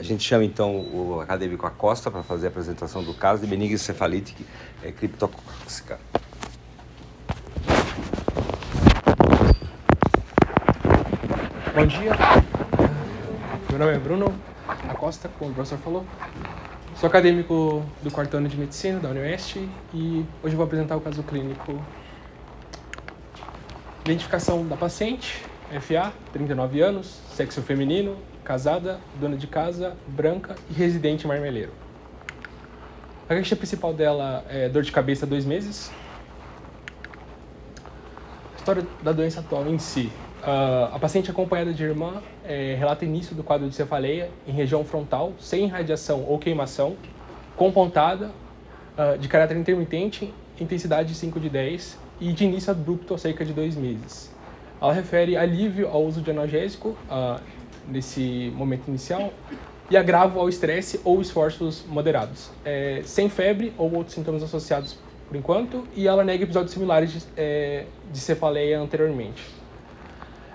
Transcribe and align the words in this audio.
A 0.00 0.02
gente 0.02 0.24
chama 0.24 0.42
então 0.46 0.76
o 0.76 1.20
acadêmico 1.20 1.66
Acosta 1.66 2.10
para 2.10 2.22
fazer 2.22 2.46
a 2.46 2.48
apresentação 2.48 3.04
do 3.04 3.12
caso 3.12 3.42
de 3.42 3.46
meningoencefalite 3.46 4.34
é, 4.82 4.90
criptóxica. 4.90 6.00
Bom 11.74 11.86
dia, 11.86 12.12
meu 13.68 13.78
nome 13.78 13.92
é 13.92 13.98
Bruno 13.98 14.34
Acosta, 14.88 15.28
como 15.38 15.50
o 15.50 15.54
professor 15.54 15.78
falou. 15.80 16.06
Sou 16.96 17.06
acadêmico 17.06 17.84
do 18.02 18.10
quarto 18.10 18.38
ano 18.38 18.48
de 18.48 18.56
medicina 18.56 18.98
da 18.98 19.10
Unioeste 19.10 19.68
e 19.92 20.24
hoje 20.42 20.56
vou 20.56 20.64
apresentar 20.64 20.96
o 20.96 21.02
caso 21.02 21.22
clínico. 21.22 21.78
Identificação 24.06 24.66
da 24.66 24.78
paciente, 24.78 25.44
FA, 25.78 26.10
39 26.32 26.80
anos, 26.80 27.20
sexo 27.34 27.60
feminino, 27.60 28.16
casada, 28.50 28.98
dona 29.20 29.36
de 29.36 29.46
casa, 29.46 29.96
branca 30.08 30.56
e 30.68 30.72
residente 30.72 31.24
marmeleiro. 31.24 31.70
A 33.28 33.34
queixa 33.34 33.54
principal 33.54 33.94
dela 33.94 34.44
é 34.48 34.68
dor 34.68 34.82
de 34.82 34.90
cabeça 34.90 35.24
há 35.24 35.28
dois 35.28 35.44
meses. 35.44 35.88
A 38.52 38.56
história 38.56 38.84
da 39.04 39.12
doença 39.12 39.38
atual 39.38 39.68
em 39.68 39.78
si. 39.78 40.10
Uh, 40.42 40.92
a 40.92 40.98
paciente 40.98 41.30
acompanhada 41.30 41.72
de 41.72 41.84
irmã 41.84 42.20
é, 42.44 42.74
relata 42.76 43.04
início 43.04 43.36
do 43.36 43.44
quadro 43.44 43.68
de 43.68 43.74
cefaleia 43.76 44.28
em 44.48 44.50
região 44.50 44.84
frontal, 44.84 45.32
sem 45.38 45.68
radiação 45.68 46.24
ou 46.24 46.36
queimação, 46.36 46.96
compontada, 47.56 48.32
uh, 48.98 49.16
de 49.16 49.28
caráter 49.28 49.56
intermitente, 49.56 50.34
intensidade 50.58 51.14
5 51.14 51.38
de 51.38 51.48
10 51.48 51.96
e 52.20 52.32
de 52.32 52.44
início 52.46 52.72
abrupto 52.72 53.14
há 53.14 53.18
cerca 53.18 53.44
de 53.44 53.52
dois 53.52 53.76
meses. 53.76 54.34
Ela 54.82 54.92
refere 54.92 55.36
alívio 55.36 55.88
ao 55.88 56.02
uso 56.02 56.20
de 56.20 56.32
analgésico, 56.32 56.96
uh, 57.08 57.40
nesse 57.88 58.52
momento 58.56 58.88
inicial 58.88 59.32
e 59.90 59.96
agravo 59.96 60.38
ao 60.38 60.48
estresse 60.48 61.00
ou 61.04 61.20
esforços 61.20 61.84
moderados, 61.88 62.50
é, 62.64 63.02
sem 63.04 63.28
febre 63.28 63.72
ou 63.76 63.92
outros 63.92 64.14
sintomas 64.14 64.42
associados 64.42 64.96
por 65.26 65.36
enquanto, 65.36 65.86
e 65.94 66.08
ela 66.08 66.24
nega 66.24 66.42
episódios 66.42 66.72
similares 66.72 67.12
de, 67.12 67.22
é, 67.36 67.84
de 68.12 68.18
cefaleia 68.18 68.80
anteriormente. 68.80 69.42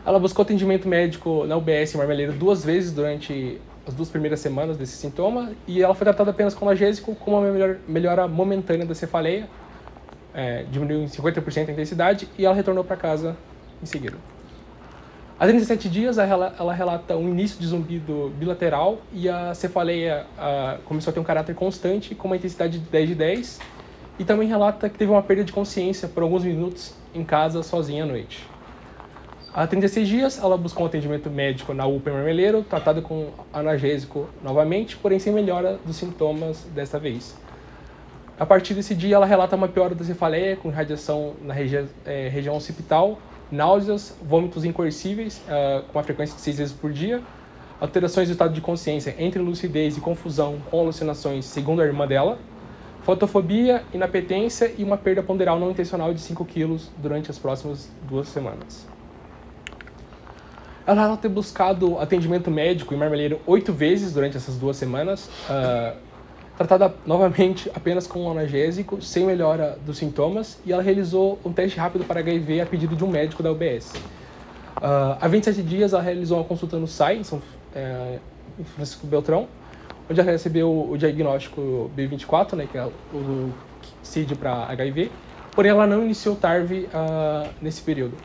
Ela 0.06 0.20
buscou 0.20 0.44
atendimento 0.44 0.88
médico 0.88 1.46
na 1.46 1.58
UBS 1.58 1.96
Marmeleiro 1.96 2.34
duas 2.34 2.64
vezes 2.64 2.92
durante 2.92 3.60
as 3.88 3.94
duas 3.94 4.10
primeiras 4.10 4.40
semanas 4.40 4.78
desse 4.78 4.98
sintoma 4.98 5.52
e 5.68 5.82
ela 5.82 5.94
foi 5.94 6.06
tratada 6.06 6.32
apenas 6.32 6.54
com 6.54 6.66
analgésico 6.66 7.16
com 7.16 7.32
uma 7.32 7.76
melhora, 7.88 8.28
momentânea 8.28 8.86
da 8.86 8.94
cefaleia, 8.94 9.48
é, 10.34 10.64
diminuiu 10.64 11.04
em 11.04 11.08
50% 11.08 11.70
a 11.70 11.72
intensidade 11.72 12.28
e 12.38 12.46
ela 12.46 12.54
retornou 12.54 12.84
para 12.84 12.98
casa 12.98 13.36
em 13.82 13.86
seguida. 13.86 14.35
A 15.38 15.46
37 15.46 15.90
dias, 15.90 16.18
ela 16.18 16.74
relata 16.74 17.18
um 17.18 17.28
início 17.28 17.60
de 17.60 17.68
zumbido 17.68 18.32
bilateral 18.38 19.00
e 19.12 19.28
a 19.28 19.54
cefaleia 19.54 20.26
a, 20.38 20.78
começou 20.86 21.12
a 21.12 21.14
ter 21.14 21.20
um 21.20 21.26
caráter 21.26 21.54
constante, 21.54 22.16
com 22.16 22.30
uma 22.30 22.38
intensidade 22.38 22.80
de 22.80 22.86
10 22.90 23.10
de 23.10 23.16
10. 23.16 23.60
E 24.18 24.24
também 24.24 24.48
relata 24.48 24.88
que 24.88 24.98
teve 24.98 25.12
uma 25.12 25.22
perda 25.22 25.44
de 25.44 25.52
consciência 25.52 26.08
por 26.08 26.24
alguns 26.24 26.46
minutos 26.46 26.96
em 27.14 27.22
casa, 27.26 27.62
sozinha 27.64 28.06
à 28.06 28.08
noite. 28.08 28.48
Há 29.54 29.68
36 29.68 30.08
dias, 30.08 30.40
ela 30.42 30.58
buscou 30.58 30.84
um 30.84 30.88
atendimento 30.88 31.30
médico 31.30 31.74
na 31.74 31.86
UPA 31.86 32.12
Marmeleiro, 32.12 32.64
tratada 32.64 33.02
com 33.02 33.28
analgésico 33.52 34.30
novamente, 34.42 34.96
porém 34.96 35.20
sem 35.20 35.34
melhora 35.34 35.78
dos 35.86 35.98
sintomas 35.98 36.66
desta 36.74 36.98
vez. 36.98 37.38
A 38.40 38.46
partir 38.46 38.74
desse 38.74 38.96
dia, 38.96 39.16
ela 39.16 39.26
relata 39.26 39.58
uma 39.58 39.68
piora 39.68 39.94
da 39.94 40.04
cefaleia, 40.06 40.56
com 40.56 40.70
radiação 40.70 41.34
na 41.42 41.54
regi 41.54 41.86
é, 42.06 42.30
região 42.30 42.56
occipital, 42.56 43.20
náuseas, 43.52 44.16
vômitos 44.22 44.66
incoercíveis, 44.66 45.42
uh, 45.48 45.84
com 45.84 45.98
uma 45.98 46.04
frequência 46.04 46.36
de 46.36 46.42
seis 46.42 46.58
vezes 46.58 46.74
por 46.74 46.92
dia, 46.92 47.22
alterações 47.80 48.28
do 48.28 48.32
estado 48.32 48.54
de 48.54 48.62
consciência 48.62 49.16
entre 49.20 49.40
lucidez 49.40 49.98
e 49.98 50.02
confusão 50.02 50.58
com 50.70 50.80
alucinações, 50.80 51.46
segundo 51.46 51.82
a 51.82 51.86
irmã 51.86 52.08
dela, 52.08 52.40
fotofobia, 53.04 53.84
inapetência 53.94 54.74
e 54.78 54.84
uma 54.84 54.98
perda 54.98 55.22
ponderal 55.22 55.60
não 55.60 55.70
intencional 55.70 56.14
de 56.14 56.20
5 56.22 56.44
quilos 56.46 56.90
durante 56.98 57.30
as 57.30 57.38
próximas 57.38 57.90
duas 58.04 58.28
semanas. 58.28 58.88
Ela 60.88 61.18
ter 61.18 61.30
buscado 61.30 62.00
atendimento 62.00 62.52
médico 62.52 62.94
em 62.94 62.98
Marmeleiro 62.98 63.40
oito 63.48 63.74
vezes 63.74 64.14
durante 64.14 64.38
essas 64.38 64.56
duas 64.56 64.78
semanas, 64.78 65.30
uh, 65.50 65.98
tratada 66.58 66.94
novamente 67.06 67.70
apenas 67.76 68.08
com 68.08 68.24
um 68.24 68.32
analgésico, 68.32 69.02
sem 69.02 69.26
melhora 69.26 69.78
dos 69.86 69.98
sintomas, 69.98 70.58
e 70.66 70.72
ela 70.72 70.82
realizou 70.82 71.38
um 71.44 71.52
teste 71.52 71.78
rápido 71.78 72.06
para 72.06 72.20
HIV 72.20 72.62
a 72.62 72.66
pedido 72.66 72.96
de 72.96 73.04
um 73.04 73.08
médico 73.08 73.44
da 73.44 73.52
UBS. 73.52 73.94
Uh, 74.78 75.18
há 75.20 75.28
27 75.28 75.62
dias, 75.64 75.94
ela 75.94 76.02
realizou 76.02 76.38
uma 76.38 76.44
consulta 76.44 76.78
no 76.78 76.88
SAI, 76.88 77.18
em 77.18 77.24
São 77.24 77.42
é, 77.74 78.20
em 78.58 78.64
Francisco 78.64 79.06
Beltrão, 79.06 79.48
onde 80.10 80.20
ela 80.20 80.32
recebeu 80.32 80.90
o 80.90 80.98
diagnóstico 80.98 81.92
B24, 81.96 82.54
né, 82.54 82.68
que 82.72 82.78
é 82.78 82.86
o 83.14 83.52
CID 84.02 84.36
para 84.36 84.66
HIV, 84.70 85.12
porém 85.52 85.72
ela 85.72 85.86
não 85.86 86.04
iniciou 86.04 86.36
TARV 86.36 86.88
uh, 86.88 87.50
nesse 87.62 87.82
período. 87.82 88.16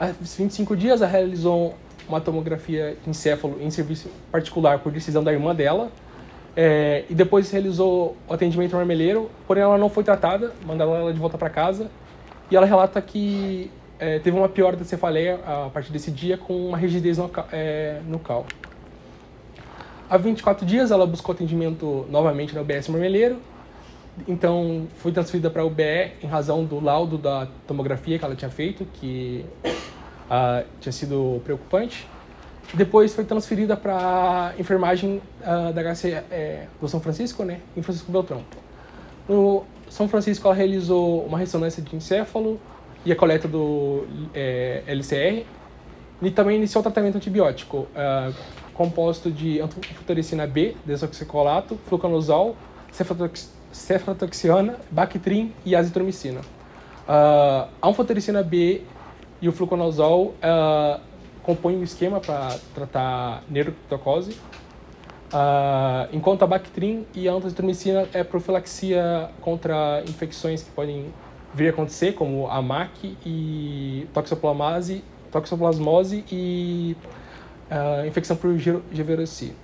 Há 0.00 0.06
25 0.06 0.76
dias, 0.76 1.00
ela 1.00 1.10
realizou 1.10 1.74
uma 2.08 2.20
tomografia 2.20 2.96
de 3.04 3.10
encéfalo 3.10 3.58
em 3.60 3.70
serviço 3.70 4.08
particular 4.32 4.78
por 4.78 4.90
decisão 4.90 5.22
da 5.22 5.32
irmã 5.32 5.54
dela, 5.54 5.90
é, 6.60 7.04
e 7.08 7.14
depois 7.14 7.48
realizou 7.52 8.16
o 8.28 8.34
atendimento 8.34 8.74
marmeleiro, 8.74 9.30
porém 9.46 9.62
ela 9.62 9.78
não 9.78 9.88
foi 9.88 10.02
tratada, 10.02 10.52
mandaram 10.66 10.92
ela 10.92 11.12
de 11.12 11.18
volta 11.20 11.38
para 11.38 11.48
casa. 11.48 11.88
E 12.50 12.56
ela 12.56 12.66
relata 12.66 13.00
que 13.00 13.70
é, 13.96 14.18
teve 14.18 14.36
uma 14.36 14.48
piora 14.48 14.76
da 14.76 14.84
cefaleia 14.84 15.38
a 15.46 15.70
partir 15.72 15.92
desse 15.92 16.10
dia 16.10 16.36
com 16.36 16.66
uma 16.66 16.76
rigidez 16.76 17.16
no, 17.16 17.30
é, 17.52 18.00
no 18.08 18.18
cal. 18.18 18.44
Há 20.10 20.16
24 20.16 20.66
dias 20.66 20.90
ela 20.90 21.06
buscou 21.06 21.32
atendimento 21.32 22.04
novamente 22.10 22.52
na 22.56 22.60
UBS 22.60 22.88
Marmeleiro, 22.88 23.38
então 24.26 24.88
foi 24.96 25.12
transferida 25.12 25.48
para 25.48 25.62
a 25.62 25.64
UBE 25.64 26.14
em 26.20 26.26
razão 26.26 26.64
do 26.64 26.80
laudo 26.80 27.16
da 27.16 27.46
tomografia 27.68 28.18
que 28.18 28.24
ela 28.24 28.34
tinha 28.34 28.50
feito, 28.50 28.84
que 28.94 29.44
uh, 29.64 30.66
tinha 30.80 30.92
sido 30.92 31.40
preocupante. 31.44 32.08
Depois 32.74 33.14
foi 33.14 33.24
transferida 33.24 33.76
para 33.76 34.54
enfermagem 34.58 35.22
uh, 35.40 35.72
da 35.72 35.82
HC 35.82 36.22
é, 36.30 36.66
do 36.80 36.88
São 36.88 37.00
Francisco, 37.00 37.42
né, 37.42 37.60
em 37.76 37.82
Francisco 37.82 38.12
Beltrão. 38.12 38.42
No 39.26 39.64
São 39.88 40.08
Francisco, 40.08 40.46
ela 40.46 40.54
realizou 40.54 41.24
uma 41.24 41.38
ressonância 41.38 41.82
de 41.82 41.96
encéfalo 41.96 42.60
e 43.04 43.12
a 43.12 43.16
coleta 43.16 43.48
do 43.48 44.04
é, 44.34 44.82
LCR 44.86 45.46
e 46.20 46.30
também 46.30 46.56
iniciou 46.56 46.80
o 46.80 46.82
tratamento 46.82 47.16
antibiótico, 47.16 47.86
uh, 47.94 48.34
composto 48.74 49.30
de 49.30 49.60
anfotericina 49.60 50.46
B, 50.46 50.76
desoxicolato, 50.84 51.78
fluconazol, 51.86 52.56
cefalotoxiana, 53.72 54.76
Bactrim 54.90 55.52
e 55.64 55.74
azitromicina. 55.74 56.40
Uh, 56.40 57.68
a 57.80 57.88
anfotericina 57.88 58.42
B 58.42 58.82
e 59.40 59.48
o 59.48 59.52
fluconazol 59.52 60.34
uh, 60.42 61.00
compõe 61.48 61.74
um 61.76 61.82
esquema 61.82 62.20
para 62.20 62.58
tratar 62.74 63.42
neurotoxicose, 63.48 64.32
uh, 65.32 66.06
enquanto 66.12 66.42
a 66.42 66.46
Bactrim 66.46 67.06
e 67.14 67.26
a 67.26 67.32
antistromicina 67.32 68.06
é 68.12 68.22
profilaxia 68.22 69.30
contra 69.40 70.02
infecções 70.06 70.62
que 70.62 70.70
podem 70.72 71.06
vir 71.54 71.68
a 71.68 71.70
acontecer, 71.70 72.12
como 72.12 72.46
a 72.48 72.60
MAC 72.60 73.16
e 73.24 74.06
toxoplasmose, 74.12 75.02
toxoplasmose 75.32 76.22
e 76.30 76.94
uh, 77.70 78.06
infecção 78.06 78.36
por 78.36 78.54
Giardiasis. 78.58 79.54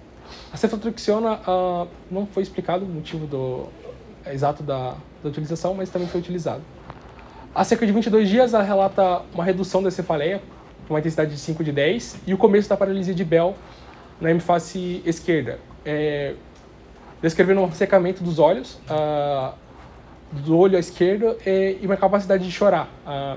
A 0.55 0.57
cefalotrixiona 0.57 1.35
uh, 1.35 1.87
não 2.11 2.25
foi 2.25 2.45
explicado 2.45 2.87
o 2.87 2.89
motivo 2.89 3.27
do, 3.27 3.67
exato 4.33 4.63
da, 4.63 4.95
da 5.23 5.29
utilização, 5.29 5.75
mas 5.75 5.91
também 5.91 6.09
foi 6.09 6.21
utilizado. 6.23 6.63
Há 7.55 7.63
cerca 7.63 7.87
de 7.87 7.93
22 7.93 8.27
dias, 8.27 8.55
ela 8.55 8.63
relata 8.63 9.21
uma 9.35 9.45
redução 9.45 9.83
da 9.83 9.91
cefaleia 9.91 10.41
uma 10.89 10.99
intensidade 10.99 11.31
de 11.31 11.39
5 11.39 11.65
de 11.65 11.73
10, 11.73 12.21
e 12.27 12.35
o 12.35 12.39
começo 12.39 12.69
da 12.69 12.77
paralisia 12.77 13.15
de 13.15 13.25
Bell 13.25 13.55
na 14.21 14.31
hemiface 14.31 15.03
esquerda, 15.05 15.59
é, 15.85 16.35
descrevendo 17.21 17.61
um 17.61 17.73
secamento 17.73 18.23
dos 18.23 18.39
olhos, 18.39 18.79
do 20.33 20.59
olho 20.59 20.77
à 20.77 20.81
esquerda, 20.81 21.37
é, 21.45 21.77
e 21.81 21.87
uma 21.87 21.97
capacidade 21.97 22.45
de 22.45 22.51
chorar, 22.51 22.89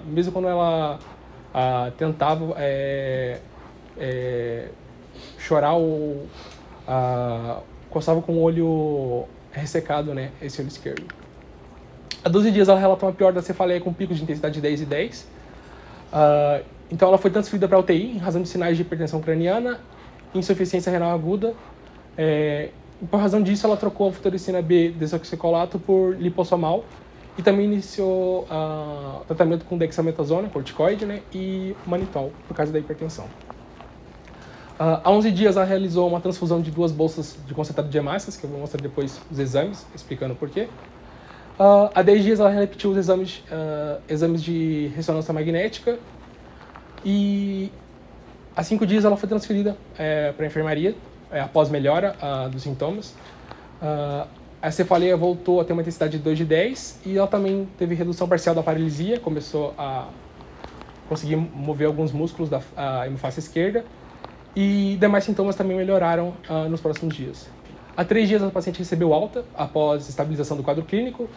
mesmo 0.05 0.31
quando 0.31 0.47
ela 0.47 0.99
tentava 1.97 2.53
é, 2.57 3.39
é, 3.97 4.67
chorar 5.37 5.73
ou 5.73 6.27
coçava 7.89 8.21
com 8.21 8.33
o 8.33 8.41
olho 8.41 9.25
ressecado, 9.51 10.13
né, 10.13 10.31
esse 10.41 10.61
olho 10.61 10.67
esquerdo. 10.67 11.05
Há 12.23 12.29
12 12.29 12.51
dias 12.51 12.67
ela 12.67 12.79
relata 12.79 13.05
uma 13.05 13.13
pior 13.13 13.31
da 13.31 13.41
cefaleia 13.41 13.79
com 13.79 13.93
picos 13.93 14.17
de 14.17 14.23
intensidade 14.23 14.55
de 14.55 14.61
10 14.61 14.81
e 14.81 14.85
10. 14.85 15.21
Uh, 15.21 16.65
então 16.91 17.07
ela 17.07 17.17
foi 17.17 17.29
transferida 17.29 17.67
para 17.67 17.79
UTI 17.79 18.15
em 18.15 18.17
razão 18.17 18.41
de 18.41 18.47
sinais 18.47 18.77
de 18.77 18.83
hipertensão 18.83 19.21
craniana, 19.21 19.79
insuficiência 20.33 20.91
renal 20.91 21.11
aguda. 21.11 21.53
É, 22.17 22.69
por 23.11 23.19
razão 23.19 23.41
disso, 23.41 23.65
ela 23.65 23.77
trocou 23.77 24.09
a 24.09 24.11
futoricina 24.11 24.61
B 24.61 24.89
desoxicolato 24.89 25.77
por 25.77 26.15
liposomal 26.15 26.83
e 27.37 27.43
também 27.43 27.65
iniciou 27.65 28.47
uh, 28.49 29.23
tratamento 29.25 29.65
com 29.65 29.77
dexametasona, 29.77 30.49
corticoide, 30.49 31.05
né, 31.05 31.21
e 31.31 31.75
manitol, 31.85 32.31
por 32.47 32.55
causa 32.55 32.71
da 32.71 32.79
hipertensão. 32.79 33.25
Uh, 34.79 35.01
há 35.03 35.11
11 35.11 35.31
dias 35.31 35.55
ela 35.55 35.65
realizou 35.65 36.07
uma 36.07 36.19
transfusão 36.19 36.61
de 36.61 36.71
duas 36.71 36.91
bolsas 36.91 37.37
de 37.45 37.53
concentrado 37.53 37.89
de 37.89 37.97
hemácias, 37.97 38.35
que 38.35 38.43
eu 38.43 38.49
vou 38.49 38.59
mostrar 38.59 38.81
depois 38.81 39.21
os 39.29 39.37
exames, 39.37 39.85
explicando 39.93 40.33
por 40.33 40.49
quê. 40.49 40.67
Uh, 41.59 41.89
há 41.93 42.01
10 42.01 42.23
dias 42.23 42.39
ela 42.39 42.49
repetiu 42.49 42.91
os 42.91 42.97
exames, 42.97 43.43
uh, 43.51 44.01
exames 44.09 44.43
de 44.43 44.91
ressonância 44.95 45.31
magnética. 45.31 45.99
E 47.05 47.71
há 48.55 48.63
5 48.63 48.85
dias 48.85 49.05
ela 49.05 49.17
foi 49.17 49.29
transferida 49.29 49.77
é, 49.97 50.31
para 50.31 50.45
a 50.45 50.47
enfermaria, 50.47 50.95
é, 51.31 51.39
após 51.39 51.69
melhora 51.69 52.15
dos 52.51 52.63
sintomas. 52.63 53.15
a 54.61 54.71
cefaleia 54.71 55.15
voltou 55.15 55.61
a 55.61 55.65
ter 55.65 55.73
uma 55.73 55.81
intensidade 55.81 56.17
de 56.17 56.23
2 56.23 56.37
de 56.37 56.45
10 56.45 57.01
e 57.05 57.17
ela 57.17 57.27
também 57.27 57.67
teve 57.77 57.95
redução 57.95 58.27
parcial 58.27 58.55
da 58.55 58.63
paralisia, 58.63 59.19
começou 59.19 59.73
a 59.77 60.07
conseguir 61.07 61.35
mover 61.35 61.87
alguns 61.87 62.11
músculos 62.11 62.49
da 62.49 62.61
hemofácie 63.05 63.39
esquerda 63.39 63.85
e 64.59 64.97
demais 64.99 65.23
sintomas 65.23 65.55
também 65.55 65.77
melhoraram 65.77 66.33
uh, 66.49 66.67
nos 66.67 66.81
próximos 66.81 67.15
dias. 67.15 67.47
Há 67.95 68.03
três 68.03 68.27
dias 68.27 68.41
a 68.41 68.49
paciente 68.49 68.79
recebeu 68.79 69.13
alta 69.13 69.45
após 69.55 70.09
estabilização 70.09 70.57
do 70.57 70.63
quadro 70.63 70.83
clínico, 70.83 71.29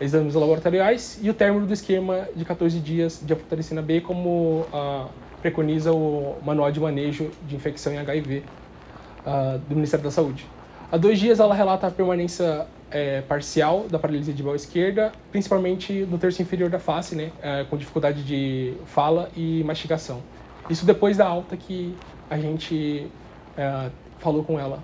exames 0.00 0.34
laboratoriais 0.34 1.18
e 1.22 1.28
o 1.28 1.34
término 1.34 1.66
do 1.66 1.72
esquema 1.72 2.28
de 2.34 2.44
14 2.44 2.78
dias 2.80 3.20
de 3.22 3.32
afotericina 3.32 3.82
B, 3.82 4.00
como 4.00 4.66
uh, 4.72 5.08
preconiza 5.40 5.92
o 5.92 6.36
Manual 6.44 6.70
de 6.70 6.80
Manejo 6.80 7.30
de 7.46 7.56
Infecção 7.56 7.92
em 7.92 7.98
HIV 7.98 8.42
ah, 9.24 9.58
do 9.68 9.74
Ministério 9.74 10.02
da 10.02 10.10
Saúde. 10.10 10.46
Há 10.90 10.96
dois 10.96 11.18
dias 11.18 11.38
ela 11.38 11.54
relata 11.54 11.86
a 11.86 11.90
permanência 11.90 12.66
é, 12.90 13.20
parcial 13.22 13.86
da 13.90 13.98
paralisia 13.98 14.32
de 14.32 14.42
esquerda, 14.54 15.12
principalmente 15.30 15.92
no 16.10 16.16
terço 16.18 16.40
inferior 16.40 16.70
da 16.70 16.78
face, 16.78 17.14
né, 17.14 17.30
é, 17.42 17.64
com 17.64 17.76
dificuldade 17.76 18.24
de 18.24 18.74
fala 18.86 19.28
e 19.36 19.62
mastigação. 19.64 20.22
Isso 20.70 20.86
depois 20.86 21.16
da 21.16 21.26
alta 21.26 21.56
que 21.56 21.94
a 22.30 22.38
gente 22.38 23.06
é, 23.56 23.90
falou 24.18 24.42
com 24.42 24.58
ela. 24.58 24.82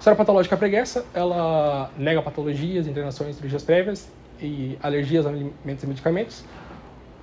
História 0.00 0.16
patológica 0.16 0.56
preguiça, 0.56 1.04
ela 1.12 1.90
nega 1.94 2.22
patologias, 2.22 2.86
internações, 2.86 3.36
cirurgias 3.36 3.62
prévias 3.62 4.08
e 4.40 4.78
alergias 4.82 5.26
a 5.26 5.28
alimentos 5.28 5.84
e 5.84 5.86
medicamentos. 5.86 6.42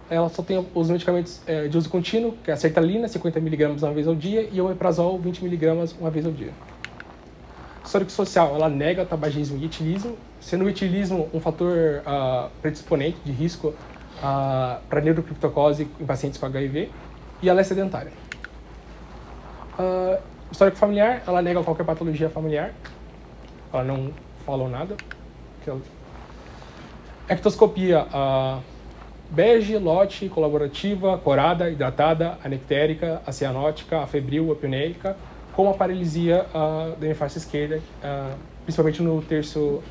Ela 0.08 0.30
só 0.30 0.44
tem 0.44 0.64
os 0.76 0.88
medicamentos 0.88 1.42
é, 1.48 1.68
de 1.68 1.76
uso 1.76 1.90
contínuo, 1.90 2.38
que 2.44 2.52
é 2.52 2.54
a 2.54 2.58
sertralina, 2.58 3.08
50mg 3.08 3.82
uma 3.82 3.94
vez 3.94 4.08
ao 4.08 4.14
dia, 4.14 4.48
e 4.52 4.62
o 4.62 4.66
omeprazol, 4.66 5.20
20mg 5.20 5.96
uma 6.00 6.12
vez 6.12 6.24
ao 6.24 6.32
dia. 6.32 6.52
Histórico 7.84 8.12
social, 8.12 8.54
ela 8.54 8.70
nega 8.70 9.04
tabagismo 9.04 9.58
e 9.58 9.66
etilismo, 9.66 10.16
sendo 10.40 10.66
o 10.66 10.70
etilismo 10.70 11.28
um 11.34 11.40
fator 11.40 12.04
uh, 12.06 12.52
predisponente 12.62 13.18
de 13.26 13.32
risco 13.32 13.70
uh, 13.70 14.80
para 14.88 15.02
neurocriptocose 15.02 15.90
em 16.00 16.06
pacientes 16.06 16.40
com 16.40 16.46
HIV, 16.46 16.92
e 17.42 17.50
ela 17.50 17.60
é 17.60 17.64
sedentária. 17.64 18.12
Uh, 19.80 20.37
histórico 20.52 20.78
familiar, 20.78 21.24
ela 21.28 21.42
nega 21.42 21.64
qualquer 21.64 21.86
patologia 21.86 22.30
familiar. 22.30 22.74
Ela 23.72 23.84
não 23.84 24.12
falou 24.46 24.70
nada. 24.70 24.96
Ectoscopia, 27.28 28.06
uh, 28.06 28.62
bege, 29.30 29.78
lote, 29.78 30.30
colaborativa, 30.30 31.18
corada, 31.18 31.70
hidratada, 31.70 32.38
anectérica, 32.44 33.22
acianótica, 33.26 34.00
afebril, 34.00 34.52
apneica, 34.52 35.18
com 35.54 35.70
a 35.70 35.74
paralisia 35.74 36.46
uh, 36.54 36.96
da 36.96 37.06
hemifácie 37.06 37.40
esquerda, 37.40 37.78
uh, 37.78 38.38
principalmente 38.64 39.02
no 39.02 39.22
terço 39.22 39.84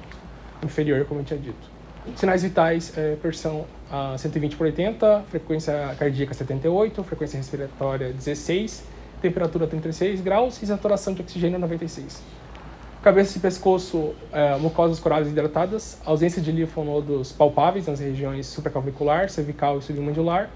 inferior, 0.63 1.05
como 1.05 1.21
eu 1.21 1.25
tinha 1.25 1.39
dito. 1.39 1.77
Sinais 2.15 2.45
vitais, 2.45 2.97
é, 2.97 3.17
pressão 3.17 3.67
uh, 3.91 4.17
120 4.17 4.57
por 4.57 4.65
80, 4.65 5.25
frequência 5.29 5.95
cardíaca 5.99 6.33
78, 6.33 7.03
frequência 7.03 7.37
respiratória 7.37 8.13
16, 8.13 8.85
temperatura 9.21 9.67
36 9.67 10.21
graus 10.21 10.63
e 10.63 10.67
saturação 10.67 11.15
de 11.15 11.23
oxigênio 11.23 11.59
96. 11.59 12.23
Cabeça 13.03 13.39
e 13.39 13.41
pescoço, 13.41 14.15
é, 14.33 14.57
mucosas 14.57 14.99
corais 14.99 15.29
hidratadas, 15.29 16.01
ausência 16.05 16.43
de 16.43 16.51
linfonodos 16.51 17.31
palpáveis 17.31 17.87
nas 17.87 18.01
regiões 18.01 18.47
supraclavicular, 18.47 19.29
cervical 19.31 19.79
e 19.79 19.83
submandibular, 19.83 20.51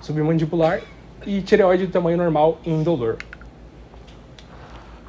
submandibular 0.00 0.80
e 1.26 1.42
tireoide 1.42 1.86
de 1.86 1.92
tamanho 1.92 2.16
normal 2.16 2.58
e 2.64 2.70
indolor. 2.70 3.18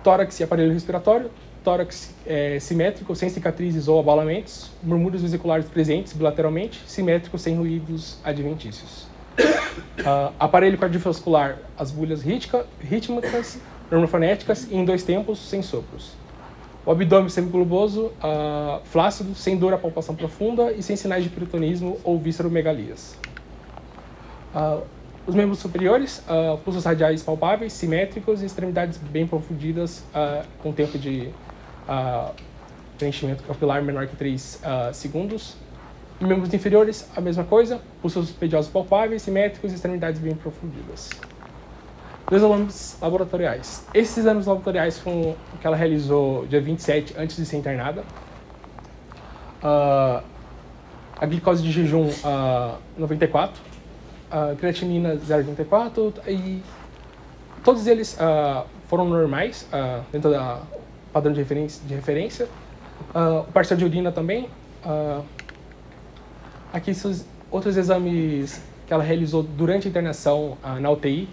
Tórax 0.03 0.39
e 0.39 0.43
aparelho 0.43 0.73
respiratório, 0.73 1.31
tórax 1.63 2.13
é, 2.25 2.59
simétrico, 2.59 3.15
sem 3.15 3.29
cicatrizes 3.29 3.87
ou 3.87 3.99
abalamentos, 3.99 4.71
murmúrios 4.83 5.21
vesiculares 5.21 5.67
presentes 5.67 6.13
bilateralmente, 6.13 6.81
simétrico, 6.87 7.37
sem 7.37 7.55
ruídos 7.55 8.17
adventícios. 8.23 9.10
Uh, 9.37 10.33
aparelho 10.39 10.77
cardiovascular, 10.77 11.59
as 11.77 11.91
bulhas 11.91 12.21
rítmicas, 12.23 13.59
normofonéticas 13.89 14.67
e 14.69 14.75
em 14.75 14.83
dois 14.83 15.03
tempos, 15.03 15.39
sem 15.39 15.61
sopros. 15.61 16.13
O 16.85 16.91
abdômen 16.91 17.29
semigloboso, 17.29 18.05
uh, 18.05 18.81
flácido, 18.85 19.35
sem 19.35 19.55
dor 19.57 19.73
à 19.73 19.77
palpação 19.77 20.15
profunda 20.15 20.71
e 20.71 20.81
sem 20.81 20.95
sinais 20.95 21.23
de 21.23 21.29
peritonismo 21.29 21.99
ou 22.03 22.17
vísceromegalias. 22.19 23.15
Uh, 24.55 24.81
os 25.27 25.35
membros 25.35 25.59
superiores, 25.59 26.23
uh, 26.27 26.57
pulsos 26.57 26.83
radiais 26.83 27.21
palpáveis, 27.21 27.73
simétricos 27.73 28.41
e 28.41 28.45
extremidades 28.45 28.97
bem 28.97 29.27
profundidas, 29.27 29.99
uh, 30.15 30.45
com 30.63 30.73
tempo 30.73 30.97
de 30.97 31.29
preenchimento 32.97 33.43
capilar 33.43 33.81
menor 33.83 34.07
que 34.07 34.15
3 34.15 34.61
segundos. 34.93 35.57
Membros 36.21 36.53
inferiores, 36.53 37.09
a 37.15 37.19
mesma 37.19 37.43
coisa, 37.43 37.81
pulsos 37.99 38.29
pediosos 38.29 38.71
palpáveis, 38.71 39.23
simétricos 39.23 39.71
e 39.71 39.75
extremidades 39.75 40.21
bem 40.21 40.35
profundidas. 40.35 41.09
Dois 42.29 42.43
exames 42.43 42.97
laboratoriais. 43.01 43.87
Esses 43.91 44.19
exames 44.19 44.45
laboratoriais 44.45 44.99
foram 44.99 45.35
que 45.59 45.65
ela 45.65 45.75
realizou 45.75 46.45
dia 46.45 46.61
27, 46.61 47.15
antes 47.17 47.35
de 47.35 47.45
ser 47.45 47.57
internada. 47.57 48.03
Uh, 49.63 50.23
a 51.19 51.25
glicose 51.25 51.63
de 51.63 51.71
jejum 51.71 52.07
uh, 52.07 52.77
94, 52.97 53.59
a 54.29 54.55
creatinina 54.55 55.17
0,84 55.17 56.13
e 56.27 56.61
todos 57.63 57.85
eles 57.87 58.15
uh, 58.15 58.65
foram 58.87 59.05
normais 59.09 59.67
uh, 59.73 60.03
dentro 60.11 60.31
da 60.31 60.61
padrão 61.11 61.33
de 61.33 61.39
referência. 61.39 61.81
De 61.87 61.95
referência. 61.95 62.47
Uh, 63.13 63.41
o 63.41 63.51
parcial 63.51 63.77
de 63.77 63.85
urina 63.85 64.11
também. 64.11 64.47
Aqui 66.73 66.93
são 66.93 67.13
outros 67.49 67.75
exames 67.75 68.61
que 68.87 68.93
ela 68.93 69.03
realizou 69.03 69.43
durante 69.43 69.87
a 69.87 69.89
internação 69.89 70.57
uh, 70.63 70.79
na 70.79 70.89
UTI, 70.89 71.27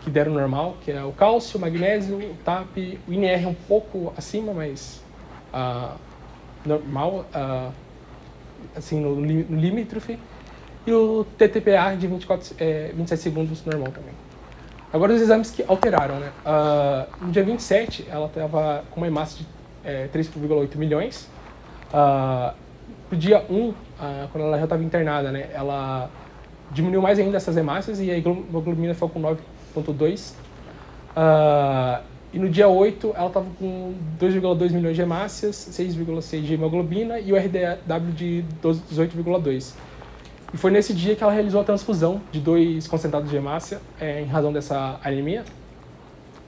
que 0.00 0.10
deram 0.10 0.32
normal, 0.32 0.76
que 0.80 0.90
é 0.90 1.02
o 1.04 1.12
cálcio, 1.12 1.56
o 1.56 1.60
magnésio, 1.60 2.16
o 2.16 2.36
TAP, 2.44 2.76
o 3.06 3.12
INR 3.12 3.48
um 3.48 3.54
pouco 3.54 4.12
acima, 4.16 4.52
mas 4.52 5.00
uh, 5.54 5.96
normal, 6.66 7.24
uh, 7.32 7.72
assim, 8.76 9.00
no, 9.00 9.14
no 9.14 9.60
limítrofe, 9.60 10.18
e 10.84 10.92
o 10.92 11.24
TTPA 11.38 11.96
de 11.96 12.08
24, 12.08 12.56
é, 12.58 12.92
27 12.92 13.22
segundos 13.22 13.64
normal 13.64 13.92
também. 13.92 14.14
Agora 14.92 15.12
os 15.12 15.22
exames 15.22 15.52
que 15.52 15.64
alteraram, 15.66 16.18
né? 16.18 16.32
No 17.20 17.30
dia 17.30 17.44
27, 17.44 18.06
ela 18.10 18.26
estava 18.26 18.84
com 18.90 19.00
uma 19.00 19.06
hemácia 19.06 19.38
de 19.38 19.46
é, 19.88 20.08
3,8 20.08 20.76
milhões. 20.76 21.28
No 23.12 23.18
dia 23.18 23.44
1, 23.48 23.74
ah, 24.00 24.26
quando 24.32 24.44
ela 24.44 24.56
já 24.56 24.64
estava 24.64 24.82
internada, 24.82 25.30
né, 25.30 25.50
ela 25.52 26.10
diminuiu 26.70 27.02
mais 27.02 27.18
ainda 27.18 27.36
essas 27.36 27.58
hemácias 27.58 28.00
e 28.00 28.10
a 28.10 28.16
hemoglobina 28.16 28.94
ficou 28.94 29.10
com 29.10 29.20
9,2. 29.20 30.32
Uh, 31.14 32.02
e 32.32 32.38
no 32.38 32.48
dia 32.48 32.66
8, 32.66 33.12
ela 33.14 33.26
estava 33.26 33.46
com 33.58 33.92
2,2 34.18 34.72
milhões 34.72 34.96
de 34.96 35.02
hemácias, 35.02 35.54
6,6 35.70 36.40
de 36.40 36.54
hemoglobina 36.54 37.20
e 37.20 37.30
o 37.30 37.36
RDW 37.36 38.12
de 38.16 38.42
18,2. 38.62 39.74
E 40.54 40.56
foi 40.56 40.70
nesse 40.70 40.94
dia 40.94 41.14
que 41.14 41.22
ela 41.22 41.32
realizou 41.32 41.60
a 41.60 41.64
transfusão 41.64 42.22
de 42.32 42.40
dois 42.40 42.88
concentrados 42.88 43.30
de 43.30 43.36
hemácia 43.36 43.78
é, 44.00 44.22
em 44.22 44.26
razão 44.26 44.50
dessa 44.50 44.98
anemia. 45.04 45.44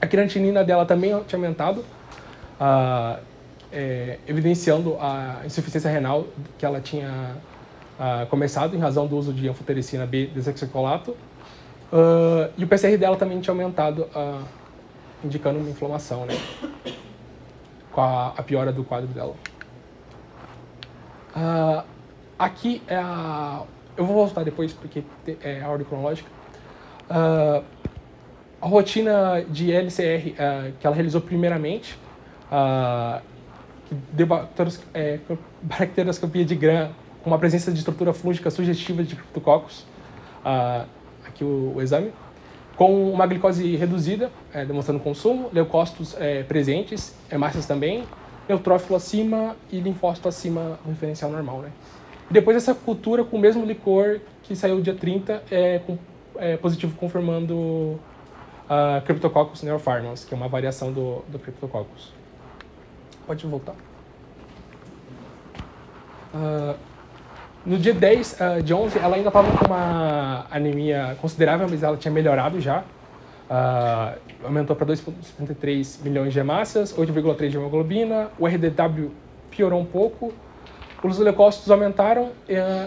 A 0.01 0.07
creatinina 0.07 0.63
dela 0.63 0.85
também 0.85 1.11
tinha 1.27 1.37
aumentado. 1.37 1.85
Uh, 2.59 3.34
é, 3.75 4.19
evidenciando 4.25 4.97
a 5.01 5.41
insuficiência 5.45 5.91
renal 5.91 6.25
que 6.57 6.65
ela 6.65 6.79
tinha 6.79 7.35
uh, 7.99 8.25
começado 8.27 8.73
em 8.73 8.79
razão 8.79 9.05
do 9.05 9.17
uso 9.17 9.33
de 9.33 9.49
anfotericina 9.49 10.05
B 10.05 10.27
desoxicolato. 10.27 11.11
Uh, 11.91 12.49
e 12.57 12.63
o 12.63 12.67
PCR 12.67 12.97
dela 12.97 13.17
também 13.17 13.39
tinha 13.41 13.51
aumentado, 13.51 14.03
uh, 14.15 14.41
indicando 15.23 15.59
uma 15.59 15.69
inflamação, 15.69 16.25
né? 16.25 16.35
Com 17.91 17.99
a, 17.99 18.29
a 18.37 18.43
piora 18.43 18.71
do 18.71 18.83
quadro 18.85 19.09
dela. 19.09 19.35
aqui 22.39 22.81
é 22.87 22.95
a... 22.95 23.63
Eu 23.97 24.05
vou 24.05 24.15
voltar 24.15 24.43
depois, 24.43 24.71
porque 24.71 25.03
é 25.41 25.61
a 25.61 25.69
ordem 25.69 25.87
cronológica. 25.87 26.29
a 27.09 27.61
rotina 28.61 29.41
de 29.49 29.71
LCR 29.71 30.33
que 30.77 30.85
ela 30.85 30.93
realizou 30.93 31.21
primeiramente, 31.21 31.97
é, 34.93 35.19
bacterioscopia 35.61 36.45
de 36.45 36.55
Gram 36.55 36.91
com 37.25 37.31
uma 37.31 37.39
presença 37.39 37.71
de 37.71 37.79
estrutura 37.79 38.13
fúngica 38.13 38.51
sugestiva 38.51 39.03
de 39.03 39.15
criptococcus, 39.15 39.79
uh, 40.45 40.87
aqui 41.25 41.43
o, 41.43 41.73
o, 41.75 41.81
exame, 41.81 42.13
com 42.75 43.11
uma 43.11 43.25
glicose 43.25 43.75
reduzida, 43.75 44.29
é, 44.53 44.63
demonstrando 44.63 44.99
consumo, 44.99 45.49
leucócitos 45.51 46.15
é, 46.19 46.43
presentes, 46.43 47.15
hemácias 47.31 47.65
também, 47.65 48.03
neutrófilo 48.47 48.95
acima 48.95 49.55
e 49.71 49.79
linfócito 49.79 50.27
acima 50.27 50.77
do 50.83 50.91
referencial 50.91 51.31
normal. 51.31 51.61
Né? 51.61 51.71
Depois 52.29 52.55
essa 52.55 52.75
cultura 52.75 53.23
com 53.23 53.37
o 53.37 53.39
mesmo 53.39 53.65
licor 53.65 54.19
que 54.43 54.55
saiu 54.55 54.79
dia 54.79 54.93
30, 54.93 55.43
é, 55.49 55.79
com, 55.79 55.97
é 56.37 56.57
positivo 56.57 56.95
confirmando 56.95 57.99
a 58.69 59.01
Cryptococcus 59.03 59.63
neofarmans, 59.63 60.23
que 60.23 60.33
é 60.33 60.37
uma 60.37 60.47
variação 60.47 60.91
do, 60.91 61.23
do 61.27 61.39
Cryptococcus. 61.39 62.13
Pode 63.25 63.45
voltar. 63.47 63.75
Uh, 66.33 66.75
no 67.65 67.77
dia 67.77 67.93
10 67.93 68.33
uh, 68.33 68.35
ah, 68.39 68.61
de 68.61 68.73
11, 68.73 68.99
ela 68.99 69.15
ainda 69.15 69.29
estava 69.29 69.57
com 69.57 69.65
uma 69.65 70.45
anemia 70.51 71.17
considerável, 71.19 71.67
mas 71.69 71.81
ela 71.81 71.97
tinha 71.97 72.11
melhorado 72.11 72.61
já. 72.61 72.83
Uh, 73.49 74.19
aumentou 74.43 74.75
para 74.75 74.87
2,53 74.87 76.03
milhões 76.03 76.33
de 76.33 76.39
hemácias, 76.39 76.95
8,3 76.95 77.49
de 77.49 77.57
hemoglobina. 77.57 78.29
O 78.37 78.45
RDW 78.45 79.11
piorou 79.49 79.79
um 79.79 79.85
pouco. 79.85 80.33
Os 81.01 81.19
leucócitos 81.19 81.69
aumentaram, 81.69 82.31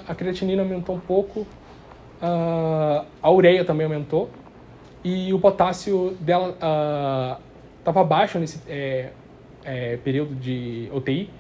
a 0.09 0.13
creatinina 0.13 0.63
aumentou 0.63 0.97
um 0.97 0.99
pouco, 0.99 1.47
uh, 2.21 3.07
a 3.23 3.31
ureia 3.31 3.65
também 3.65 3.87
aumentou. 3.87 4.29
E 5.05 5.33
o 5.33 5.39
potássio 5.39 6.17
dela 6.19 6.57
estava 7.79 8.03
baixo 8.03 8.41
nesse 8.41 8.61
é, 8.69 9.11
é, 9.65 9.97
período 9.99 10.35
de 10.35 10.89
UTI. 10.93 11.31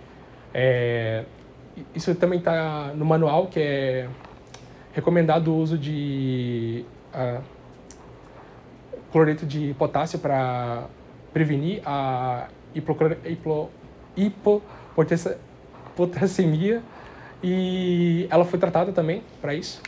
É, 0.53 1.25
isso 1.95 2.15
também 2.15 2.39
está 2.39 2.93
no 2.95 3.05
manual, 3.05 3.47
que 3.47 3.61
é 3.61 4.09
recomendado 4.93 5.49
o 5.49 5.57
uso 5.57 5.79
de 5.79 6.85
uh, 7.15 7.43
cloreto 9.13 9.47
de 9.47 9.75
potássio 9.75 10.19
para 10.19 10.85
prevenir 11.33 11.81
a 11.85 12.49
hipopotassemia 14.17 16.83
e 17.43 18.27
ela 18.31 18.45
foi 18.45 18.59
tratada 18.59 18.93
também 18.93 19.23
para 19.41 19.55
isso. 19.55 19.83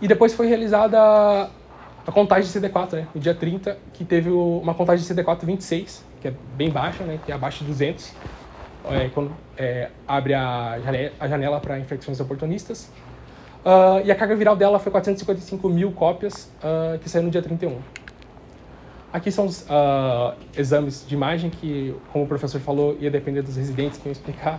E 0.00 0.08
depois 0.08 0.32
foi 0.32 0.46
realizada 0.46 0.98
a 0.98 2.12
contagem 2.12 2.50
de 2.50 2.58
CD4, 2.58 2.94
né, 2.94 3.06
no 3.14 3.20
dia 3.20 3.34
30, 3.34 3.76
que 3.92 4.04
teve 4.04 4.30
uma 4.30 4.74
contagem 4.74 5.06
de 5.06 5.14
CD4 5.14 5.44
26, 5.44 6.04
que 6.20 6.28
é 6.28 6.34
bem 6.56 6.70
baixa, 6.70 7.04
né, 7.04 7.18
que 7.24 7.32
é 7.32 7.34
abaixo 7.34 7.64
de 7.64 7.70
200 7.70 8.12
é, 8.84 9.08
quando 9.08 9.32
é, 9.56 9.90
abre 10.06 10.34
a 10.34 10.78
janela, 10.80 11.12
janela 11.28 11.60
para 11.60 11.78
infecções 11.78 12.20
oportunistas. 12.20 12.90
Uh, 13.64 14.00
e 14.04 14.10
a 14.10 14.14
carga 14.14 14.34
viral 14.34 14.56
dela 14.56 14.78
foi 14.78 14.90
455 14.90 15.68
mil 15.68 15.92
cópias, 15.92 16.50
uh, 16.62 16.98
que 16.98 17.10
saiu 17.10 17.24
no 17.24 17.30
dia 17.30 17.42
31. 17.42 17.78
Aqui 19.12 19.30
são 19.30 19.44
os 19.44 19.62
uh, 19.62 20.34
exames 20.56 21.04
de 21.06 21.14
imagem 21.14 21.50
que, 21.50 21.94
como 22.12 22.24
o 22.24 22.28
professor 22.28 22.60
falou, 22.60 22.96
ia 22.98 23.10
depender 23.10 23.42
dos 23.42 23.56
residentes 23.56 23.98
que 23.98 24.08
iam 24.08 24.12
explicar. 24.12 24.58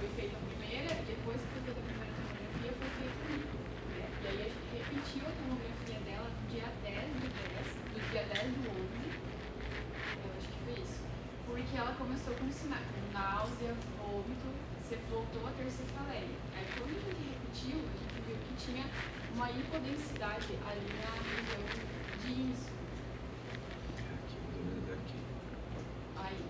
foi 0.00 0.08
feita 0.16 0.32
a 0.32 0.40
primeira 0.48 0.96
e 0.96 1.04
depois 1.04 1.36
que 1.36 1.48
foi 1.52 1.60
feita 1.60 1.80
a 1.80 1.84
primeira 1.84 2.08
tomografia 2.16 2.72
foi 2.72 2.90
feito 2.96 3.16
comigo 3.20 3.60
né? 4.00 4.08
E 4.16 4.26
aí 4.32 4.40
a 4.40 4.48
gente 4.48 4.68
repetiu 4.80 5.24
a 5.28 5.32
tomografia 5.36 6.00
dela 6.08 6.28
no 6.32 6.42
dia 6.48 6.68
10 6.80 7.20
do 7.20 7.28
10, 7.28 7.68
do 7.92 8.00
dia 8.08 8.24
10 8.32 8.48
do 8.64 8.68
11, 8.80 9.20
eu 10.24 10.30
acho 10.40 10.48
que 10.48 10.58
foi 10.64 10.76
isso. 10.80 11.00
Porque 11.44 11.76
ela 11.76 11.92
começou 12.00 12.32
com 12.32 12.48
sinais, 12.50 12.86
náusea, 13.12 13.76
vômito, 14.00 14.48
você 14.80 14.96
voltou 15.10 15.46
a 15.46 15.50
ter 15.52 15.68
cefaleia. 15.68 16.32
Aí 16.56 16.64
quando 16.80 16.96
a 16.96 17.00
gente 17.04 17.20
repetiu, 17.20 17.76
a 17.84 17.92
gente 18.00 18.16
viu 18.24 18.36
que 18.40 18.54
tinha 18.56 18.84
uma 19.36 19.50
hipodensidade 19.50 20.48
ali 20.64 20.88
na 20.96 21.12
região 21.28 21.60
de 22.24 22.52
isso 22.52 22.70
Aqui, 24.16 24.38
aqui. 24.96 25.20
Aí. 26.16 26.40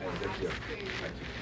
É 0.00 0.06
aqui, 0.06 0.46
ó. 0.46 1.06
Aqui 1.06 1.41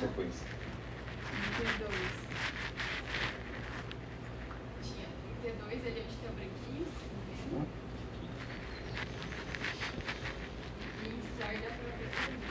sequência. 0.00 0.46
T2. 1.56 1.90
Tinha 4.82 5.08
T2, 5.42 5.72
ele 5.72 5.98
é 5.98 6.02
onde 6.02 6.16
tem 6.16 6.30
o 6.30 6.32
branquinho, 6.32 6.86
tá 6.86 7.66
E 11.02 11.06
iniciar 11.06 11.52
dá 11.60 11.68
pra 11.68 11.90
ver 11.96 12.10
também. 12.24 12.50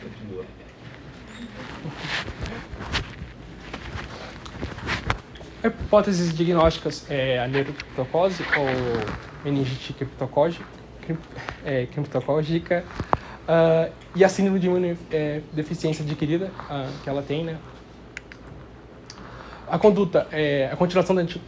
Continua. 0.00 0.46
Hipóteses 5.90 6.32
diagnósticas 6.32 7.04
é 7.10 7.40
a 7.40 7.48
neurocriptocose 7.48 8.44
ou 8.56 8.64
meningite 9.44 9.92
criptocógica, 9.92 10.64
é, 13.48 13.88
uh, 13.88 13.92
e 14.14 14.24
a 14.24 14.28
síndrome 14.28 14.60
de 14.60 14.68
imunodeficiência 14.68 16.04
é, 16.04 16.06
adquirida 16.06 16.46
uh, 16.46 17.02
que 17.02 17.10
ela 17.10 17.22
tem, 17.22 17.42
né? 17.42 17.58
A 19.68 19.80
conduta 19.80 20.28
é 20.30 20.70
a 20.72 20.76
continuação 20.76 21.16
da 21.16 21.22
anti, 21.22 21.42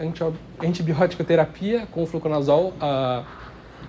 anti, 0.00 0.24
antibiótica 0.62 1.22
terapia 1.22 1.86
com 1.90 2.06
fluconazol. 2.06 2.72
Uh, 2.80 3.22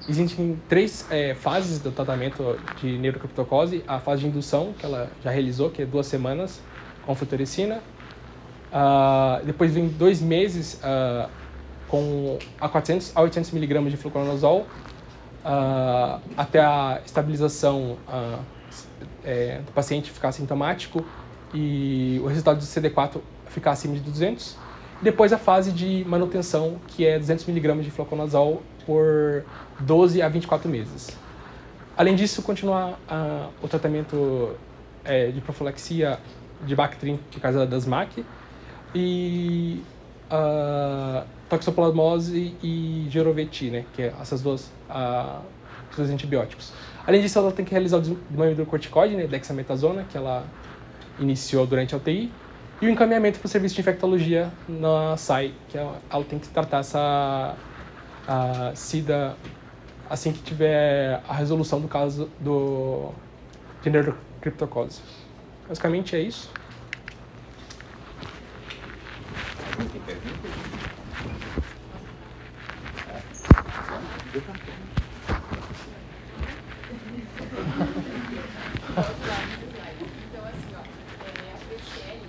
existem 0.10 0.60
três 0.68 1.08
é, 1.10 1.34
fases 1.34 1.80
do 1.80 1.92
tratamento 1.92 2.60
de 2.82 2.98
neurocriptocose. 2.98 3.86
A 3.88 4.02
fase 4.02 4.24
de 4.24 4.28
indução, 4.28 4.74
que 4.78 4.86
ela 4.86 5.10
já 5.24 5.32
realizou, 5.32 5.70
que 5.70 5.82
é 5.82 5.86
duas 5.86 6.08
semanas, 6.08 6.62
com 7.06 7.16
fluorescina 7.16 7.82
Uh, 8.74 9.46
depois 9.46 9.72
vem 9.72 9.88
dois 9.88 10.20
meses 10.20 10.82
uh, 10.82 11.30
com 11.88 12.40
a 12.60 12.68
400 12.68 13.12
a 13.16 13.22
800 13.22 13.52
miligramas 13.52 13.92
de 13.92 13.98
fluconazol 13.98 14.62
uh, 15.46 16.20
até 16.36 16.60
a 16.60 17.00
estabilização 17.06 17.98
é, 19.24 19.60
do 19.60 19.72
paciente 19.74 20.10
ficar 20.10 20.32
sintomático 20.32 21.06
e 21.54 22.20
o 22.24 22.28
resultado 22.28 22.58
do 22.58 22.64
CD4 22.64 23.22
ficar 23.46 23.72
acima 23.72 23.94
de 23.94 24.00
200. 24.00 24.58
Depois 25.04 25.32
a 25.32 25.38
fase 25.38 25.72
de 25.72 26.04
manutenção, 26.08 26.80
que 26.88 27.06
é 27.06 27.20
200 27.20 27.46
miligramas 27.46 27.86
de 27.86 27.92
fluconazol 27.92 28.64
por 28.88 29.46
12 29.82 30.20
a 30.20 30.28
24 30.28 30.68
meses. 30.68 31.16
Além 31.96 32.16
disso, 32.16 32.42
continuar 32.42 32.98
o 33.62 33.68
tratamento 33.68 34.56
é, 35.06 35.28
de 35.28 35.42
profilaxia 35.42 36.20
de 36.66 36.76
Bactrim 36.76 37.20
por 37.32 37.40
causa 37.40 37.68
das 37.68 37.86
MAC, 37.86 38.26
e 38.94 39.84
uh, 40.32 41.26
toxoplasmose 41.50 42.56
e 42.62 43.08
geroveti, 43.10 43.70
né? 43.70 43.86
Que 43.94 44.04
é 44.04 44.14
essas 44.22 44.42
duas, 44.42 44.72
uh, 44.90 45.42
dois 45.96 46.10
antibióticos. 46.10 46.72
Além 47.06 47.22
disso, 47.22 47.38
ela 47.38 47.52
tem 47.52 47.66
que 47.66 47.72
realizar 47.72 47.98
o 47.98 48.02
desmame 48.02 48.56
do 48.56 48.66
corticoide, 48.66 49.16
né? 49.16 49.28
Dexametasona, 49.28 50.06
que 50.10 50.18
ela 50.18 50.46
iniciou 51.20 51.66
durante 51.66 51.94
a 51.94 51.98
UTI, 51.98 52.32
e 52.82 52.88
o 52.88 52.90
encaminhamento 52.90 53.40
para 53.40 53.46
o 53.46 53.50
serviço 53.50 53.76
de 53.76 53.82
infectologia 53.82 54.52
na 54.68 55.16
SAI, 55.16 55.54
que 55.70 55.78
ela, 55.78 56.02
ela 56.10 56.24
tem 56.24 56.40
que 56.40 56.48
tratar 56.50 56.80
essa 56.80 57.56
a 58.28 58.72
SIDA 58.76 59.36
assim 60.10 60.32
que 60.32 60.42
tiver 60.42 61.22
a 61.28 61.34
resolução 61.34 61.80
do 61.80 61.88
caso 61.88 62.30
do 62.40 63.12
de 63.82 63.90
neurocriptocose. 63.90 65.02
Basicamente 65.68 66.16
é 66.16 66.22
isso. 66.22 66.50
Alguém 70.04 70.20
tem 70.20 70.32
pergunta? 70.32 70.64
Então, 80.28 80.44
assim, 80.44 80.76
ó, 80.76 80.84
é, 81.24 81.54
a 81.54 81.58
PCL, 81.70 82.28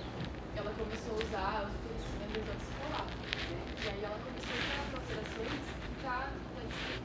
ela 0.55 0.71
começou 0.71 1.13
a 1.13 1.23
usar 1.23 1.67
os 1.67 1.75
utericina 1.75 2.25
desoscolar, 2.31 3.05
né? 3.05 3.59
E 3.83 3.89
aí 3.89 4.01
ela 4.03 4.19
começou 4.23 4.55
a 4.55 4.59
usar 4.63 4.79
as 4.79 4.93
alterações 4.95 5.63
da, 6.01 6.31
da 6.31 6.61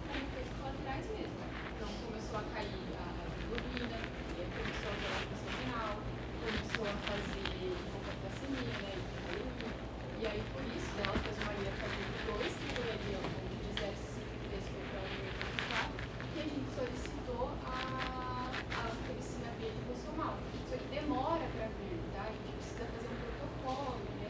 como 0.07 0.23
efeitos 0.23 0.55
colaterais 0.55 1.07
mesmo. 1.11 1.35
Então, 1.75 1.89
começou 2.07 2.39
a 2.39 2.45
cair 2.55 2.79
a 2.95 3.11
hemoglobina, 3.27 3.99
é, 4.39 4.47
começou 4.55 4.87
a 4.87 4.97
ter 5.03 5.11
a 5.11 5.27
pressão 5.27 5.51
renal, 5.67 5.99
começou 6.47 6.85
a 6.87 6.95
fazer 7.11 7.43
hipopotassemia, 7.59 8.77
né? 8.87 8.93
hipocalemia. 8.95 9.91
E 10.21 10.27
aí, 10.27 10.43
por 10.53 10.61
isso, 10.77 10.91
ela 11.01 11.17
fez 11.17 11.33
uma 11.41 11.53
linha 11.57 11.73
cardíaca 11.81 12.21
2, 12.29 12.53
que 12.53 12.69
foi 12.77 12.89
ali, 12.93 13.17
ó, 13.17 13.25
onde 13.25 13.57
de 13.57 13.73
0,53 13.73 14.69
foi 14.69 14.85
para 14.93 15.01
1,84, 15.01 15.97
que 16.35 16.41
a 16.41 16.45
gente 16.45 16.69
solicitou 16.77 17.49
a, 17.65 18.53
a 18.53 18.81
utericina 18.93 19.49
B 19.57 19.65
de 19.65 19.81
Bolsonaro. 19.89 20.37
Só 20.69 20.77
que 20.77 20.89
demora 20.93 21.45
para 21.57 21.67
vir, 21.73 21.97
tá? 22.13 22.29
A 22.29 22.33
gente 22.37 22.53
precisa 22.53 22.85
fazer 22.85 23.09
um 23.09 23.17
protocolo, 23.17 23.97
né? 24.21 24.29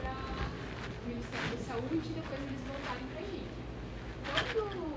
Para 0.00 0.16
o 0.16 1.08
Ministério 1.08 1.48
da 1.52 1.60
Saúde 1.60 2.08
e 2.08 2.12
depois 2.16 2.40
eles 2.40 2.62
voltarem 2.64 3.06
para 3.12 3.20
a 3.20 3.28
gente. 3.28 3.60
Quando, 4.32 4.96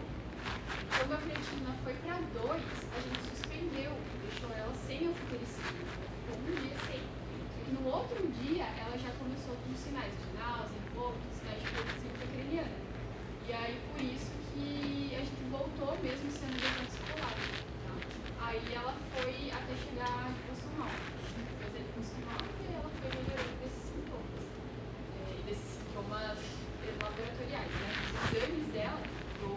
quando 0.96 1.12
a 1.12 1.18
creatina 1.28 1.72
foi 1.84 1.94
para 2.00 2.18
2, 2.24 2.64
a 2.96 3.00
gente 3.04 3.22
suspendeu, 3.36 3.92
deixou 4.24 4.50
ela 4.56 4.74
sem 4.88 5.08
a 5.08 5.12
utericina. 5.12 5.92
Ficou 6.24 6.40
um 6.40 6.56
dia 6.56 6.78
sem. 6.88 7.04
Só 7.04 7.60
que 7.66 7.72
no 7.72 7.84
outro 7.90 8.28
dia, 8.42 8.66
ela 8.80 8.98
já 8.98 9.12
começou 9.18 9.56
com 9.56 9.74
sinais 9.76 10.14
de 10.14 10.38
náusea, 10.38 10.78
vômito, 10.94 11.26
sinais 11.34 11.62
de 11.62 11.68
hipoxia 11.70 12.12
craniana. 12.32 12.78
E 13.48 13.54
aí, 13.54 13.80
por 13.92 14.02
isso 14.02 14.32
que 14.54 15.14
a 15.16 15.20
gente 15.20 15.44
voltou 15.50 15.98
mesmo 16.02 16.30
sendo 16.32 16.58
desescolada. 16.58 17.46
Tá? 17.86 18.48
Aí 18.48 18.62
ela 18.74 18.94
foi 19.14 19.52
até 19.52 19.74
chegar 19.82 20.30
em 20.30 20.38
Bolsonaro. 20.46 21.02
Fez 21.60 21.76
ele 21.76 21.90
Bolsonaro 21.96 22.46
e 22.46 22.74
ela 22.74 22.90
foi 23.02 23.10
melhorando 23.10 23.56
desses 23.62 23.84
sintomas. 23.90 24.44
É, 25.16 25.40
e 25.40 25.42
desses 25.50 25.70
sintomas 25.78 26.38
eh, 26.86 26.94
laboratoriais, 27.02 27.72
né? 27.72 27.90
Os 28.06 28.34
exames 28.34 28.68
dela, 28.74 29.02
do 29.42 29.52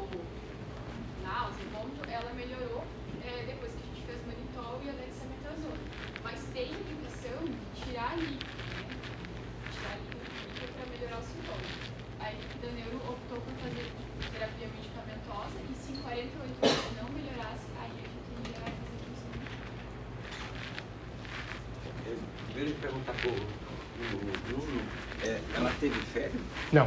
náusea, 1.22 1.64
vômito, 1.72 2.08
ela 2.10 2.32
melhorou 2.32 2.84
é, 3.24 3.44
depois 3.46 3.72
que 3.72 3.82
a 3.82 3.86
gente 3.92 4.02
fez 4.06 4.18
manitol 4.26 4.80
e 4.84 4.88
a 4.88 4.92
dexametasona. 4.92 5.80
Mas 6.22 6.44
tem 6.52 6.72
indicação 6.72 7.38
de 7.44 7.64
tirar 7.80 8.16
líquido, 8.16 8.62
né? 8.76 8.88
Tirar 9.72 9.96
líquido 9.96 10.72
para 10.74 10.86
melhorar 10.92 11.18
os 11.20 11.26
sintomas. 11.26 11.72
A 12.20 12.32
equipe 12.32 12.58
da 12.58 12.70
Neuro 12.72 12.96
optou 13.08 13.40
por 13.40 13.54
fazer 13.62 13.86
terapia 14.32 14.68
medicamentosa 14.68 15.56
e 15.70 15.74
se 15.74 15.92
em 15.92 15.96
48 16.02 16.66
horas 16.66 16.96
não 17.00 17.08
melhorasse, 17.14 17.66
aí 17.78 17.92
a 17.92 18.08
gente 18.10 18.50
ia 18.50 18.58
fazer 18.58 18.98
função. 19.06 19.30
Eu 22.06 22.18
Primeiro 22.52 22.74
perguntar 22.80 23.12
para 23.12 23.30
o 23.30 23.34
Bruno, 24.48 24.82
é, 25.22 25.40
ela 25.56 25.72
teve 25.80 25.98
febre 26.06 26.40
Não, 26.72 26.86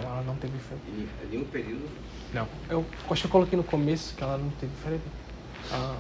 em 0.88 1.28
nenhum 1.30 1.46
período? 1.46 1.90
Não. 2.34 2.48
Eu 2.70 2.86
acho 3.10 3.22
que 3.22 3.28
eu 3.28 3.32
coloquei 3.32 3.58
no 3.58 3.64
começo 3.64 4.16
que 4.16 4.24
ela 4.24 4.38
não 4.38 4.50
teve 4.52 4.74
febre. 4.76 5.02
Ah, 5.72 5.98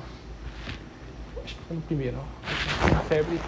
acho 1.43 1.55
que 1.55 1.61
foi 1.67 1.75
no 1.75 1.81
primeiro. 1.83 2.17
ó. 2.17 3.01
Febre. 3.03 3.39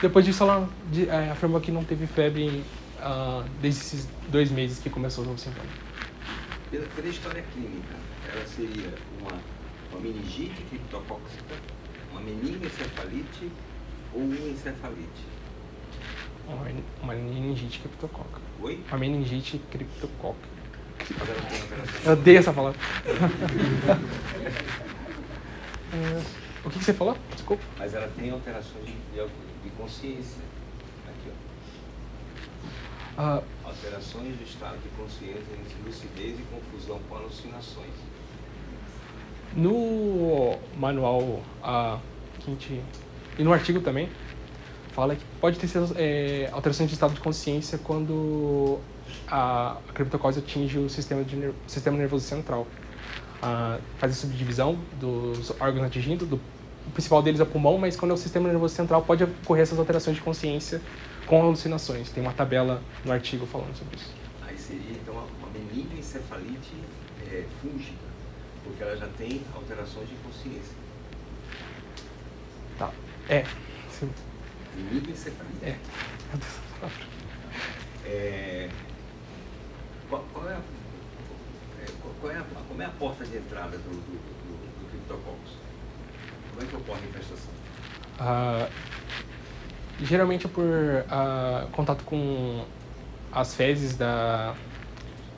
Depois 0.00 0.24
disso, 0.24 0.42
ela 0.42 0.68
de- 0.90 1.08
é, 1.08 1.30
afirmou 1.30 1.60
que 1.60 1.70
não 1.70 1.84
teve 1.84 2.06
febre 2.06 2.64
ah, 3.00 3.44
desde 3.60 3.80
esses 3.80 4.08
dois 4.28 4.50
meses 4.50 4.78
que 4.78 4.90
começou 4.90 5.24
o 5.24 5.38
sintoma. 5.38 5.68
Pela, 6.70 6.86
pela 6.86 7.08
história 7.08 7.42
clínica, 7.52 7.94
ela 8.32 8.46
seria 8.46 8.88
uma, 9.20 9.32
uma 9.90 10.00
meningite 10.00 10.62
criptocóxica, 10.64 11.54
uma 12.10 12.20
meningoencefalite 12.20 13.50
ou 14.14 14.22
uma 14.22 14.48
encefalite? 14.48 15.22
Uma, 16.46 16.66
uma 17.02 17.14
meningite 17.14 17.78
criptococa. 17.80 18.41
Oi? 18.62 18.80
Uma 18.88 18.98
meningite 18.98 19.60
operação. 21.62 22.00
Eu 22.04 22.12
odeio 22.12 22.38
essa 22.38 22.52
palavra. 22.52 22.78
É, 25.94 26.22
o 26.64 26.70
que, 26.70 26.78
que 26.78 26.84
você 26.86 26.94
falou? 26.94 27.14
Desculpa. 27.34 27.62
Mas 27.78 27.92
ela 27.92 28.10
tem 28.16 28.30
alterações 28.30 28.86
de, 28.86 28.92
de, 28.92 29.26
de 29.62 29.70
consciência. 29.76 30.40
Aqui, 31.06 31.28
ó. 31.28 33.20
Ah, 33.22 33.42
Alterações 33.62 34.34
do 34.34 34.42
estado 34.42 34.78
de 34.82 34.88
consciência 34.96 35.52
entre 35.52 35.82
lucidez 35.84 36.38
e 36.38 36.42
confusão 36.44 36.98
com 37.06 37.16
alucinações. 37.16 37.92
No 39.54 40.58
manual 40.78 41.42
ah, 41.62 41.98
que 42.40 42.50
a 42.50 42.54
gente, 42.54 42.82
e 43.38 43.44
no 43.44 43.52
artigo 43.52 43.82
também 43.82 44.08
fala 44.92 45.16
que 45.16 45.26
pode 45.40 45.58
ter 45.58 45.68
sido, 45.68 45.94
é, 45.98 46.48
alterações 46.52 46.88
de 46.88 46.94
estado 46.94 47.14
de 47.14 47.20
consciência 47.20 47.78
quando 47.78 48.88
a, 49.26 49.78
a 49.88 49.92
criptocose 49.92 50.40
atinge 50.40 50.78
o 50.78 50.88
sistema, 50.88 51.24
de, 51.24 51.36
ner- 51.36 51.60
sistema 51.66 51.96
nervoso 51.98 52.26
central. 52.26 52.78
Ah, 53.40 53.82
faz 53.98 54.12
a 54.12 54.16
subdivisão 54.16 54.88
dos 54.92 55.50
órgãos 55.60 55.84
atingindo, 55.86 56.26
do, 56.26 56.48
o 56.84 56.92
principal 56.92 57.22
deles 57.22 57.40
é 57.40 57.42
o 57.44 57.46
pulmão, 57.50 57.78
mas 57.78 57.96
quando 57.96 58.12
é 58.12 58.14
o 58.14 58.16
sistema 58.16 58.48
nervoso 58.48 58.74
central 58.74 59.04
pode 59.04 59.24
ocorrer 59.24 59.62
essas 59.64 59.78
alterações 59.78 60.16
de 60.16 60.22
consciência 60.22 60.86
com 61.24 61.42
alucinações. 61.42 62.12
Tem 62.12 62.22
uma 62.22 62.34
tabela 62.34 62.88
no 63.04 63.12
artigo 63.12 63.46
falando 63.46 63.76
sobre 63.76 63.96
isso. 63.96 64.20
Aí 64.40 64.58
seria 64.58 64.98
então 64.98 65.14
uma, 65.14 65.24
uma 65.24 65.50
meningoencefalite 65.50 66.92
é, 67.18 67.48
fúngica, 67.60 68.08
porque 68.62 68.82
ela 68.82 68.96
já 68.96 69.08
tem 69.08 69.48
alterações 69.52 70.08
de 70.08 70.16
consciência. 70.16 70.78
Tá. 72.76 73.00
É. 73.28 73.56
Sim. 73.86 74.14
É. 74.74 74.80
Meu 74.80 75.00
Deus, 75.02 75.26
essa 75.26 75.30
palavra. 76.78 77.06
É, 78.04 78.68
qual, 80.08 80.22
qual 80.32 80.48
é 80.48 80.54
a, 80.54 80.58
é, 80.58 81.86
qual- 82.20 82.32
é 82.32 82.36
a, 82.38 82.42
como 82.42 82.82
é 82.82 82.86
a 82.86 82.90
porta 82.90 83.24
de 83.24 83.36
entrada 83.36 83.76
do, 83.78 83.90
do, 83.90 84.12
do, 84.12 84.80
do 84.80 84.86
criptococcus? 84.90 85.52
Como 86.50 86.62
é 86.62 86.66
que 86.68 86.76
ocorre 86.76 87.00
a 87.00 87.08
infestação? 87.08 87.52
Ah, 88.18 88.68
geralmente 90.00 90.46
é 90.46 90.48
por 90.48 90.64
ah, 91.08 91.66
contato 91.72 92.04
com 92.04 92.64
as 93.30 93.54
fezes 93.54 93.96
da, 93.96 94.54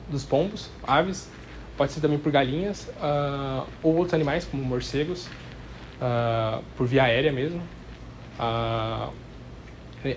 dos 0.09 0.23
pombos, 0.23 0.69
aves, 0.83 1.29
pode 1.77 1.91
ser 1.91 2.01
também 2.01 2.17
por 2.17 2.31
galinhas 2.31 2.89
ah, 2.99 3.65
ou 3.83 3.95
outros 3.95 4.13
animais, 4.13 4.45
como 4.45 4.63
morcegos, 4.63 5.27
por 6.75 6.87
via 6.87 7.03
aérea 7.03 7.31
mesmo. 7.31 7.61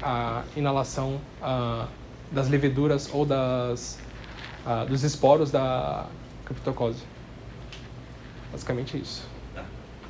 A 0.03 0.44
inalação 0.57 1.20
ah, 1.40 1.88
das 2.31 2.48
leveduras 2.48 3.09
ou 3.12 3.24
das, 3.24 3.98
ah, 4.66 4.85
dos 4.85 5.03
esporos 5.03 5.51
da 5.51 6.07
criptocose. 6.44 7.03
Basicamente 8.53 8.98
isso. 8.98 9.27
Tá? 9.55 9.64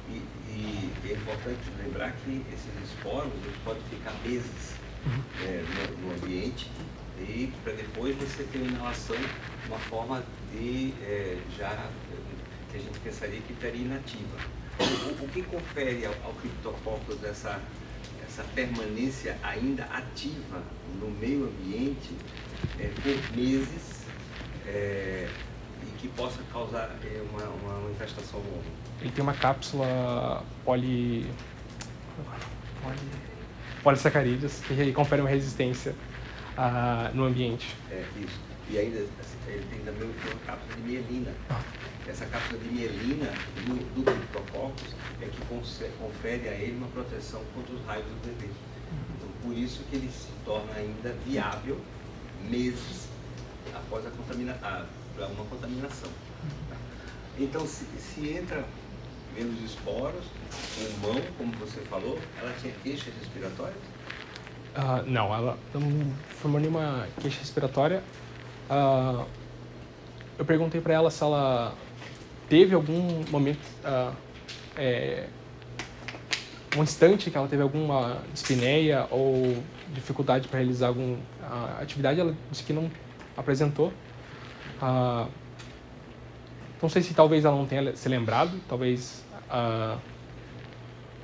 E, 0.09 0.23
e 0.55 0.93
é 1.09 1.12
importante 1.12 1.61
lembrar 1.83 2.12
que 2.25 2.45
esses 2.53 2.91
esporos 2.91 3.33
eles 3.45 3.57
podem 3.64 3.83
ficar 3.91 4.12
meses 4.25 4.75
é, 5.43 5.64
no, 6.03 6.09
no 6.09 6.14
ambiente 6.14 6.71
e 7.19 7.53
para 7.64 7.73
depois 7.73 8.17
você 8.17 8.45
ter 8.45 8.59
uma 8.59 8.69
inalação, 8.69 9.17
uma 9.67 9.79
forma 9.79 10.23
de 10.53 10.95
é, 11.03 11.37
já 11.57 11.88
que 12.71 12.77
a 12.77 12.81
gente 12.81 12.99
pensaria 13.01 13.41
que 13.41 13.53
estaria 13.53 13.83
inativa. 13.83 14.37
O, 14.79 15.25
o 15.25 15.29
que 15.29 15.43
confere 15.43 16.07
ao, 16.07 16.14
ao 16.25 16.33
criptococcus 16.35 17.25
essa, 17.25 17.61
essa 18.38 18.44
permanência 18.55 19.37
ainda 19.42 19.83
ativa 19.85 20.62
no 21.01 21.11
meio 21.11 21.46
ambiente 21.48 22.11
é, 22.79 22.88
por 23.03 23.37
meses 23.37 24.05
é, 24.64 25.29
e 25.83 25.87
que 25.98 26.09
possa 26.09 26.40
causar 26.53 26.96
é, 27.05 27.22
uma, 27.31 27.42
uma 27.42 27.81
manifestação 27.81 28.40
no 28.40 28.51
homem? 28.51 28.72
Ele 29.01 29.11
tem 29.11 29.22
uma 29.22 29.35
cápsula 29.35 30.44
poli... 30.64 31.27
poli... 32.83 32.96
polissacarídeos 33.83 34.61
que 34.61 34.92
confere 34.92 35.20
uma 35.20 35.31
resistência 35.31 35.94
ah, 36.57 37.11
no 37.14 37.24
ambiente. 37.24 37.74
É, 37.90 38.05
isso. 38.20 38.40
E 38.70 38.79
ainda 38.79 38.98
assim, 38.98 39.38
ele 39.48 39.66
tem 39.70 39.81
também 39.81 40.09
uma 40.09 40.40
cápsula 40.46 40.77
de 40.77 40.83
mielina. 40.83 41.33
Essa 42.07 42.24
cápsula 42.27 42.59
de 42.61 42.68
mielina 42.68 43.33
do, 43.66 43.94
do 43.94 44.03
criptococcus 44.05 44.94
é 45.21 45.27
que 45.27 45.41
confere 45.99 46.49
a 46.49 46.53
ele 46.53 46.77
uma 46.77 46.89
proteção 46.89 47.43
contra 47.55 47.75
os 47.75 47.85
raios 47.87 48.07
do 48.07 48.27
bebê. 48.27 48.51
Então, 49.17 49.29
por 49.43 49.57
isso 49.57 49.83
que 49.91 49.97
ele 49.97 50.11
se 50.11 50.29
torna 50.45 50.73
ainda 50.75 51.15
viável 51.27 51.79
meses 52.49 53.09
após 53.75 54.07
a 54.07 54.11
contamina 54.11 54.57
a, 54.63 54.85
uma 55.27 55.45
contaminação. 55.47 56.11
Então, 57.39 57.67
se, 57.67 57.85
se 57.99 58.31
entra 58.31 58.65
menos 59.35 59.61
esporos, 59.63 60.25
o 60.25 61.07
mão, 61.07 61.21
como 61.37 61.53
você 61.55 61.81
falou, 61.83 62.19
ela 62.41 62.53
tinha 62.61 62.73
queixas 62.83 63.13
respiratórias? 63.15 63.79
Uh, 64.77 65.09
não, 65.09 65.35
ela 65.35 65.59
não 65.75 66.13
formou 66.41 66.61
nenhuma 66.61 67.07
queixa 67.21 67.41
respiratória. 67.41 68.03
Uh, 68.71 69.25
eu 70.39 70.45
perguntei 70.45 70.81
para 70.81 70.95
ela 70.95 71.11
se 71.11 71.23
ela 71.23 71.75
teve 72.49 72.75
algum 72.75 73.25
momento, 73.31 73.61
uh, 73.85 74.15
é, 74.79 75.27
um 76.75 76.83
instante 76.83 77.31
que 77.31 77.37
ela 77.37 77.49
teve 77.49 77.62
alguma 77.62 78.19
dispneia 78.33 79.07
ou 79.11 79.62
dificuldade 79.95 80.49
para 80.49 80.59
realizar 80.59 80.88
alguma 80.88 81.19
atividade. 81.81 82.21
Ela 82.21 82.35
disse 82.51 82.62
que 82.62 82.73
não 82.73 82.91
apresentou. 83.37 83.93
não 86.81 86.88
sei 86.88 87.03
se 87.03 87.12
talvez 87.14 87.45
ela 87.45 87.57
não 87.57 87.67
tenha 87.67 87.95
se 87.97 88.09
lembrado, 88.09 88.53
talvez 88.69 89.25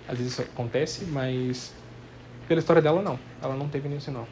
às 0.09 0.19
vezes 0.19 0.33
isso 0.33 0.43
acontece, 0.43 1.05
mas 1.05 1.73
pela 2.49 2.61
história 2.61 2.83
dela, 2.83 3.01
não. 3.01 3.19
Ela 3.43 3.55
não 3.55 3.69
teve 3.69 3.89
nenhum 3.89 4.01
sinal. 4.01 4.27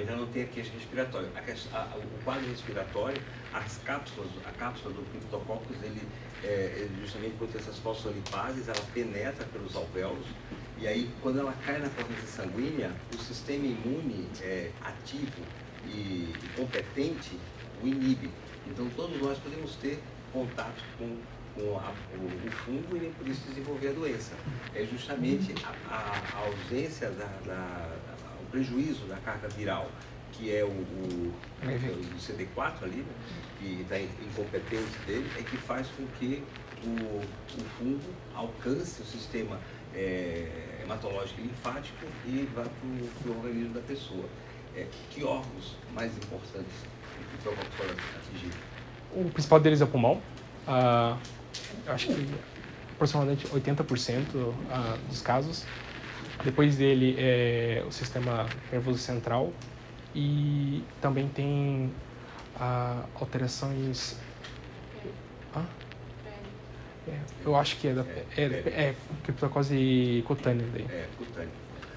É, 0.00 0.04
mas 0.04 0.08
ela 0.08 0.18
não 0.18 0.26
tem 0.28 0.44
a 0.44 0.46
queixa 0.46 0.72
respiratória. 0.72 1.28
A, 1.72 1.78
a, 1.78 1.96
o 1.96 2.24
quadro 2.24 2.48
respiratório, 2.48 3.20
as 3.52 3.78
cápsulas, 3.78 4.30
a 4.46 4.52
cápsula 4.52 4.94
do 4.94 5.02
Cryptococcus, 5.10 5.76
ele, 5.82 6.02
é, 6.42 6.88
justamente 7.00 7.36
por 7.36 7.48
ter 7.48 7.58
essas 7.58 7.78
fosfolipases, 7.78 8.68
ela 8.68 8.82
penetra 8.94 9.44
pelos 9.46 9.76
alvéolos 9.76 10.26
e 10.80 10.88
aí 10.88 11.10
quando 11.20 11.38
ela 11.40 11.52
cai 11.66 11.78
na 11.78 11.90
corrente 11.90 12.22
sanguínea, 12.22 12.90
o 13.14 13.18
sistema 13.18 13.66
imune 13.66 14.26
é, 14.40 14.70
ativo 14.80 15.42
e, 15.86 16.32
competente 16.56 17.38
o 17.82 17.86
inibe. 17.86 18.30
Então 18.66 18.88
todos 18.96 19.20
nós 19.20 19.38
podemos 19.38 19.76
ter 19.76 20.02
contato 20.32 20.82
com 20.98 21.16
com 21.52 21.76
a, 21.76 21.92
o, 22.14 22.46
o, 22.46 22.50
fungo 22.52 22.96
e 22.96 23.00
nem 23.00 23.12
por 23.12 23.26
isso 23.26 23.40
desenvolver 23.48 23.88
a 23.88 23.92
doença. 23.92 24.34
É 24.72 24.86
justamente 24.86 25.52
a, 25.64 25.92
a, 25.92 26.38
a 26.38 26.46
ausência, 26.46 27.10
da, 27.10 27.26
da, 27.44 27.88
prejuízo 28.50 29.06
da 29.06 29.16
carga 29.16 29.48
viral, 29.48 29.88
que 30.32 30.54
é 30.54 30.64
o, 30.64 30.68
o, 30.68 31.32
o 31.62 32.18
CD4 32.18 32.82
ali, 32.82 32.96
né, 32.96 33.14
que 33.58 33.82
está 33.82 34.00
incompetente 34.00 34.98
dele, 35.06 35.30
é 35.38 35.42
que 35.42 35.56
faz 35.56 35.86
com 35.88 36.06
que 36.18 36.42
o, 36.84 37.20
o 37.20 37.64
fungo 37.78 38.00
alcance 38.34 39.02
o 39.02 39.04
sistema 39.04 39.58
é, 39.94 40.80
hematológico 40.82 41.40
e 41.40 41.44
linfático 41.44 42.06
e 42.26 42.48
vá 42.54 42.62
para 42.62 43.30
o 43.32 43.36
organismo 43.36 43.74
da 43.74 43.80
pessoa. 43.80 44.24
É, 44.76 44.86
que 45.10 45.24
órgãos 45.24 45.76
mais 45.94 46.16
importantes 46.16 46.72
que 47.42 47.48
o 47.48 47.52
atingir? 47.52 48.52
O 49.12 49.30
principal 49.30 49.60
deles 49.60 49.80
é 49.80 49.84
o 49.84 49.88
pulmão. 49.88 50.20
Uh, 50.66 51.18
acho 51.88 52.06
que 52.06 52.28
aproximadamente 52.94 53.46
80% 53.48 54.34
uh, 54.34 54.54
dos 55.08 55.22
casos. 55.22 55.64
Depois 56.44 56.76
dele 56.76 57.16
é 57.18 57.84
o 57.86 57.92
sistema 57.92 58.46
nervoso 58.72 58.98
central 58.98 59.52
e 60.14 60.82
também 61.00 61.28
tem 61.28 61.92
alterações. 63.14 64.18
Ah? 65.54 65.64
É, 67.08 67.18
eu 67.44 67.56
acho 67.56 67.76
que 67.76 67.88
é 67.88 67.94
da 67.94 68.02
é, 68.02 68.26
é, 68.36 68.44
é 68.44 68.94
criptocose 69.24 70.22
cutânea 70.26 70.66
daí. 70.72 70.86
É, 70.90 71.08
cutânea. 71.16 71.48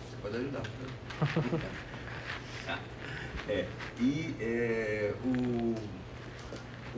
Você 0.09 0.17
pode 0.21 0.37
ajudar. 0.37 0.61
é, 3.49 3.65
e 3.99 4.35
é, 4.39 5.13
o, 5.23 5.75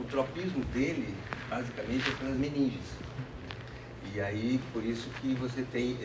o 0.00 0.04
tropismo 0.04 0.64
dele 0.66 1.14
basicamente 1.48 2.08
é 2.08 2.12
pelas 2.14 2.36
meninges. 2.36 2.96
E 4.14 4.20
aí, 4.20 4.60
por 4.72 4.84
isso 4.84 5.10
que 5.20 5.34
você 5.34 5.62
tem. 5.62 5.98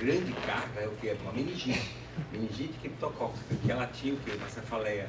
Grande 0.00 0.32
carga 0.46 0.80
é 0.80 0.86
o 0.86 0.92
que? 0.92 1.08
É 1.08 1.16
uma 1.22 1.32
meningite. 1.32 1.90
Meningite 2.32 2.74
criptocócica, 2.80 3.54
que 3.56 3.70
ela 3.70 3.86
tinha 3.88 4.14
o 4.14 4.16
que? 4.18 4.30
Uma 4.30 4.48
cefaleia 4.48 5.08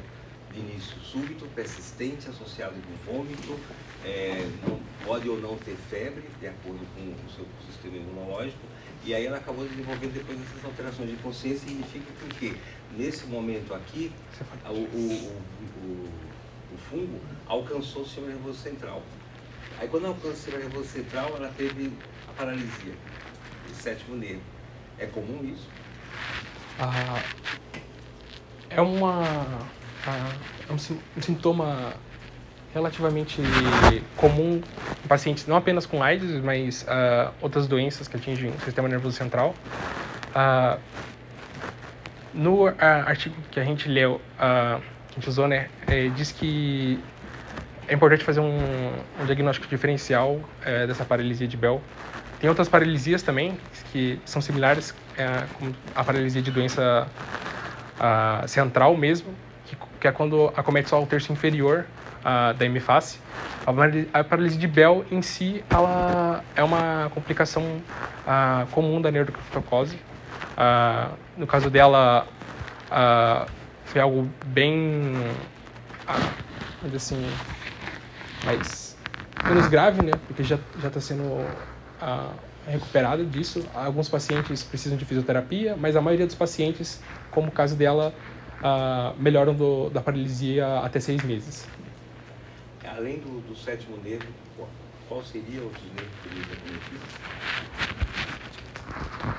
de 0.51 0.59
início 0.59 0.99
súbito, 1.01 1.45
persistente, 1.53 2.27
associado 2.27 2.73
com 2.73 3.11
vômito, 3.11 3.59
é, 4.03 4.49
não, 4.67 4.79
pode 5.05 5.29
ou 5.29 5.39
não 5.39 5.55
ter 5.57 5.75
febre, 5.89 6.23
de 6.39 6.47
acordo 6.47 6.79
com 6.95 7.01
o 7.01 7.29
seu 7.29 7.45
sistema 7.67 7.97
imunológico, 7.97 8.65
e 9.05 9.13
aí 9.13 9.27
ela 9.27 9.37
acabou 9.37 9.63
desenvolvendo 9.65 10.13
depois 10.13 10.39
essas 10.41 10.65
alterações 10.65 11.09
de 11.11 11.17
consciência, 11.17 11.67
significa 11.67 12.11
que 12.39 12.57
nesse 12.97 13.27
momento 13.27 13.73
aqui, 13.75 14.11
o, 14.65 14.73
o, 14.73 15.37
o, 15.83 16.09
o 16.73 16.77
fungo 16.89 17.19
alcançou 17.45 18.01
o 18.01 18.05
sistema 18.05 18.27
nervoso 18.27 18.57
central. 18.57 19.03
Aí 19.79 19.87
quando 19.87 20.07
alcançou 20.07 20.31
o 20.31 20.35
sistema 20.35 20.57
nervoso 20.57 20.87
central, 20.87 21.35
ela 21.35 21.53
teve 21.55 21.93
a 22.27 22.31
paralisia 22.33 22.93
do 23.67 23.75
sétimo 23.75 24.15
nervo. 24.15 24.58
É 24.99 25.05
comum 25.05 25.39
isso? 25.43 25.67
Ah, 26.79 27.21
é 28.69 28.81
uma 28.81 29.23
ah, 30.05 30.31
é 30.69 30.71
um, 30.71 30.75
um, 30.75 31.21
sintoma 31.21 31.93
relativamente 32.73 33.41
comum 34.15 34.61
em 35.03 35.07
pacientes 35.07 35.47
não 35.47 35.55
apenas 35.55 35.85
com 35.85 36.03
AIDS, 36.03 36.31
mas 36.43 36.85
ah, 36.87 37.31
outras 37.41 37.67
doenças 37.67 38.07
que 38.07 38.17
atingem 38.17 38.49
o 38.49 38.59
sistema 38.59 38.87
nervoso 38.87 39.15
central. 39.15 39.55
Ah, 40.35 40.77
no 42.33 42.67
artigo 42.67 43.35
que 43.51 43.59
a 43.59 43.63
gente 43.63 43.89
leu, 43.89 44.21
ah, 44.37 44.79
que 45.09 45.13
a 45.13 45.19
gente 45.19 45.29
usou, 45.29 45.47
né, 45.47 45.69
é, 45.87 46.09
diz 46.09 46.31
que 46.31 46.99
é 47.87 47.93
importante 47.93 48.23
fazer 48.23 48.39
um, 48.39 48.91
um 49.19 49.25
diagnóstico 49.25 49.67
diferencial 49.67 50.39
é, 50.63 50.85
dessa 50.85 51.03
paralisia 51.03 51.47
de 51.47 51.57
Bell. 51.57 51.81
Tem 52.39 52.49
outras 52.49 52.69
paralisias 52.69 53.21
também 53.21 53.57
que 53.91 54.17
são 54.25 54.41
similares, 54.41 54.93
é, 55.17 55.43
como 55.57 55.75
a 55.93 56.03
paralisia 56.03 56.41
de 56.41 56.51
doença 56.51 57.05
a, 57.99 58.43
central 58.47 58.95
mesmo, 58.95 59.33
que, 59.65 59.77
que, 59.99 60.07
é 60.07 60.11
quando 60.11 60.51
acomete 60.55 60.89
só 60.89 61.03
o 61.03 61.05
terço 61.05 61.33
inferior 61.33 61.85
a, 62.23 62.53
da 62.53 62.65
hemiface. 62.65 63.19
A, 63.67 64.19
a 64.19 64.23
paralisia 64.23 64.59
de 64.59 64.67
Bell 64.67 65.05
em 65.11 65.21
si, 65.21 65.63
ela 65.69 66.41
é 66.55 66.63
uma 66.63 67.11
complicação 67.13 67.81
a, 68.25 68.65
comum 68.71 69.01
da 69.01 69.11
neurocriptocose. 69.11 69.99
no 71.35 71.45
caso 71.45 71.69
dela, 71.69 72.25
foi 73.83 73.99
algo 73.99 74.29
bem, 74.45 75.29
assim, 76.95 77.21
mas 78.45 78.95
menos 79.43 79.67
grave, 79.67 80.01
né? 80.01 80.13
Porque 80.25 80.41
já 80.43 80.57
já 80.81 80.87
está 80.87 81.01
sendo 81.01 81.45
ah, 82.01 82.33
recuperada 82.67 83.23
disso. 83.23 83.65
Alguns 83.73 84.09
pacientes 84.09 84.63
precisam 84.63 84.97
de 84.97 85.05
fisioterapia, 85.05 85.75
mas 85.77 85.95
a 85.95 86.01
maioria 86.01 86.25
dos 86.25 86.35
pacientes, 86.35 87.01
como 87.31 87.47
o 87.49 87.51
caso 87.51 87.75
dela, 87.75 88.13
ah, 88.63 89.13
melhoram 89.17 89.53
do, 89.53 89.89
da 89.89 90.01
paralisia 90.01 90.79
até 90.79 90.99
seis 90.99 91.23
meses. 91.23 91.67
Além 92.85 93.19
do, 93.19 93.41
do 93.47 93.55
sétimo 93.55 93.97
nervo, 94.03 94.27
qual 95.07 95.23
seria 95.23 95.61
outros 95.61 95.83
nervos 95.95 96.13
que 96.21 96.29
ele 96.29 96.41
acometia? 96.41 96.99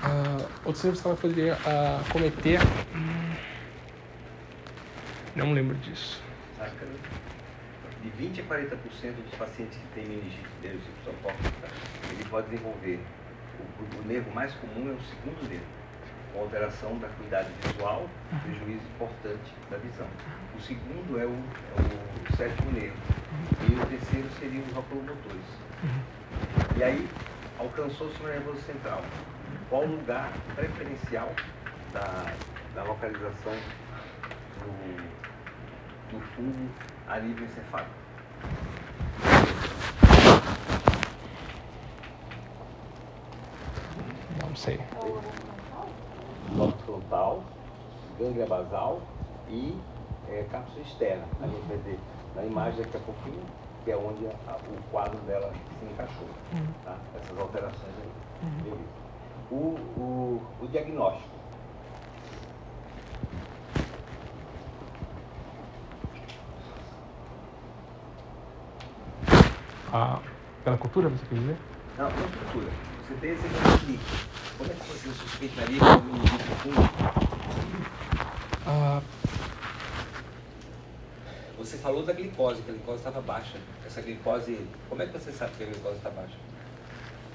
Uh, 0.03 0.49
outros 0.65 0.85
nervos 0.85 1.01
que 1.01 1.07
ela 1.07 1.17
poderia 1.17 1.55
uh, 1.55 2.13
cometer. 2.13 2.61
Hum, 2.95 3.35
não 5.37 5.53
lembro 5.53 5.77
disso. 5.77 6.23
Saca, 6.59 6.85
né? 6.87 7.00
De 8.03 8.09
20 8.11 8.41
a 8.41 8.45
40% 8.45 8.77
dos 9.25 9.35
pacientes 9.35 9.79
que 9.79 9.87
têm 9.95 10.07
meningite 10.07 10.49
pseudocócica, 10.61 11.69
ele 12.11 12.25
pode 12.31 12.49
desenvolver. 12.49 13.01
O, 13.59 14.01
o, 14.01 14.05
nervo 14.07 14.31
mais 14.35 14.55
comum 14.55 14.89
é 14.89 14.93
o 14.93 15.01
segundo 15.03 15.49
nervo, 15.49 15.67
com 16.33 16.41
alteração 16.41 16.99
da 16.99 17.09
acuidade 17.09 17.51
visual, 17.63 18.09
prejuízo 18.43 18.83
importante 18.95 19.55
da 19.71 19.77
visão. 19.77 20.07
O 20.57 20.61
segundo 20.61 21.21
é 21.21 21.27
o, 21.27 21.35
é 21.35 22.33
o 22.33 22.37
sétimo 22.37 22.73
nervo. 22.73 22.97
E 23.69 23.75
o 23.75 23.87
terceiro 23.87 24.29
seriam 24.39 24.65
os 24.65 24.77
oculomotores. 24.77 25.45
E 26.77 26.83
aí, 26.83 27.09
alcançou-se 27.59 28.23
o 28.23 28.27
nervoso 28.27 28.61
central. 28.63 29.03
Qual 29.69 29.83
o 29.83 29.97
lugar 29.97 30.33
preferencial 30.55 31.35
da, 31.93 32.35
da 32.75 32.83
localização 32.85 33.53
do, 34.61 36.13
do 36.13 36.21
fungo 36.35 36.69
alívio 37.11 37.45
encefálico. 37.45 37.91
Não 44.47 44.57
sei. 44.57 44.81
Lobo 46.57 46.77
frontal, 46.85 47.43
gânglia 48.19 48.47
basal 48.47 49.01
e 49.49 49.77
é, 50.29 50.45
cápsula 50.51 50.83
externa. 50.83 51.25
A 51.41 51.47
gente 51.47 51.67
vai 51.67 51.77
ver 51.79 51.99
na 52.35 52.45
imagem 52.45 52.83
daqui 52.83 52.97
a 52.97 53.01
pouquinho, 53.01 53.43
que 53.85 53.91
é 53.91 53.97
onde 53.97 54.27
a, 54.27 54.57
o 54.57 54.91
quadro 54.91 55.19
dela 55.21 55.53
se 55.79 55.85
encaixou. 55.85 56.29
Uhum. 56.53 56.73
Tá? 56.85 56.97
Essas 57.17 57.39
alterações 57.39 57.95
aí. 58.03 58.11
Uhum. 58.43 58.79
o, 59.51 60.01
o, 60.01 60.43
o 60.63 60.69
diagnóstico. 60.69 61.40
Ah, 69.93 70.21
pela 70.65 70.77
cultura, 70.77 71.09
você 71.09 71.25
quer 71.27 71.35
dizer? 71.37 71.57
Não, 71.99 72.05
não 72.05 72.13
cultura. 72.13 72.71
Você 73.07 73.15
tem 73.21 73.31
esse 73.33 73.47
líquido. 73.87 74.01
Como 74.59 74.71
é 74.71 74.75
que 74.75 74.81
você 74.87 75.09
suspeitaria 75.13 75.79
que 75.79 75.85
o 75.85 76.15
líquido 76.15 76.55
fungo? 76.63 76.91
Ah, 78.67 79.01
Você 81.59 81.77
falou 81.77 82.03
da 82.05 82.13
glicose, 82.15 82.63
que 82.63 82.71
a 82.71 82.75
glicose 82.75 82.99
estava 82.99 83.21
baixa. 83.21 83.59
Essa 83.87 84.01
glicose, 84.01 84.59
como 84.89 85.03
é 85.03 85.07
que 85.07 85.13
você 85.13 85.31
sabe 85.31 85.53
que 85.59 85.65
a 85.65 85.67
glicose 85.67 85.97
está 85.97 86.11
baixa? 86.11 86.35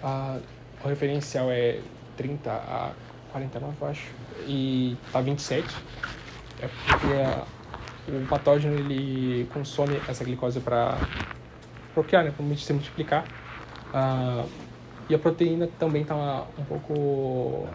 a- 0.04 0.40
o 0.84 0.88
referencial 0.88 1.50
é 1.52 1.80
30 2.18 2.52
a 2.52 2.92
49, 3.32 3.76
eu 3.82 3.88
acho, 3.88 4.08
e 4.48 4.96
tá 5.12 5.20
27. 5.22 5.76
É 6.62 6.68
porque 6.68 7.14
a- 7.14 7.46
o 8.08 8.26
patógeno 8.28 8.76
ele 8.76 9.48
consome 9.54 10.00
essa 10.08 10.24
glicose 10.24 10.60
para 10.60 10.98
procriar, 11.96 12.26
né, 12.26 12.32
para 12.36 12.56
se 12.58 12.74
multiplicar. 12.74 13.26
Ah, 13.94 14.46
e 15.08 15.16
a 15.16 15.20
proteína 15.20 15.68
também 15.80 16.04
tá 16.04 16.16
um 16.58 16.66
pouco 16.66 17.68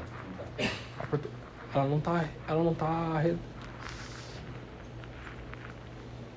prote... 1.08 1.28
ela 1.74 1.86
não 1.86 2.00
tá 2.00 2.24
ela 2.46 2.62
não 2.62 2.74
tá 2.74 3.22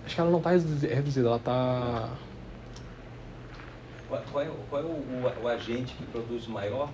acho 0.06 0.16
que 0.16 0.22
ela 0.22 0.32
não 0.32 0.42
tá 0.42 0.52
reduzi- 0.52 0.88
reduzida 0.88 1.28
ela 1.28 1.40
tá 1.40 2.10
Qual, 4.32 4.44
é, 4.44 4.50
o- 4.50 4.54
qual 4.70 4.82
é 4.82 4.86
o, 4.86 4.90
o- 4.90 5.42
o 5.44 5.48
agente 5.48 5.94
que 5.96 6.06
produz 6.06 6.48
o 6.48 6.52
maior 6.52 6.90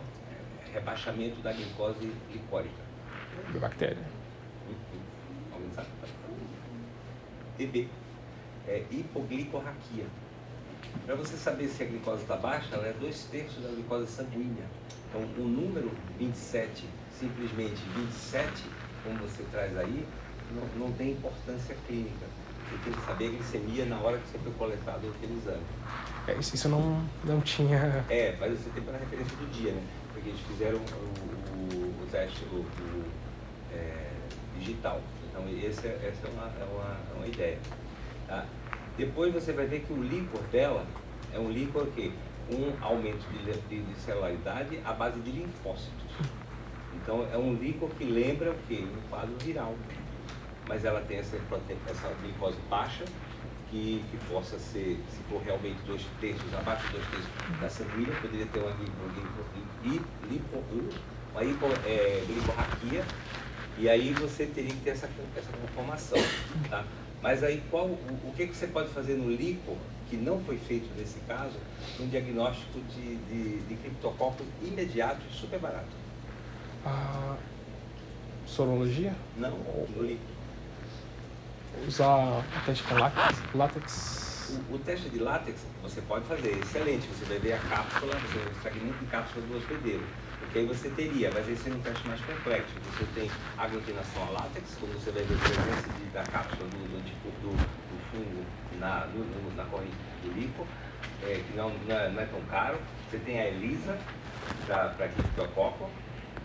rebaixamento 0.73 1.41
da 1.41 1.51
glicose 1.53 2.13
glicórica? 2.29 2.83
da 3.49 3.59
bactéria 3.59 4.03
Alguém 5.51 5.71
sabe? 5.75 5.87
TB. 7.57 7.89
É 8.67 8.85
hipoglicorraquia. 8.91 10.05
Para 11.05 11.15
você 11.15 11.35
saber 11.37 11.67
se 11.67 11.83
a 11.83 11.85
glicose 11.85 12.21
está 12.21 12.35
baixa, 12.35 12.75
ela 12.75 12.87
é 12.87 12.93
dois 12.93 13.23
terços 13.31 13.63
da 13.63 13.69
glicose 13.69 14.07
sanguínea. 14.11 14.65
Então, 15.09 15.21
o 15.43 15.47
número 15.47 15.89
27, 16.19 16.85
simplesmente 17.19 17.81
27, 17.95 18.63
como 19.03 19.17
você 19.17 19.43
traz 19.51 19.75
aí, 19.77 20.05
não, 20.55 20.87
não 20.87 20.93
tem 20.93 21.11
importância 21.11 21.75
clínica. 21.87 22.25
Você 22.69 22.77
tem 22.83 22.93
que 22.93 23.05
saber 23.07 23.25
a 23.25 23.29
glicemia 23.29 23.85
na 23.85 23.97
hora 23.99 24.17
que 24.17 24.27
você 24.29 24.37
foi 24.37 24.51
coletado 24.53 25.07
aquele 25.07 25.37
exame. 25.39 25.63
É, 26.27 26.35
isso, 26.37 26.69
não 26.69 27.03
não 27.23 27.41
tinha 27.41 28.05
É, 28.09 28.35
mas 28.39 28.59
você 28.59 28.69
tem 28.69 28.83
pela 28.83 28.97
referência 28.97 29.35
do 29.37 29.51
dia, 29.51 29.71
né? 29.71 29.81
Porque 30.13 30.29
eles 30.29 30.41
fizeram 30.41 30.77
o, 30.77 31.39
o, 31.57 32.03
o 32.03 32.07
teste 32.11 32.43
o, 32.51 32.57
o, 32.57 33.03
é, 33.73 34.11
digital. 34.59 35.01
Então, 35.29 35.43
esse 35.49 35.87
é, 35.87 36.13
essa 36.13 36.27
é 36.27 36.31
uma, 36.31 36.45
é, 36.45 36.63
uma, 36.65 36.97
é 37.11 37.17
uma 37.17 37.27
ideia. 37.27 37.57
Tá? 38.27 38.45
Depois 38.99 39.33
você 39.33 39.53
vai 39.53 39.65
ver 39.65 39.79
que 39.79 39.93
o 39.93 40.03
líquor 40.03 40.41
dela 40.51 40.85
é 41.33 41.39
um 41.39 41.49
líquor 41.49 41.87
que 41.95 42.11
um 42.51 42.73
aumento 42.83 43.25
de, 43.31 43.53
de, 43.69 43.81
de 43.81 43.95
celularidade 44.01 44.77
à 44.83 44.91
base 44.91 45.21
de 45.21 45.31
linfócitos. 45.31 46.11
Então, 46.93 47.25
é 47.31 47.37
um 47.37 47.53
líquor 47.53 47.89
que 47.91 48.03
lembra 48.03 48.51
o 48.51 48.55
quê? 48.67 48.83
Um 48.83 49.09
quadro 49.09 49.33
viral. 49.41 49.73
Mas 50.67 50.83
ela 50.83 50.99
tem 50.99 51.17
essa, 51.17 51.37
essa 51.89 52.13
glicose 52.21 52.57
baixa, 52.69 53.05
que, 53.71 54.03
que 54.11 54.17
possa 54.29 54.59
ser, 54.59 54.99
se 55.09 55.23
for 55.29 55.41
realmente 55.43 55.79
dois 55.87 56.05
terços, 56.19 56.53
abaixo 56.53 56.85
de 56.87 56.91
dois 56.91 57.05
terços 57.07 57.61
da 57.61 57.69
sanguínea, 57.69 58.13
poderia 58.19 58.47
ter 58.47 58.59
uma 58.59 58.73
glico, 59.81 60.03
lipo, 60.29 60.63
uma 61.31 61.43
hipo, 61.45 61.67
é, 61.85 62.21
glicorraquia, 62.27 63.05
e 63.77 63.87
aí 63.87 64.11
você 64.11 64.45
teria 64.45 64.71
que 64.71 64.81
ter 64.81 64.89
essa, 64.89 65.09
essa 65.37 65.51
conformação. 65.53 66.17
Tá? 66.69 66.83
Mas 67.21 67.43
aí 67.43 67.61
qual, 67.69 67.85
o, 67.85 67.91
o 68.29 68.33
que, 68.35 68.47
que 68.47 68.55
você 68.55 68.67
pode 68.67 68.89
fazer 68.89 69.15
no 69.15 69.29
líquor, 69.29 69.75
que 70.09 70.15
não 70.15 70.39
foi 70.43 70.57
feito 70.57 70.87
nesse 70.97 71.19
caso, 71.27 71.55
um 71.99 72.07
diagnóstico 72.07 72.79
de, 72.95 73.15
de, 73.17 73.59
de 73.59 73.75
criptococcus 73.75 74.45
imediato 74.61 75.21
e 75.29 75.35
super 75.35 75.59
barato? 75.59 75.99
a 76.85 77.35
sorologia 78.47 79.13
Não, 79.37 79.51
no 79.51 80.03
líquor. 80.03 80.35
usar 81.87 82.39
o 82.39 82.43
teste 82.65 82.83
com 82.85 82.95
látex, 82.95 83.37
látex 83.53 84.49
O, 84.71 84.75
o 84.75 84.79
teste 84.79 85.09
de 85.09 85.19
látex 85.19 85.59
você 85.83 86.01
pode 86.01 86.25
fazer, 86.25 86.57
excelente. 86.59 87.05
Você 87.07 87.25
vai 87.25 87.39
ver 87.39 87.53
a 87.53 87.59
cápsula, 87.59 88.13
você 88.13 88.39
vai 88.39 88.53
fragmento 88.71 88.97
de 88.99 89.05
cápsula 89.11 89.45
do 89.45 89.57
hospedeiro. 89.57 90.03
Porque 90.49 90.59
aí 90.59 90.65
você 90.65 90.89
teria, 90.89 91.29
mas 91.29 91.47
esse 91.47 91.69
é 91.69 91.71
um 91.71 91.77
teste 91.79 92.07
mais 92.07 92.19
complexo. 92.21 92.73
Você 92.89 93.05
tem 93.13 93.29
aglutinação 93.55 94.23
a 94.23 94.29
látex, 94.31 94.65
quando 94.79 94.93
você 94.97 95.11
vai 95.11 95.21
ver 95.21 95.35
a 95.35 95.37
presença 95.45 95.89
de- 95.93 96.09
da 96.09 96.23
cápsula 96.23 96.67
do, 96.67 96.89
do, 96.89 97.05
tipo, 97.05 97.29
do, 97.45 97.53
do 97.53 97.97
fungo 98.09 98.41
na, 98.81 99.05
no- 99.13 99.55
na 99.55 99.63
corrente 99.65 99.93
do 100.25 100.33
líquido, 100.33 100.65
é, 101.21 101.37
que 101.45 101.55
não, 101.55 101.69
não, 101.85 101.95
é, 101.95 102.09
não 102.09 102.19
é 102.19 102.25
tão 102.25 102.41
caro. 102.49 102.79
Você 103.07 103.19
tem 103.19 103.39
a 103.39 103.47
ELISA 103.47 103.95
para 104.65 105.07
criptococo, 105.09 105.85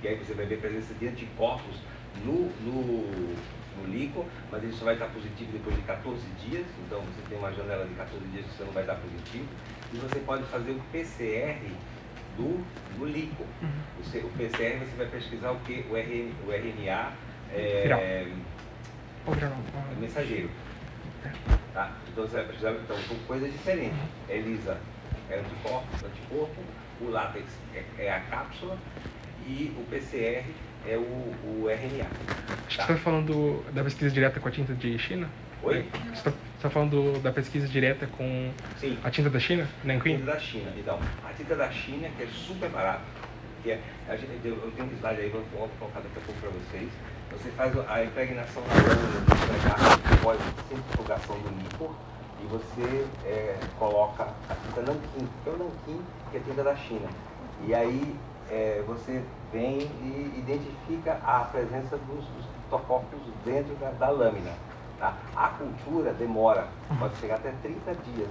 que 0.02 0.08
aí 0.08 0.16
você 0.16 0.34
vai 0.34 0.44
ver 0.44 0.56
a 0.56 0.58
presença 0.58 0.92
de 0.92 1.08
anticorpos 1.08 1.76
no, 2.22 2.52
no, 2.60 3.36
no 3.80 3.86
líquido, 3.88 4.26
mas 4.52 4.62
ele 4.62 4.72
só 4.74 4.84
vai 4.84 4.94
estar 5.00 5.06
positivo 5.08 5.50
depois 5.50 5.74
de 5.76 5.82
14 5.82 6.20
dias, 6.44 6.66
então 6.84 7.00
você 7.00 7.22
tem 7.30 7.38
uma 7.38 7.50
janela 7.54 7.86
de 7.86 7.94
14 7.94 8.26
dias 8.26 8.44
que 8.44 8.52
você 8.52 8.64
não 8.64 8.72
vai 8.72 8.82
estar 8.82 8.96
positivo. 8.96 9.48
E 9.94 9.96
você 9.96 10.18
pode 10.20 10.44
fazer 10.52 10.72
o 10.72 10.80
PCR 10.92 11.72
do, 12.36 12.64
do 12.98 13.06
líquido. 13.06 13.44
O, 14.00 14.04
C- 14.04 14.18
o 14.18 14.28
PCR 14.30 14.78
você 14.78 14.96
vai 14.96 15.06
pesquisar 15.06 15.50
o 15.52 15.60
que? 15.60 15.84
O, 15.90 15.96
RN, 15.96 16.32
o 16.46 16.52
RNA 16.52 17.12
é, 17.52 17.88
é 18.00 18.26
mensageiro. 20.00 20.50
Tá? 21.72 21.92
Então 22.08 22.24
você 22.24 22.36
vai 22.36 22.44
precisar, 22.46 22.72
então, 22.72 22.96
são 23.08 23.16
coisas 23.26 23.50
diferentes. 23.52 23.98
ELISA 24.28 24.78
é 25.30 25.38
anticorpo, 25.38 25.86
anticorpo, 26.06 26.62
o 27.00 27.08
látex 27.10 27.46
é, 27.74 27.82
é 27.98 28.12
a 28.12 28.20
cápsula 28.20 28.76
e 29.46 29.72
o 29.78 29.84
PCR 29.90 30.44
é 30.86 30.96
o, 30.96 31.00
o 31.00 31.68
RNA. 31.68 32.04
Acho 32.66 32.68
que 32.68 32.76
Tá? 32.76 32.86
você 32.86 32.92
está 32.92 32.96
falando 32.96 33.64
da 33.72 33.82
pesquisa 33.82 34.10
direta 34.10 34.38
com 34.40 34.48
a 34.48 34.50
tinta 34.50 34.74
de 34.74 34.98
China? 34.98 35.28
Oi? 35.64 35.88
Você 36.14 36.28
está 36.56 36.68
falando 36.68 37.20
da 37.22 37.32
pesquisa 37.32 37.66
direta 37.66 38.06
com 38.06 38.50
Sim. 38.78 38.98
a 39.02 39.10
tinta 39.10 39.30
da 39.30 39.40
China, 39.40 39.66
A 39.82 39.86
Nanquim? 39.86 40.18
tinta 40.18 40.32
da 40.32 40.38
China. 40.38 40.70
Então, 40.76 40.98
a 41.24 41.32
tinta 41.32 41.56
da 41.56 41.70
China, 41.70 42.08
que 42.16 42.22
é 42.22 42.26
super 42.26 42.68
barata, 42.68 43.00
que 43.62 43.70
é, 43.70 43.80
a 44.08 44.14
gente, 44.16 44.30
eu, 44.44 44.72
tenho 44.76 44.88
um 44.88 44.92
slide 44.98 45.20
aí, 45.22 45.30
vou, 45.30 45.42
vou 45.52 45.68
colocar 45.78 46.00
daqui 46.00 46.18
a 46.18 46.20
pouco 46.20 46.40
para 46.40 46.50
vocês. 46.50 46.90
Você 47.32 47.48
faz 47.50 47.72
a 47.88 48.04
impregnação 48.04 48.62
na 48.62 48.74
lâmina 48.74 49.20
de 49.20 49.32
impregnar 49.32 50.00
após 50.12 50.40
centrifugação 50.68 51.36
do 51.38 51.48
líquor 51.62 51.94
e 52.42 52.46
você 52.46 53.06
é, 53.26 53.58
coloca 53.78 54.24
a 54.50 54.54
tinta 54.54 54.82
nanquim, 54.82 55.26
que 55.42 55.48
é 55.48 55.52
o 55.52 55.56
nanquim, 55.56 56.00
que 56.30 56.36
é 56.36 56.40
a 56.40 56.42
tinta 56.42 56.62
da 56.62 56.76
China. 56.76 57.08
E 57.66 57.74
aí 57.74 58.14
é, 58.50 58.82
você 58.86 59.22
vem 59.50 59.78
e 59.80 60.34
identifica 60.38 61.18
a 61.24 61.40
presença 61.50 61.96
dos, 61.96 62.24
dos 62.26 62.46
criptocóccus 62.52 63.20
dentro 63.46 63.74
da, 63.76 63.90
da 63.92 64.10
lâmina. 64.10 64.52
Tá? 64.98 65.14
A 65.34 65.48
cultura 65.48 66.12
demora, 66.12 66.68
pode 66.98 67.16
chegar 67.16 67.36
até 67.36 67.52
30 67.62 67.94
dias. 67.94 68.30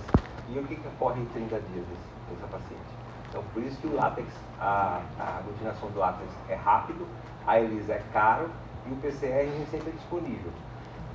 E 0.49 0.60
o 0.60 0.63
que, 0.63 0.76
que 0.76 0.88
ocorre 0.88 1.21
em 1.21 1.26
30 1.26 1.60
dias 1.60 1.86
dessa 2.30 2.47
paciente? 2.47 3.04
Então, 3.30 3.43
por 3.54 3.63
isso 3.63 3.78
que 3.82 3.88
o 3.88 3.95
látex, 3.95 4.28
a, 4.60 5.02
a 5.19 5.38
aglutinação 5.39 5.89
do 5.89 5.99
látex 5.99 6.30
é 6.49 6.56
rápido, 6.56 7.08
a 7.47 7.60
ELISA 7.60 7.93
é 7.93 8.04
caro 8.13 8.49
e 8.86 8.91
o 8.91 8.95
PCR 8.97 9.49
nem 9.49 9.65
sempre 9.65 9.89
é 9.89 9.93
disponível. 9.93 10.52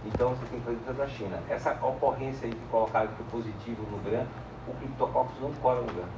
Então, 0.04 0.30
você 0.30 0.46
tem 0.46 0.61
que 0.61 0.66
fazer 0.66 0.92
da 0.94 1.06
China. 1.06 1.42
Essa 1.48 1.72
ocorrência 1.84 2.46
aí 2.46 2.54
colocaram 2.70 3.08
que 3.08 3.14
foi 3.14 3.26
positivo 3.42 3.82
no 3.90 3.98
GRAM, 3.98 4.26
o 4.66 4.74
Cryptococcus 4.74 5.40
não 5.40 5.52
cola 5.54 5.82
no 5.82 5.92
GRAM. 5.92 6.08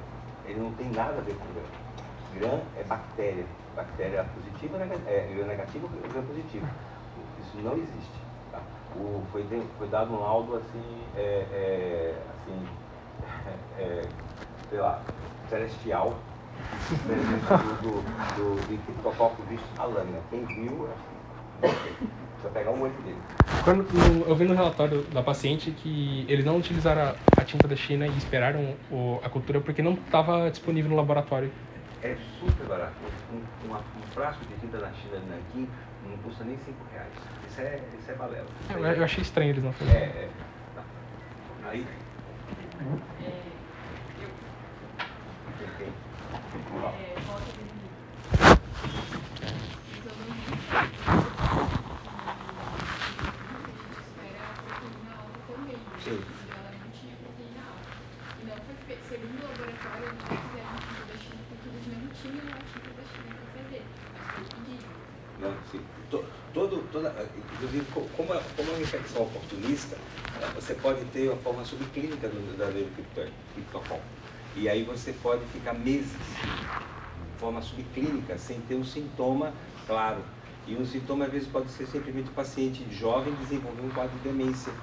Ele 0.46 0.60
não 0.60 0.72
tem 0.72 0.90
nada 0.90 1.18
a 1.18 1.20
ver 1.20 1.34
com 1.34 1.44
o 1.44 1.52
GRAM. 1.52 2.48
GRAM 2.48 2.60
é 2.78 2.84
bactéria. 2.84 3.44
Bactéria 3.74 4.24
positiva, 4.34 4.78
é, 5.06 5.32
gram 5.34 5.46
negativo, 5.46 5.88
gram 6.12 6.22
positivo. 6.22 6.66
Isso 7.40 7.58
não 7.62 7.74
existe. 7.74 8.29
O, 8.96 9.22
foi, 9.32 9.42
de- 9.44 9.62
foi 9.78 9.88
dado 9.88 10.12
um 10.12 10.20
laudo 10.20 10.56
assim, 10.56 10.82
é, 11.16 11.20
é, 11.52 12.14
assim 12.34 12.66
é, 13.78 14.06
sei 14.68 14.78
lá, 14.80 15.00
celestial, 15.48 16.14
do, 17.06 18.02
do, 18.36 18.56
do 18.56 18.66
criptococcus 18.84 19.46
visto 19.46 19.76
na 19.76 19.84
lâmina. 19.84 20.18
Quem 20.30 20.44
viu, 20.44 20.88
acho 21.62 21.70
que 21.88 22.04
precisa 22.34 22.50
pegar 22.52 22.70
um 22.70 22.82
olho 22.82 22.92
dele. 23.04 23.18
Quando, 23.64 23.82
no- 23.92 24.24
eu 24.26 24.34
vi 24.34 24.44
no 24.44 24.54
relatório 24.54 25.02
da 25.12 25.22
paciente 25.22 25.70
que 25.72 26.24
eles 26.28 26.44
não 26.44 26.56
utilizaram 26.58 27.02
a, 27.36 27.40
a 27.40 27.44
tinta 27.44 27.68
da 27.68 27.76
China 27.76 28.06
e 28.06 28.16
esperaram 28.16 28.74
o- 28.90 29.18
a 29.22 29.28
cultura 29.28 29.60
porque 29.60 29.82
não 29.82 29.92
estava 29.94 30.50
disponível 30.50 30.90
no 30.90 30.96
laboratório. 30.96 31.52
É 32.02 32.16
super 32.38 32.66
barato. 32.66 32.94
Um, 33.30 33.68
uma- 33.68 33.78
um 33.78 34.02
frasco 34.14 34.44
de 34.46 34.54
tinta 34.56 34.78
na 34.78 34.90
China 34.92 35.18
de 35.18 35.26
Nanquim 35.26 35.68
não 36.02 36.16
custa 36.18 36.44
nem 36.44 36.56
5 36.58 36.84
reais 36.92 37.12
isso 37.60 37.68
é, 37.68 37.80
isso 37.98 38.10
é 38.10 38.14
balela. 38.14 38.46
É, 38.68 38.72
isso 38.72 38.78
eu, 38.78 38.84
eu, 38.84 39.04
achei 39.04 39.22
estranho 39.22 39.50
eles 39.50 39.62
não 39.62 39.72
fazerem. 39.72 40.02
É, 40.02 40.06
é. 40.06 40.28
não. 40.76 41.70
Aí. 41.70 41.86
Thank 50.72 51.24
you. 51.24 51.29
Inclusive, 67.60 67.84
co- 67.86 68.08
como 68.16 68.32
é, 68.32 68.40
como 68.56 68.70
é 68.70 68.74
uma 68.74 68.82
infecção 68.82 69.22
oportunista, 69.22 69.98
eh, 70.40 70.48
você 70.54 70.74
pode 70.74 71.04
ter 71.06 71.30
a 71.30 71.36
forma 71.36 71.62
subclínica 71.62 72.26
do 72.28 72.40
verdadeiro 72.46 72.90
cripto- 72.90 73.20
criptococo. 73.52 74.06
E 74.54 74.66
aí 74.68 74.82
você 74.82 75.12
pode 75.12 75.44
ficar 75.46 75.74
meses 75.74 76.40
de 77.26 77.38
forma 77.38 77.60
subclínica, 77.60 78.38
sem 78.38 78.60
ter 78.62 78.74
um 78.76 78.84
sintoma 78.84 79.54
claro. 79.86 80.24
E 80.66 80.74
um 80.76 80.84
sintoma, 80.84 81.26
às 81.26 81.32
vezes, 81.32 81.48
pode 81.48 81.70
ser 81.70 81.86
simplesmente 81.86 82.30
o 82.30 82.32
paciente 82.32 82.90
jovem 82.90 83.34
desenvolver 83.34 83.82
um 83.82 83.90
quadro 83.90 84.16
de 84.16 84.22
demência. 84.22 84.74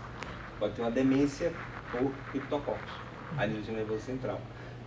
Pode 0.59 0.73
ter 0.75 0.81
uma 0.81 0.91
demência 0.91 1.53
por 1.91 2.13
criptococcus, 2.31 3.01
a 3.35 3.45
nível 3.47 3.63
do 3.63 3.71
nervoso 3.71 4.03
central. 4.05 4.41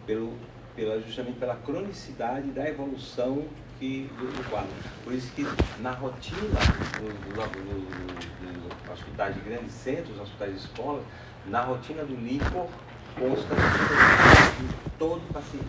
Pelo, 0.06 0.38
pela, 0.74 1.00
justamente 1.00 1.38
pela 1.38 1.56
cronicidade 1.56 2.50
da 2.52 2.68
evolução 2.68 3.48
que, 3.80 4.10
do, 4.18 4.26
do 4.30 4.50
quadro. 4.50 4.70
Por 5.02 5.14
isso 5.14 5.32
que 5.32 5.44
na 5.80 5.90
rotina, 5.92 6.60
no 7.00 8.92
hospitais 8.92 9.34
de 9.34 9.40
grandes 9.40 9.72
centros, 9.72 10.20
hospitais 10.20 10.52
de 10.52 10.58
escola, 10.58 11.02
na 11.46 11.62
rotina 11.62 12.04
do 12.04 12.14
líquor, 12.14 12.68
consta 13.18 13.54
em 13.54 14.98
todo 14.98 15.20
paciente, 15.32 15.66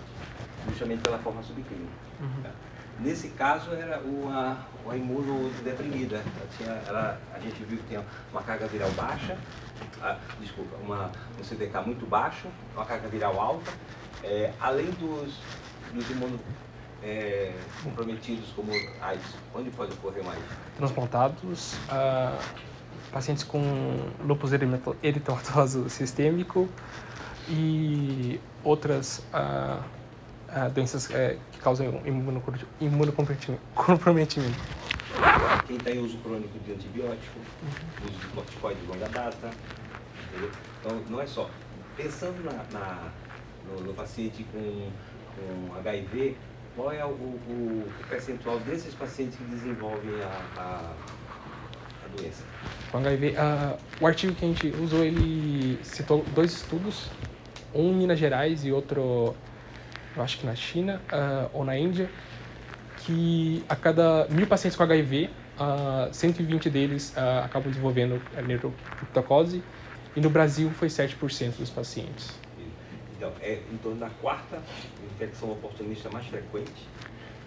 justamente 0.69 1.01
pela 1.01 1.17
forma 1.19 1.41
subclínica. 1.41 1.91
Uhum. 2.19 2.43
tá? 2.43 2.51
Nesse 2.99 3.29
caso 3.29 3.71
era 3.71 3.99
uma, 4.01 4.59
uma 4.85 4.95
imunodeprimida. 4.95 6.17
Ela 6.17 6.47
tinha, 6.55 6.71
ela, 6.87 7.19
a 7.33 7.39
gente 7.39 7.63
viu 7.63 7.79
que 7.79 7.85
tem 7.85 8.03
uma 8.31 8.43
carga 8.43 8.67
viral 8.67 8.91
baixa, 8.91 9.37
ah, 10.01 10.17
desculpa, 10.39 10.75
uma, 10.83 11.11
um 11.39 11.43
CDK 11.43 11.81
muito 11.85 12.05
baixo, 12.05 12.47
uma 12.75 12.85
carga 12.85 13.07
viral 13.07 13.39
alta, 13.39 13.71
é, 14.23 14.53
além 14.59 14.91
dos, 14.91 15.33
dos 15.93 16.09
imuno, 16.11 16.39
é, 17.03 17.51
comprometidos 17.83 18.49
como 18.51 18.71
AIDS. 19.01 19.25
Onde 19.53 19.69
pode 19.71 19.91
ocorrer 19.93 20.23
mais? 20.23 20.39
transplantados, 20.77 21.75
ah, 21.89 22.37
pacientes 23.11 23.43
com 23.43 23.61
eriteto- 24.51 24.95
eritematoso 25.03 25.89
sistêmico 25.89 26.67
e 27.49 28.39
outras 28.63 29.21
ah, 29.33 29.79
ah, 30.49 30.69
doenças 30.69 31.09
eh, 31.11 31.37
que 31.51 31.59
causam 31.59 31.85
imunocomprometimento. 32.79 33.61
comprometimento. 33.75 34.57
Quem 35.67 35.77
está 35.77 35.91
em 35.91 35.99
uso 35.99 36.17
crônico 36.19 36.57
de 36.59 36.71
antibiótico, 36.73 37.39
uso 38.05 38.17
de 38.19 38.27
corticoide 38.35 38.79
de 38.81 38.87
longa 38.87 39.07
data. 39.09 39.49
entendeu? 40.29 40.49
Então, 40.79 40.91
não 41.09 41.21
é 41.21 41.27
só. 41.27 41.49
Pensando 41.95 42.43
na, 42.43 42.51
na- 42.79 43.11
no, 43.67 43.81
no 43.81 43.93
paciente 43.93 44.43
com, 44.51 44.89
com 45.35 45.75
HIV, 45.79 46.35
qual 46.75 46.91
é 46.91 47.03
o, 47.05 47.09
o- 47.09 47.93
o 47.99 48.03
percentual 48.09 48.59
desses 48.59 48.93
pacientes 48.93 49.37
que 49.37 49.43
desenvolvem 49.43 50.21
a, 50.21 50.27
a, 50.55 50.93
a 52.05 52.07
doença? 52.07 52.43
Com 52.91 52.97
HIV, 52.97 53.35
ah, 53.37 53.77
o 53.99 54.07
artigo 54.07 54.33
que 54.35 54.43
a 54.45 54.47
gente 54.47 54.67
usou, 54.81 55.03
ele 55.03 55.79
citou 55.83 56.23
dois 56.35 56.51
estudos, 56.51 57.09
um 57.73 57.89
em 57.91 57.93
Minas 57.95 58.19
Gerais 58.19 58.65
e 58.65 58.71
outro, 58.71 59.33
eu 60.15 60.21
acho 60.21 60.37
que 60.39 60.45
na 60.45 60.55
China 60.55 61.01
ah, 61.11 61.49
ou 61.53 61.63
na 61.63 61.77
Índia, 61.77 62.09
que 62.97 63.63
a 63.67 63.75
cada 63.75 64.27
mil 64.29 64.45
pacientes 64.47 64.75
com 64.77 64.83
HIV, 64.83 65.29
ah, 65.57 66.09
120 66.11 66.69
deles 66.69 67.13
ah, 67.17 67.45
acabam 67.45 67.69
desenvolvendo 67.69 68.21
a 68.35 68.41
neurocriptocose 68.41 69.63
e 70.15 70.19
no 70.21 70.29
Brasil 70.29 70.71
foi 70.71 70.89
7% 70.89 71.57
dos 71.57 71.69
pacientes. 71.69 72.39
Então, 73.21 73.35
é 73.39 73.53
em 73.71 73.77
torno 73.77 73.99
da 73.99 74.09
quarta 74.09 74.65
infecção 74.97 75.51
oportunista 75.51 76.09
mais 76.09 76.25
frequente. 76.25 76.89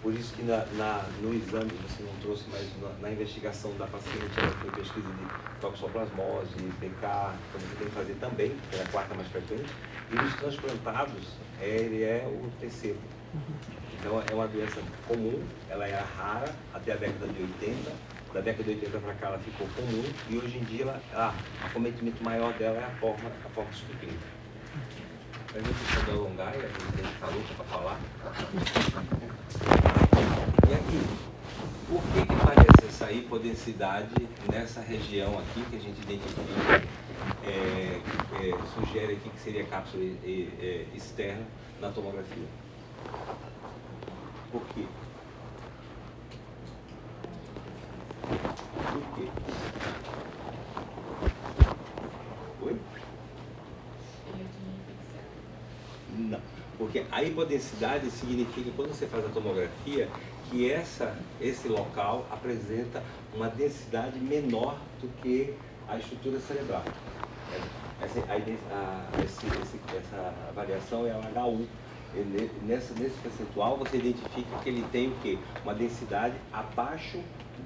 Por 0.01 0.13
isso 0.13 0.33
que 0.33 0.41
na, 0.41 0.65
na- 0.67 1.09
no 1.09 1.33
exame 1.33 1.75
você 1.75 2.01
não 2.01 2.17
trouxe, 2.17 2.49
mas 2.49 2.73
na, 2.77 2.97
na 2.97 3.11
investigação 3.11 3.75
da 3.75 3.85
paciente 3.85 4.39
ela 4.39 4.53
foi 4.53 4.71
pesquisa 4.71 5.11
de 5.11 5.25
toxoplasmose, 5.59 6.71
PK, 6.79 7.43
então 7.49 7.59
você 7.59 7.75
tem 7.75 7.89
que 7.89 7.93
fazer 7.93 8.15
também, 8.15 8.61
que 8.69 8.77
é 8.77 8.83
a 8.83 8.87
quarta 8.87 9.13
mais 9.13 9.27
frequente. 9.27 9.75
E 10.09 10.17
nos 10.17 10.35
transplantados, 10.35 11.41
ele 11.59 12.03
é 12.03 12.25
o 12.25 12.49
terceiro. 12.51 13.01
Então 13.91 14.21
é 14.21 14.33
uma 14.33 14.47
doença 14.47 14.81
comum, 15.03 15.45
ela 15.67 15.85
era 15.87 16.05
rara 16.05 16.65
até 16.71 16.93
a 16.93 16.97
década 16.97 17.27
de 17.29 17.41
80. 17.41 17.91
Da 18.31 18.39
década 18.41 18.63
de 18.63 18.69
80 18.71 19.01
para 19.01 19.13
cá 19.15 19.27
ela 19.27 19.39
ficou 19.39 19.67
comum 19.73 20.21
e 20.25 20.37
hoje 20.37 20.57
em 20.57 20.63
dia 20.65 20.85
o 20.85 21.65
acometimento 21.65 22.23
maior 22.23 22.53
dela 22.53 22.79
é 22.79 22.85
a 22.85 22.91
forma, 22.91 23.41
a 23.43 23.49
forma. 23.49 23.71
A 25.55 25.57
gente 25.57 25.95
pode 25.95 26.11
alongar 26.11 26.53
e 26.53 26.57
a 26.57 26.67
gente 26.67 27.17
falou 27.17 27.41
para 27.55 27.65
falar. 27.65 27.99
E 30.67 30.73
aqui, 30.73 31.01
por 31.87 32.01
que, 32.11 32.25
que 32.25 32.35
parece 32.45 32.85
essa 32.89 33.09
hipodensidade 33.09 34.27
nessa 34.51 34.81
região 34.81 35.39
aqui 35.39 35.63
que 35.69 35.77
a 35.77 35.79
gente 35.79 36.01
identifica, 36.01 36.83
é, 37.45 38.01
é, 38.33 38.57
sugere 38.73 39.13
aqui 39.13 39.29
que 39.29 39.39
seria 39.39 39.65
cápsula 39.65 40.03
é, 40.03 40.87
externa 40.93 41.45
na 41.79 41.89
tomografia? 41.89 42.47
Por 44.51 44.61
quê? 44.73 44.85
Por 48.91 49.03
quê? 49.15 49.31
Oi? 52.61 52.81
Período 54.25 54.51
de 54.51 54.69
infecção. 54.81 55.25
Não, 56.17 56.41
porque 56.95 57.03
a 57.11 57.21
hipodensidade 57.23 58.09
significa, 58.09 58.71
quando 58.73 58.87
você 58.93 59.05
faz 59.05 59.25
a 59.25 59.27
tomografia, 59.29 60.07
que 60.49 60.71
essa, 60.71 61.13
esse 61.41 61.67
local 61.67 62.25
apresenta 62.31 63.03
uma 63.33 63.49
densidade 63.49 64.17
menor 64.17 64.77
do 65.01 65.09
que 65.21 65.49
a 65.89 65.97
estrutura 65.97 66.39
cerebral. 66.39 66.83
Essa, 68.01 68.19
a, 68.21 68.33
a- 68.33 69.23
esse- 69.25 69.45
essa 69.93 70.51
variação 70.55 71.05
é 71.05 71.11
o 71.11 71.19
HU. 71.19 71.67
Ne- 72.13 72.47
Nessa, 72.65 72.93
nesse 72.93 73.17
percentual 73.19 73.75
você 73.77 73.97
identifica 73.97 74.55
que 74.63 74.69
ele 74.69 74.83
tem 74.89 75.09
o 75.09 75.15
quê? 75.21 75.37
Uma 75.65 75.73
densidade 75.73 76.35
abaixo 76.53 77.17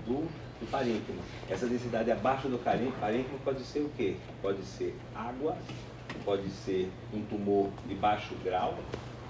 do, 0.08 0.24
do 0.60 0.66
parênquima. 0.72 1.22
Essa 1.48 1.68
densidade 1.68 2.10
abaixo 2.10 2.48
do 2.50 2.58
parên- 2.58 2.92
parênquima 3.00 3.38
pode 3.46 3.64
ser 3.64 3.82
o 3.82 3.90
quê? 3.96 4.16
Pode 4.42 4.64
ser 4.66 4.96
água, 5.14 5.56
pode 6.26 6.50
ser 6.50 6.90
um 7.14 7.22
tumor 7.22 7.70
de 7.86 7.94
baixo 7.94 8.34
grau, 8.44 8.74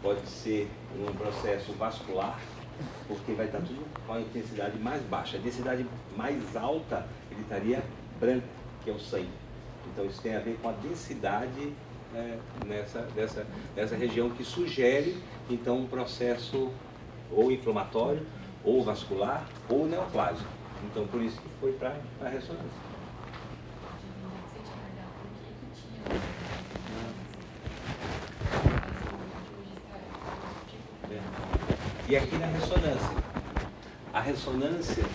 pode 0.01 0.25
ser 0.27 0.69
um 0.97 1.13
processo 1.13 1.73
vascular, 1.73 2.39
porque 3.07 3.33
vai 3.33 3.45
estar 3.45 3.59
tudo 3.59 3.85
com 4.05 4.13
a 4.13 4.21
intensidade 4.21 4.77
mais 4.79 5.01
baixa. 5.03 5.37
A 5.37 5.39
densidade 5.39 5.85
mais 6.15 6.55
alta, 6.55 7.07
ele 7.31 7.41
estaria 7.41 7.83
branco, 8.19 8.47
que 8.83 8.89
é 8.89 8.93
o 8.93 8.99
sangue. 8.99 9.29
Então 9.91 10.05
isso 10.05 10.21
tem 10.21 10.35
a 10.35 10.39
ver 10.39 10.57
com 10.61 10.69
a 10.69 10.73
densidade 10.73 11.73
né, 12.13 12.39
nessa, 12.65 13.01
dessa, 13.15 13.45
dessa 13.75 13.95
região 13.95 14.29
que 14.29 14.43
sugere 14.43 15.21
então 15.49 15.79
um 15.79 15.87
processo 15.87 16.71
ou 17.31 17.51
inflamatório, 17.51 18.25
ou 18.63 18.83
vascular, 18.83 19.47
ou 19.69 19.85
neoplásico. 19.85 20.49
Então 20.85 21.05
por 21.07 21.21
isso 21.21 21.39
que 21.39 21.49
foi 21.59 21.73
para 21.73 21.95
a 22.21 22.29
ressonância. 22.29 22.69
Você 24.47 24.59
tinha 24.63 24.77
guardado 24.77 25.11
o 25.23 25.29
que 25.37 25.51
que 25.53 25.67
tinha 25.81 26.01
na 26.09 27.09
É. 31.15 31.98
E 32.09 32.17
aqui 32.17 32.35
na 32.37 32.47
ressonância. 32.47 33.17
A 34.11 34.19
ressonância. 34.19 35.03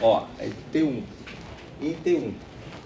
Ó, 0.00 0.26
é 0.38 0.48
T1. 0.72 1.02
Em 1.82 1.94
T1. 2.02 2.32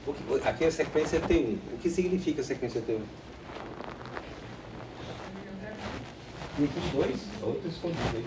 O 0.06 0.12
que- 0.12 0.48
aqui 0.48 0.64
a 0.64 0.72
sequência 0.72 1.18
é 1.18 1.20
T1. 1.20 1.56
O 1.72 1.76
que 1.78 1.88
significa 1.88 2.40
a 2.40 2.44
sequência 2.44 2.82
T1? 2.82 3.00
Grupos 6.58 6.84
2, 6.90 7.16
outro 7.42 7.68
escondido 7.68 8.16
aí. 8.16 8.24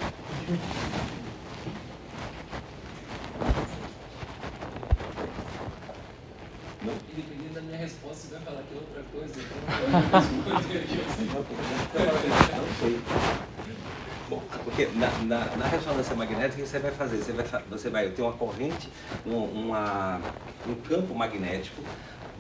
Não, 6.84 6.94
E 6.94 7.37
minha 7.78 7.88
resposta, 7.88 8.28
você 8.28 8.34
vai 8.36 8.44
falar 8.44 8.64
que 8.64 8.74
é 8.74 8.78
outra 8.78 9.04
coisa. 9.12 9.34
Então. 9.40 9.58
Não 12.58 12.74
sei. 12.80 13.00
Bom, 14.30 14.44
porque 14.66 14.88
na, 14.96 15.10
na, 15.20 15.56
na 15.56 15.68
ressonância 15.68 16.16
magnética 16.16 16.62
o 16.62 16.64
que 16.64 16.70
você 16.70 16.80
vai 16.80 16.92
fazer? 16.92 17.18
Você 17.18 17.32
vai, 17.32 17.64
você 17.70 17.90
vai 17.90 18.10
ter 18.10 18.22
uma 18.22 18.34
corrente, 18.34 18.90
um, 19.26 19.38
uma, 19.38 20.20
um 20.68 20.76
campo 20.76 21.16
magnético 21.16 21.82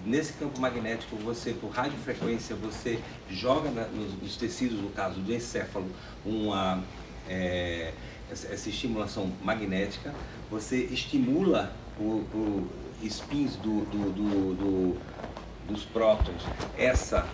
Nesse 0.06 0.34
campo 0.34 0.60
magnético, 0.62 1.18
você, 1.18 1.52
por 1.52 1.70
radiofrequência, 1.70 2.56
você 2.56 3.00
joga 3.30 3.70
na, 3.70 3.88
nos, 3.88 4.14
nos, 4.22 4.38
tecidos, 4.38 4.80
no 4.80 4.90
caso 4.90 5.20
do 5.20 5.34
encéfalo, 5.34 5.88
uma, 6.26 6.82
é, 7.28 7.92
essa, 8.32 8.48
essa, 8.48 8.70
estimulação 8.70 9.32
magnética, 9.44 10.16
você 10.50 10.78
estimula 10.78 11.74
o, 12.00 12.24
o 12.34 12.70
spins 13.04 13.58
do, 13.58 13.82
do, 13.86 14.14
do, 14.14 14.98
dos 15.68 15.84
prótons 15.84 16.42
essa, 16.78 17.28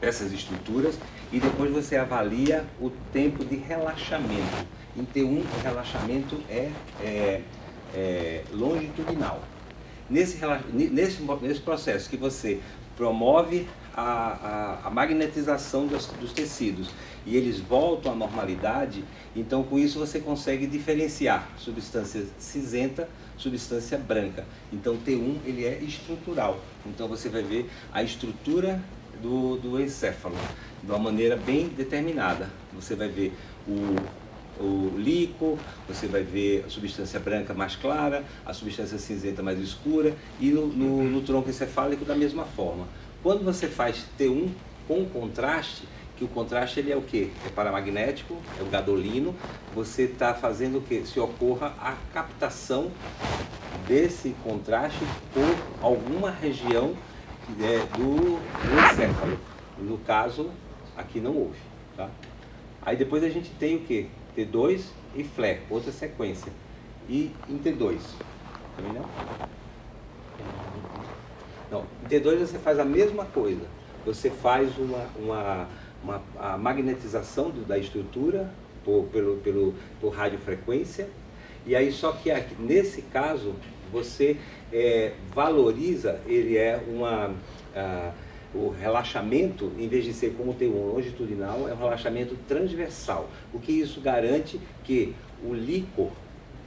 essas 0.00 0.32
estruturas 0.32 0.98
e 1.32 1.38
depois 1.38 1.70
você 1.70 1.96
avalia 1.96 2.64
o 2.80 2.90
tempo 3.12 3.44
de 3.44 3.56
relaxamento. 3.56 4.66
Em 4.96 5.04
T1, 5.04 5.42
o 5.42 5.62
relaxamento 5.62 6.40
é, 6.48 6.70
é, 7.00 7.42
é 7.94 8.44
longitudinal. 8.52 9.40
Nesse, 10.08 10.38
nesse, 10.72 11.22
nesse 11.40 11.60
processo 11.60 12.10
que 12.10 12.16
você 12.16 12.60
promove 12.96 13.68
a, 13.94 14.02
a, 14.02 14.88
a 14.88 14.90
magnetização 14.90 15.86
dos, 15.86 16.06
dos, 16.06 16.32
tecidos 16.32 16.90
e 17.26 17.36
eles 17.36 17.58
voltam 17.58 18.12
à 18.12 18.14
normalidade, 18.14 19.04
então 19.34 19.62
com 19.62 19.78
isso 19.78 19.98
você 19.98 20.20
consegue 20.20 20.66
diferenciar 20.66 21.48
substância 21.56 22.24
cinzenta, 22.38 23.08
substância 23.36 23.98
branca. 23.98 24.44
Então 24.72 24.96
T1 24.96 25.38
ele 25.44 25.64
é 25.64 25.78
estrutural. 25.82 26.60
Então 26.86 27.08
você 27.08 27.28
vai 27.28 27.42
ver 27.42 27.70
a 27.92 28.02
estrutura 28.02 28.80
do, 29.20 29.56
do 29.56 29.80
encéfalo 29.80 30.36
de 30.82 30.90
uma 30.90 30.98
maneira 30.98 31.36
bem 31.36 31.68
determinada. 31.68 32.48
Você 32.72 32.94
vai 32.94 33.08
ver 33.08 33.34
o 33.66 33.96
o 34.60 34.92
líquido, 34.96 35.58
você 35.88 36.06
vai 36.06 36.22
ver 36.22 36.64
a 36.66 36.68
substância 36.68 37.18
branca 37.18 37.54
mais 37.54 37.74
clara, 37.74 38.22
a 38.44 38.52
substância 38.52 38.98
cinzenta 38.98 39.42
mais 39.42 39.58
escura 39.58 40.14
e 40.38 40.50
no, 40.50 40.66
no, 40.66 41.04
no 41.04 41.22
tronco 41.22 41.48
encefálico 41.48 42.04
da 42.04 42.14
mesma 42.14 42.44
forma. 42.44 42.86
Quando 43.22 43.44
você 43.44 43.68
faz 43.68 44.06
T1 44.18 44.48
com 44.88 45.04
contraste, 45.04 45.86
que 46.16 46.24
o 46.24 46.28
contraste 46.28 46.80
ele 46.80 46.90
é 46.90 46.96
o 46.96 47.02
que? 47.02 47.30
É 47.44 47.50
paramagnético, 47.50 48.36
é 48.58 48.62
o 48.62 48.66
gadolino, 48.66 49.34
você 49.74 50.04
está 50.04 50.32
fazendo 50.32 50.78
o 50.78 50.80
que? 50.80 51.04
Se 51.04 51.20
ocorra 51.20 51.74
a 51.80 51.94
captação 52.14 52.90
desse 53.86 54.30
contraste 54.42 54.98
por 55.34 55.84
alguma 55.86 56.30
região 56.30 56.94
é, 57.60 57.78
do, 57.96 58.38
do 58.38 58.80
encéfalo. 58.92 59.38
No 59.78 59.98
caso, 59.98 60.50
aqui 60.96 61.20
não 61.20 61.36
houve. 61.36 61.58
Tá? 61.96 62.08
Aí 62.82 62.96
depois 62.96 63.22
a 63.22 63.28
gente 63.28 63.50
tem 63.50 63.76
o 63.76 63.80
que? 63.80 64.08
T2 64.36 64.80
e 65.14 65.24
flare, 65.24 65.60
outra 65.68 65.92
sequência. 65.92 66.52
E 67.08 67.32
em 67.48 67.58
T2. 67.58 67.98
Também 68.76 68.92
não? 68.92 69.04
Não, 71.70 71.84
em 72.04 72.08
T2 72.08 72.38
você 72.38 72.58
faz 72.58 72.78
a 72.78 72.84
mesma 72.84 73.24
coisa. 73.24 73.66
Você 74.04 74.30
faz 74.30 74.76
uma, 74.78 75.06
uma, 75.16 75.68
uma 76.02 76.22
a 76.38 76.58
magnetização 76.58 77.50
do, 77.50 77.64
da 77.64 77.78
estrutura 77.78 78.50
por, 78.84 79.04
pelo, 79.06 79.36
pelo, 79.36 79.74
por 80.00 80.10
radiofrequência. 80.10 81.08
E 81.66 81.76
aí, 81.76 81.92
só 81.92 82.12
que 82.12 82.30
aqui, 82.30 82.56
nesse 82.58 83.02
caso, 83.02 83.54
você 83.92 84.36
é, 84.72 85.12
valoriza, 85.34 86.20
ele 86.26 86.56
é 86.56 86.82
uma. 86.88 87.34
A, 87.74 88.12
o 88.52 88.68
relaxamento, 88.68 89.70
em 89.78 89.86
vez 89.86 90.04
de 90.04 90.12
ser 90.12 90.34
como 90.36 90.52
tem 90.52 90.68
um 90.68 90.92
longitudinal, 90.92 91.68
é 91.68 91.72
um 91.72 91.76
relaxamento 91.76 92.36
transversal. 92.48 93.28
O 93.54 93.60
que 93.60 93.70
isso 93.70 94.00
garante 94.00 94.60
que 94.82 95.14
o 95.44 95.54
líquor, 95.54 96.10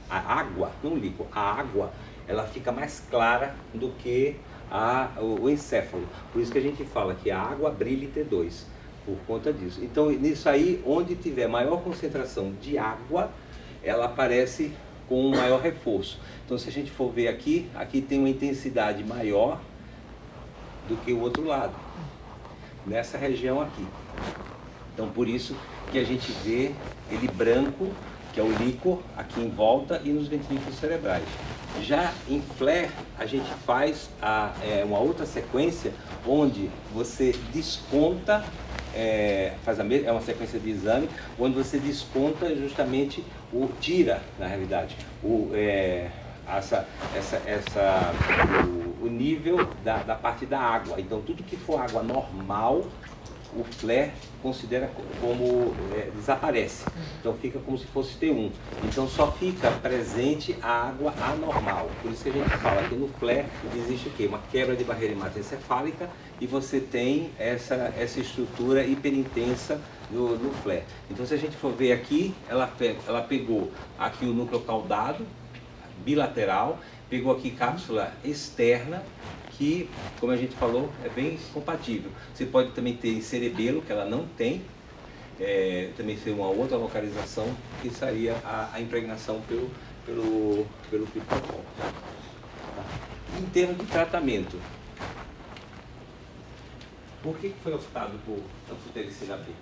a 0.08 0.18
água, 0.18 0.72
não 0.82 0.96
líquor, 0.96 1.26
a 1.30 1.40
água, 1.40 1.92
ela 2.26 2.44
fica 2.44 2.72
mais 2.72 3.02
clara 3.10 3.54
do 3.74 3.90
que 3.98 4.36
a, 4.70 5.10
o, 5.18 5.42
o 5.42 5.50
encéfalo. 5.50 6.06
Por 6.32 6.40
isso 6.40 6.52
que 6.52 6.58
a 6.58 6.62
gente 6.62 6.84
fala 6.84 7.14
que 7.14 7.30
a 7.30 7.40
água 7.40 7.70
brilha 7.70 8.08
T2, 8.08 8.64
por 9.04 9.16
conta 9.26 9.52
disso. 9.52 9.80
Então, 9.82 10.10
nisso 10.10 10.48
aí, 10.48 10.82
onde 10.86 11.14
tiver 11.14 11.46
maior 11.46 11.82
concentração 11.82 12.52
de 12.60 12.78
água, 12.78 13.30
ela 13.82 14.06
aparece 14.06 14.72
com 15.08 15.26
um 15.26 15.36
maior 15.36 15.60
reforço. 15.60 16.18
Então, 16.44 16.56
se 16.56 16.68
a 16.68 16.72
gente 16.72 16.90
for 16.90 17.10
ver 17.10 17.28
aqui, 17.28 17.68
aqui 17.74 18.00
tem 18.00 18.18
uma 18.18 18.28
intensidade 18.28 19.04
maior 19.04 19.60
do 20.88 20.96
que 20.96 21.12
o 21.12 21.20
outro 21.20 21.44
lado, 21.44 21.74
nessa 22.86 23.16
região 23.16 23.60
aqui. 23.60 23.86
Então 24.94 25.08
por 25.08 25.28
isso 25.28 25.56
que 25.90 25.98
a 25.98 26.04
gente 26.04 26.30
vê 26.44 26.72
ele 27.10 27.28
branco, 27.28 27.90
que 28.34 28.40
é 28.40 28.42
o 28.42 28.50
líquor, 28.50 29.00
aqui 29.16 29.40
em 29.40 29.48
volta 29.48 30.00
e 30.04 30.10
nos 30.10 30.26
ventrículos 30.26 30.74
cerebrais. 30.74 31.24
Já 31.80 32.12
em 32.28 32.40
flare, 32.40 32.90
a 33.18 33.24
gente 33.24 33.48
faz 33.64 34.10
a, 34.20 34.52
é, 34.62 34.84
uma 34.84 34.98
outra 34.98 35.24
sequência 35.24 35.92
onde 36.26 36.68
você 36.92 37.32
desconta, 37.52 38.44
é, 38.94 39.54
faz 39.64 39.78
a 39.78 39.84
é 39.84 40.10
uma 40.10 40.20
sequência 40.20 40.58
de 40.58 40.70
exame, 40.70 41.08
onde 41.38 41.54
você 41.54 41.78
desconta 41.78 42.54
justamente 42.54 43.24
o, 43.52 43.68
tira, 43.80 44.20
na 44.38 44.46
realidade, 44.46 44.96
o, 45.22 45.50
é, 45.52 46.10
essa, 46.46 46.86
essa, 47.16 47.42
essa, 47.46 48.12
o, 48.66 49.06
o 49.06 49.08
nível 49.08 49.68
da, 49.82 49.98
da 50.02 50.14
parte 50.14 50.46
da 50.46 50.60
água. 50.60 51.00
Então, 51.00 51.20
tudo 51.22 51.42
que 51.42 51.56
for 51.56 51.80
água 51.80 52.02
normal, 52.02 52.84
o 53.56 53.64
flare 53.64 54.12
considera 54.42 54.90
como 55.20 55.74
é, 55.94 56.10
desaparece. 56.14 56.84
Então 57.20 57.34
fica 57.34 57.58
como 57.58 57.78
se 57.78 57.86
fosse 57.86 58.14
T1. 58.18 58.50
Então 58.84 59.08
só 59.08 59.30
fica 59.32 59.70
presente 59.70 60.56
a 60.62 60.88
água 60.88 61.14
anormal. 61.20 61.88
Por 62.02 62.10
isso 62.10 62.24
que 62.24 62.30
a 62.30 62.32
gente 62.32 62.50
fala 62.58 62.86
que 62.88 62.94
no 62.94 63.08
flare 63.08 63.46
existe 63.74 64.08
o 64.08 64.10
quê? 64.12 64.26
Uma 64.26 64.40
quebra 64.50 64.76
de 64.76 64.84
barreira 64.84 65.14
hematoencefálica 65.14 66.10
e 66.40 66.46
você 66.46 66.80
tem 66.80 67.30
essa, 67.38 67.94
essa 67.98 68.20
estrutura 68.20 68.84
hiperintensa 68.84 69.80
do, 70.10 70.36
do 70.36 70.50
flare. 70.62 70.84
Então 71.10 71.24
se 71.24 71.34
a 71.34 71.38
gente 71.38 71.56
for 71.56 71.72
ver 71.72 71.92
aqui, 71.92 72.34
ela, 72.48 72.70
ela 73.06 73.22
pegou 73.22 73.70
aqui 73.98 74.24
o 74.24 74.34
núcleo 74.34 74.60
caudado, 74.60 75.26
bilateral, 76.04 76.78
pegou 77.08 77.32
aqui 77.32 77.50
cápsula 77.50 78.12
externa, 78.24 79.02
que, 79.56 79.88
como 80.20 80.32
a 80.32 80.36
gente 80.36 80.54
falou, 80.56 80.90
é 81.04 81.08
bem 81.08 81.38
compatível. 81.52 82.10
Você 82.34 82.46
pode 82.46 82.72
também 82.72 82.96
ter 82.96 83.20
cerebelo, 83.22 83.82
que 83.82 83.92
ela 83.92 84.04
não 84.04 84.26
tem, 84.36 84.62
é, 85.40 85.90
também 85.96 86.16
ser 86.16 86.30
uma 86.30 86.48
outra 86.48 86.76
localização, 86.76 87.54
que 87.80 87.90
seria 87.90 88.34
a, 88.44 88.70
a 88.72 88.80
impregnação 88.80 89.40
pelo, 89.42 89.70
pelo, 90.04 90.66
pelo. 90.90 91.06
Tá? 91.78 91.92
Em 93.38 93.46
termos 93.46 93.78
de 93.78 93.86
tratamento, 93.86 94.60
por 97.22 97.38
que 97.38 97.52
foi 97.62 97.74
optado 97.74 98.18
por 98.24 98.38
anfotericina 98.72 99.36
B? 99.36 99.52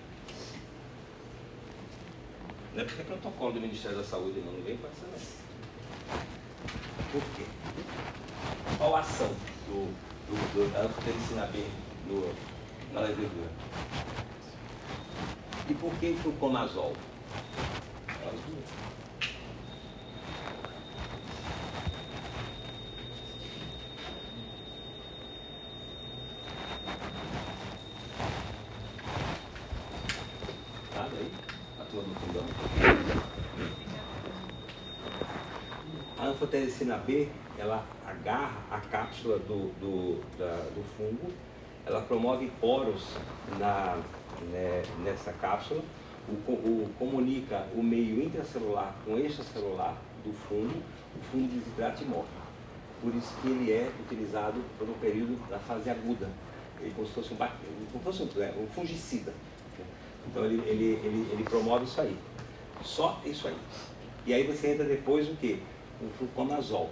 Não 2.74 2.82
é 2.82 2.84
porque 2.84 3.02
é 3.02 3.04
protocolo 3.04 3.52
do 3.52 3.60
Ministério 3.60 3.98
da 3.98 4.04
Saúde, 4.04 4.40
não, 4.40 4.52
não 4.52 4.62
vem 4.62 4.78
com 4.78 4.86
não. 4.86 5.42
Por 7.12 7.22
quê? 7.36 7.44
Qual 8.78 8.96
a 8.96 9.00
ação 9.00 9.30
do, 9.66 9.86
do, 10.28 10.36
do, 10.54 10.70
da 10.70 10.82
anfotericina 10.82 11.46
B 11.46 11.64
no, 12.06 12.34
na 12.92 13.00
levedura? 13.00 13.48
E 15.68 15.74
por 15.74 15.92
que 15.98 16.14
fluconazol? 16.14 16.92
As 18.26 18.40
duas. 18.40 18.92
anfotericina 36.52 36.96
B, 36.96 37.28
ela 37.62 37.86
agarra 38.04 38.60
a 38.70 38.80
cápsula 38.80 39.38
do, 39.38 39.72
do, 39.78 40.20
da, 40.36 40.56
do 40.74 40.82
fungo, 40.96 41.32
ela 41.86 42.00
promove 42.02 42.50
poros 42.60 43.04
na, 43.58 43.98
né, 44.50 44.82
nessa 45.04 45.32
cápsula, 45.32 45.80
o, 46.28 46.32
o, 46.32 46.90
comunica 46.98 47.66
o 47.74 47.82
meio 47.82 48.22
intracelular 48.22 48.94
com 49.04 49.16
extracelular 49.16 49.96
do 50.24 50.32
fungo, 50.32 50.82
o 51.16 51.24
fungo 51.30 51.48
desidrata 51.48 52.02
e 52.02 52.06
morre. 52.06 52.26
Por 53.00 53.14
isso 53.14 53.34
que 53.40 53.48
ele 53.48 53.72
é 53.72 53.90
utilizado 54.04 54.60
um 54.80 54.92
período 55.00 55.38
da 55.48 55.58
fase 55.58 55.88
aguda, 55.88 56.28
ele 56.80 56.92
como 56.94 57.06
se 57.06 57.12
fosse 57.14 57.32
um, 57.32 57.36
como 57.36 58.04
fosse 58.04 58.22
um, 58.22 58.42
é, 58.42 58.54
um 58.58 58.66
fungicida. 58.68 59.32
Então 60.26 60.44
ele, 60.44 60.62
ele, 60.68 60.84
ele, 61.04 61.28
ele 61.32 61.44
promove 61.44 61.84
isso 61.84 62.00
aí. 62.00 62.16
Só 62.84 63.20
isso 63.24 63.48
aí. 63.48 63.56
E 64.24 64.32
aí 64.32 64.44
você 64.44 64.72
entra 64.72 64.84
depois 64.84 65.28
o 65.28 65.34
que? 65.34 65.60
o 66.02 66.10
fluconazol. 66.18 66.90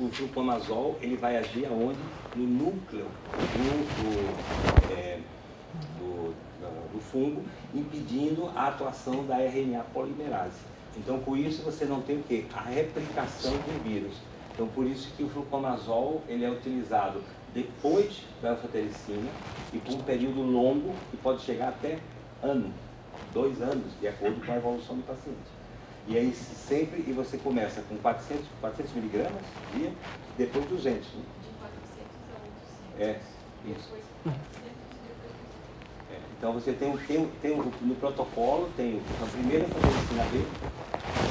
O 0.00 0.08
fluconazol 0.10 0.96
ele 1.00 1.16
vai 1.16 1.36
agir 1.36 1.66
aonde? 1.66 1.98
No 2.36 2.46
núcleo 2.46 3.06
do, 3.52 3.96
do, 3.96 4.92
é, 4.94 5.18
do, 5.98 6.32
do 6.92 7.00
fungo, 7.00 7.42
impedindo 7.74 8.46
a 8.54 8.68
atuação 8.68 9.26
da 9.26 9.38
RNA 9.38 9.82
polimerase. 9.92 10.60
Então, 10.96 11.18
com 11.20 11.36
isso, 11.36 11.62
você 11.62 11.84
não 11.84 12.00
tem 12.02 12.18
o 12.18 12.22
quê? 12.22 12.44
A 12.54 12.62
replicação 12.62 13.52
do 13.52 13.82
vírus. 13.82 14.16
Então, 14.54 14.68
por 14.68 14.86
isso 14.86 15.14
que 15.16 15.22
o 15.22 15.28
fluconazol 15.28 16.24
ele 16.28 16.44
é 16.44 16.50
utilizado 16.50 17.24
depois 17.52 18.24
da 18.40 18.52
anfotericina 18.52 19.32
e 19.72 19.78
por 19.78 19.94
um 19.94 20.02
período 20.02 20.42
longo 20.42 20.94
que 21.10 21.16
pode 21.16 21.42
chegar 21.42 21.68
até 21.68 21.98
ano, 22.42 22.72
dois 23.32 23.60
anos, 23.60 23.98
de 23.98 24.06
acordo 24.08 24.44
com 24.44 24.52
a 24.52 24.56
evolução 24.56 24.96
do 24.96 25.02
paciente. 25.02 25.57
E 26.08 26.16
aí 26.16 26.32
sempre, 26.32 27.02
e 27.06 27.12
você 27.12 27.36
começa 27.36 27.82
com 27.82 27.98
400, 27.98 28.48
400 28.58 28.94
miligramas 28.94 29.44
dia, 29.68 29.92
depois 30.34 30.66
200. 30.66 31.12
Né? 31.14 31.22
De 31.38 31.50
400 31.50 32.30
a 32.30 32.40
800. 32.40 32.98
É, 32.98 33.20
isso. 33.62 33.92
Depois 33.92 34.06
400, 34.22 34.78
É, 36.08 36.22
então 36.32 36.54
você 36.54 36.72
tem, 36.72 36.88
um- 36.88 36.96
tem, 36.96 37.28
tem 37.38 37.52
um- 37.52 37.70
no 37.82 37.96
protocolo, 37.96 38.72
tem 38.72 39.02
a 39.20 39.26
primeira 39.26 39.66
anfotericina 39.66 40.24
B, 40.24 40.46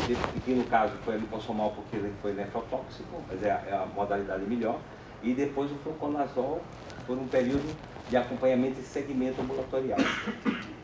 de- 0.06 0.16
que 0.42 0.54
no 0.54 0.66
caso 0.68 1.00
foi 1.00 1.16
a 1.16 1.18
liposomal 1.18 1.74
porque 1.74 1.96
ele 1.96 2.14
foi 2.14 2.34
nefrotóxico, 2.34 3.26
mas 3.28 3.42
é 3.42 3.50
a, 3.52 3.56
é 3.66 3.74
a 3.74 3.86
modalidade 3.88 4.46
melhor, 4.46 4.88
e 5.20 5.34
depois 5.34 5.72
o 5.72 5.80
fluconazol 5.80 6.78
por 7.04 7.18
um 7.18 7.28
período 7.28 7.84
de 8.08 8.16
acompanhamento 8.16 8.80
e 8.80 8.84
segmento 8.84 9.42
ambulatorial. 9.42 10.00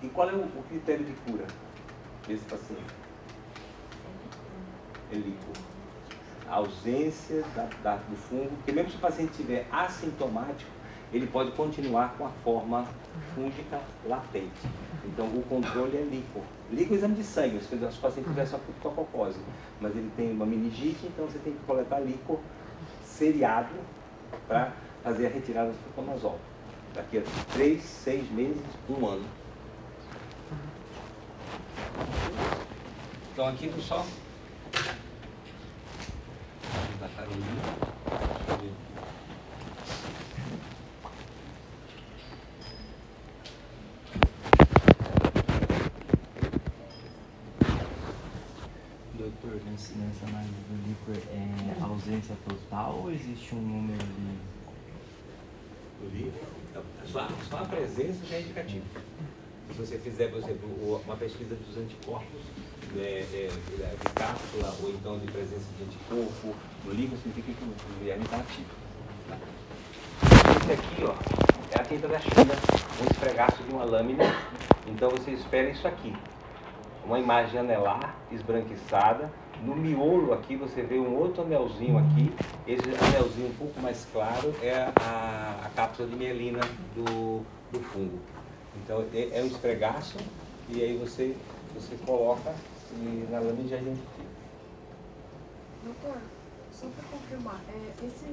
E 0.02 0.10
qual 0.10 0.30
é 0.30 0.34
o, 0.36 0.60
o 0.60 0.64
critério 0.64 1.06
de 1.06 1.14
cura 1.16 1.54
desse 2.26 2.46
paciente? 2.48 3.03
Líquido. 5.16 5.54
A 6.50 6.56
ausência 6.56 7.44
da, 7.56 7.66
da- 7.82 7.96
do 7.98 8.16
fungo, 8.16 8.50
porque 8.58 8.72
mesmo 8.72 8.92
se 8.92 8.98
o 8.98 9.00
paciente 9.00 9.32
estiver 9.32 9.68
assintomático, 9.72 10.70
ele 11.12 11.28
pode 11.28 11.52
continuar 11.52 12.18
com 12.18 12.26
a 12.26 12.30
forma 12.44 12.86
fúngica 13.34 13.80
latente. 14.06 14.68
Então, 15.06 15.26
o 15.28 15.44
controle 15.44 15.98
é 15.98 16.02
líquor. 16.02 16.44
Líquor 16.70 16.94
é 16.94 16.98
exame 16.98 17.16
de 17.16 17.24
sangue, 17.24 17.60
se 17.62 17.76
o 17.76 18.02
paciente 18.02 18.28
tiver 18.28 18.46
só 18.46 18.58
pneumococose, 18.58 19.40
mas 19.80 19.96
ele 19.96 20.10
tem 20.16 20.32
uma 20.32 20.46
meningite, 20.46 21.06
então 21.08 21.26
você 21.26 21.40
tem 21.40 21.54
que 21.54 21.60
coletar 21.66 22.00
líquor 22.00 22.40
seriado 23.06 23.70
para 24.48 24.72
fazer 25.04 25.28
a 25.28 25.30
retirada 25.30 25.72
do 25.72 25.78
fluconazol. 25.78 26.40
Daqui 26.96 27.18
a 27.18 27.22
três, 27.54 27.82
seis 27.82 28.30
meses, 28.32 28.62
um 28.90 29.06
ano. 29.08 29.26
Então, 33.34 33.48
aqui 33.48 33.70
só. 33.82 34.06
Da 37.00 37.08
Carolina. 37.08 37.08
Deixa 37.08 37.22
eu 37.22 37.23
ver. 37.23 37.23
Doutor, 49.14 49.64
nesse- 49.64 49.96
nessa 49.98 50.26
análise 50.26 50.64
do 50.64 50.76
líquor, 50.76 51.18
é 51.28 51.78
ausência 51.80 52.36
total 52.36 53.00
ou 53.02 53.12
existe 53.12 53.54
um 53.56 53.62
número 53.62 54.04
ali? 54.04 54.54
do 55.98 56.08
livro, 56.08 56.60
então, 56.62 56.92
só, 57.06 57.40
só 57.42 57.58
a 57.60 57.68
presença 57.68 58.26
já 58.26 58.38
é 58.38 58.42
indicativo. 58.42 58.90
Se 59.72 59.80
você 59.80 59.98
fizer, 59.98 60.30
por 60.30 60.40
exemplo, 60.40 61.02
uma 61.06 61.16
pesquisa 61.16 61.56
dos 61.56 61.78
anticorpos, 61.78 62.42
é, 62.98 63.26
é, 63.34 63.50
de 63.50 64.14
cápsula 64.14 64.76
ou 64.84 64.90
então 64.90 65.18
de 65.18 65.26
presença 65.32 65.66
de 65.78 65.84
anticorpo 65.84 66.56
no 66.86 66.94
livro, 66.94 67.18
significa 67.18 67.54
que 67.58 67.64
o 67.64 68.04
verme 68.04 68.24
está 68.24 68.38
ativo. 68.38 68.70
Tá? 69.28 69.38
Esse 70.62 70.72
aqui, 70.74 71.04
ó, 71.04 71.16
é 71.72 71.80
a 71.80 71.84
tinta 71.84 72.08
da 72.08 72.20
China, 72.20 72.54
um 73.02 73.12
esfregaço 73.12 73.64
de 73.64 73.74
uma 73.74 73.84
lâmina. 73.84 74.24
Então 74.86 75.10
você 75.10 75.32
espera 75.32 75.70
isso 75.70 75.88
aqui. 75.88 76.14
Uma 77.06 77.20
imagem 77.20 77.60
anelar, 77.60 78.16
esbranquiçada. 78.32 79.32
No 79.64 79.76
miolo 79.76 80.34
aqui 80.34 80.56
você 80.56 80.82
vê 80.82 81.00
um 81.00 81.16
outro 81.16 81.44
anelzinho 81.44 81.98
aqui. 81.98 82.34
Esse 82.68 82.84
anelzinho 83.06 83.48
um 83.50 83.56
pouco 83.56 83.80
mais 83.82 84.06
claro 84.12 84.54
é 84.62 84.92
a, 84.96 85.66
a 85.66 85.70
cápsula 85.70 86.08
de 86.08 86.16
mielina 86.16 86.62
do, 86.96 87.44
do 87.72 87.80
fungo. 87.80 88.20
Então 88.78 89.06
é, 89.14 89.40
é 89.40 89.44
um 89.44 89.48
esfregaço 89.48 90.18
e 90.70 90.82
aí 90.82 90.98
você, 90.98 91.36
você 91.76 91.96
coloca 92.06 92.54
e 92.92 93.28
na 93.30 93.40
lâmina 93.40 93.68
já 93.68 93.78
identifica. 93.78 94.34
Doutor, 95.84 96.18
só 96.72 96.88
para 96.88 97.04
confirmar, 97.10 97.62
é, 97.70 98.06
esse, 98.06 98.26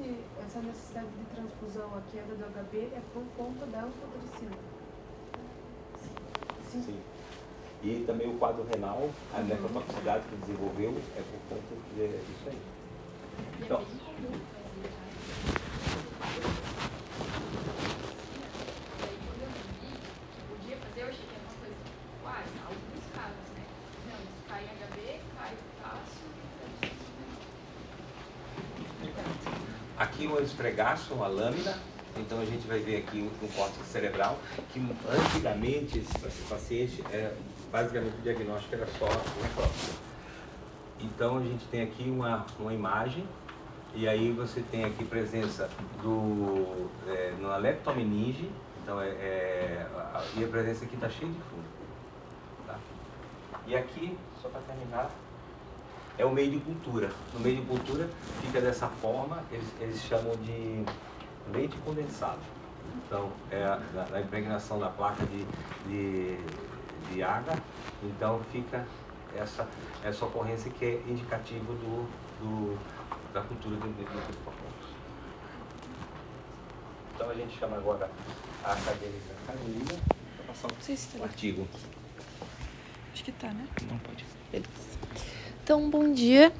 essa 0.45 0.59
necessidade 0.59 1.07
de 1.07 1.25
transfusão, 1.35 1.89
a 1.95 2.01
queda 2.11 2.33
do 2.35 2.45
HB, 2.45 2.77
é 2.77 3.01
por 3.13 3.23
conta 3.37 3.65
da 3.67 3.83
anfotericina? 3.83 4.57
Sim. 6.71 6.83
Sim. 6.83 6.99
E 7.83 8.03
também 8.05 8.29
o 8.29 8.37
quadro 8.37 8.63
renal, 8.63 9.09
a 9.33 9.39
nefrotoxicidade 9.41 10.23
que 10.29 10.35
desenvolveu 10.37 10.93
é 11.17 11.21
por 11.21 11.39
conta 11.49 11.75
disso 11.97 12.47
aí. 12.47 12.57
E 13.59 13.63
Então. 13.63 13.77
é 13.77 13.85
bem 13.85 13.97
comum 13.99 14.31
fazer, 14.31 14.89
tá? 14.89 15.05
E 18.31 19.03
aí 19.03 19.17
quando 19.25 19.41
eu 19.41 19.51
vi 19.81 19.91
que 20.31 20.41
podia 20.47 20.77
fazer, 20.77 21.01
eu 21.01 21.07
achei 21.07 21.25
que 21.25 21.35
era 21.35 21.43
uma 21.43 21.57
coisa, 21.59 21.75
uai, 22.23 22.45
alguns 22.65 23.05
casos, 23.15 23.47
né? 23.57 23.63
Não, 24.07 24.19
isso 24.23 24.41
cai 24.47 24.61
em 24.63 24.71
HB, 24.77 25.19
cai 25.37 25.53
potássio, 25.55 26.27
Aqui 30.31 30.41
o 30.41 30.43
esfregaço, 30.43 31.13
uma 31.13 31.27
lâmina. 31.27 31.77
Então 32.17 32.39
a 32.39 32.45
gente 32.45 32.65
vai 32.67 32.79
ver 32.79 32.97
aqui 32.97 33.29
um, 33.41 33.47
corte 33.49 33.77
cerebral, 33.83 34.37
que 34.71 34.79
antigamente 35.09 35.99
esse, 35.99 36.41
paciente, 36.49 37.03
era, 37.11 37.35
basicamente 37.71 38.17
o 38.17 38.21
diagnóstico 38.21 38.75
era 38.75 38.87
só 38.87 39.07
necrópsia. 39.41 39.93
Então 40.99 41.37
a 41.37 41.41
gente 41.41 41.65
tem 41.65 41.81
aqui 41.83 42.03
uma, 42.03 42.45
uma 42.59 42.73
imagem, 42.73 43.25
e 43.95 44.07
aí 44.07 44.31
você 44.31 44.61
tem 44.71 44.85
aqui 44.85 45.03
presença 45.05 45.69
do 46.01 46.89
é, 47.07 47.33
leptomeninge, 47.59 48.49
então 48.83 49.01
é, 49.01 49.07
é, 49.07 49.87
a, 49.95 50.23
e 50.35 50.43
a 50.43 50.47
presença 50.47 50.85
aqui 50.85 50.95
está 50.95 51.09
cheia 51.09 51.31
de 51.31 51.39
fungo. 51.39 51.63
Tá? 52.67 52.77
E 53.67 53.75
aqui, 53.75 54.17
só 54.41 54.49
para 54.49 54.61
terminar, 54.61 55.11
é 56.21 56.25
o 56.25 56.31
meio 56.31 56.51
de 56.51 56.59
cultura. 56.59 57.09
No 57.33 57.39
meio 57.39 57.57
de 57.57 57.65
cultura 57.65 58.07
fica 58.41 58.61
dessa 58.61 58.87
forma, 58.87 59.43
eles, 59.51 59.67
eles 59.79 60.01
chamam 60.03 60.35
de 60.35 60.85
leite 61.51 61.75
condensado. 61.83 62.39
Então, 63.05 63.31
é 63.49 63.63
a, 63.63 63.79
na, 63.93 64.05
na 64.05 64.21
impregnação 64.21 64.79
da 64.79 64.89
placa 64.89 65.25
de, 65.25 65.45
de, 65.89 66.37
de 67.11 67.23
água, 67.23 67.55
então 68.03 68.39
fica 68.51 68.85
essa, 69.35 69.67
essa 70.03 70.25
ocorrência 70.25 70.69
que 70.71 70.85
é 70.85 71.01
indicativo 71.07 71.73
do, 71.73 72.07
do, 72.39 72.79
da 73.33 73.41
cultura 73.41 73.75
do, 73.77 73.87
do, 73.87 74.03
do 74.03 74.33
hipocampo. 74.33 74.71
Então 77.15 77.29
a 77.29 77.33
gente 77.33 77.57
chama 77.57 77.77
agora 77.77 78.09
a 78.63 78.73
acadêmica 78.73 79.33
Carolina 79.47 79.99
para 80.35 80.45
passar 80.45 80.69
se 80.81 81.17
tá 81.17 81.23
artigo. 81.23 81.67
Acho 83.11 83.23
que 83.23 83.31
tá, 83.31 83.47
né? 83.53 83.67
Não 83.89 83.97
pode. 83.99 84.23
Beleza. 84.51 85.30
Então, 85.71 85.89
bom 85.89 86.11
dia. 86.11 86.51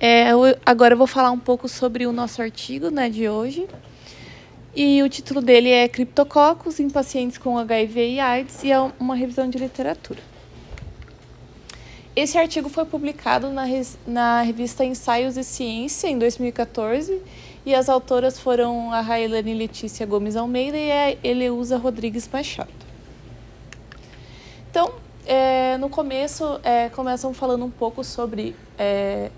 É, 0.00 0.32
eu- 0.32 0.58
agora 0.66 0.94
eu 0.94 0.98
vou 0.98 1.06
falar 1.06 1.30
um 1.30 1.38
pouco 1.38 1.68
sobre 1.68 2.08
o 2.08 2.12
nosso 2.12 2.42
artigo 2.42 2.90
né, 2.90 3.08
de 3.08 3.28
hoje. 3.28 3.68
E 4.74 5.00
o 5.00 5.08
título 5.08 5.40
dele 5.40 5.70
é 5.70 5.86
Criptococcus 5.86 6.80
em 6.80 6.90
pacientes 6.90 7.38
com 7.38 7.56
HIV 7.56 8.14
e 8.14 8.18
AIDS 8.18 8.64
e 8.64 8.72
é 8.72 8.80
uma 8.98 9.14
revisão 9.14 9.48
de 9.48 9.58
literatura. 9.58 10.18
Esse 12.16 12.36
artigo 12.36 12.68
foi 12.68 12.84
publicado 12.84 13.50
na, 13.50 13.62
na 14.04 14.42
revista 14.42 14.84
Ensaios 14.84 15.36
e 15.36 15.44
Ciência 15.44 16.08
em 16.08 16.18
2014 16.18 17.22
e 17.64 17.76
as 17.76 17.88
autoras 17.88 18.40
foram 18.40 18.92
a 18.92 19.02
Railane 19.02 19.54
Letícia 19.54 20.04
Gomes 20.04 20.34
Almeida 20.34 20.76
e 20.76 20.90
a 20.90 21.16
Eleusa 21.22 21.76
Rodrigues 21.76 22.28
Machado. 22.28 22.74
Então, 24.68 25.05
é, 25.26 25.76
no 25.78 25.88
começo, 25.88 26.60
é, 26.62 26.88
começam 26.88 27.34
falando 27.34 27.64
um 27.64 27.70
pouco 27.70 28.04
sobre 28.04 28.54
é, 28.78 29.30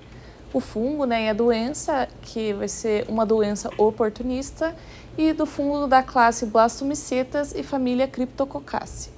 o 0.53 0.61
fungo 0.61 1.05
né, 1.05 1.25
e 1.25 1.29
a 1.31 1.33
doença, 1.33 2.09
que 2.23 2.53
vai 2.53 2.69
ser 2.69 3.07
uma 3.09 3.25
doença 3.25 3.71
oportunista, 3.79 4.77
e 5.17 5.33
do 5.33 5.47
fungo 5.47 5.87
da 5.87 6.03
classe 6.03 6.47
Blastomicetas 6.47 7.55
e 7.55 7.63
família 7.63 8.07
Cryptococcaceae. 8.07 9.13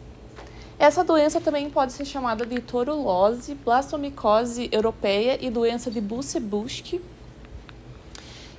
Essa 0.79 1.05
doença 1.05 1.41
também 1.41 1.69
pode 1.69 1.93
ser 1.93 2.07
chamada 2.07 2.47
de 2.47 2.59
torulose, 2.61 3.55
blastomicose 3.55 4.69
europeia 4.73 5.39
e 5.45 5.51
doença 5.51 5.91
de 5.91 6.01
Busse-Buschke. 6.01 7.03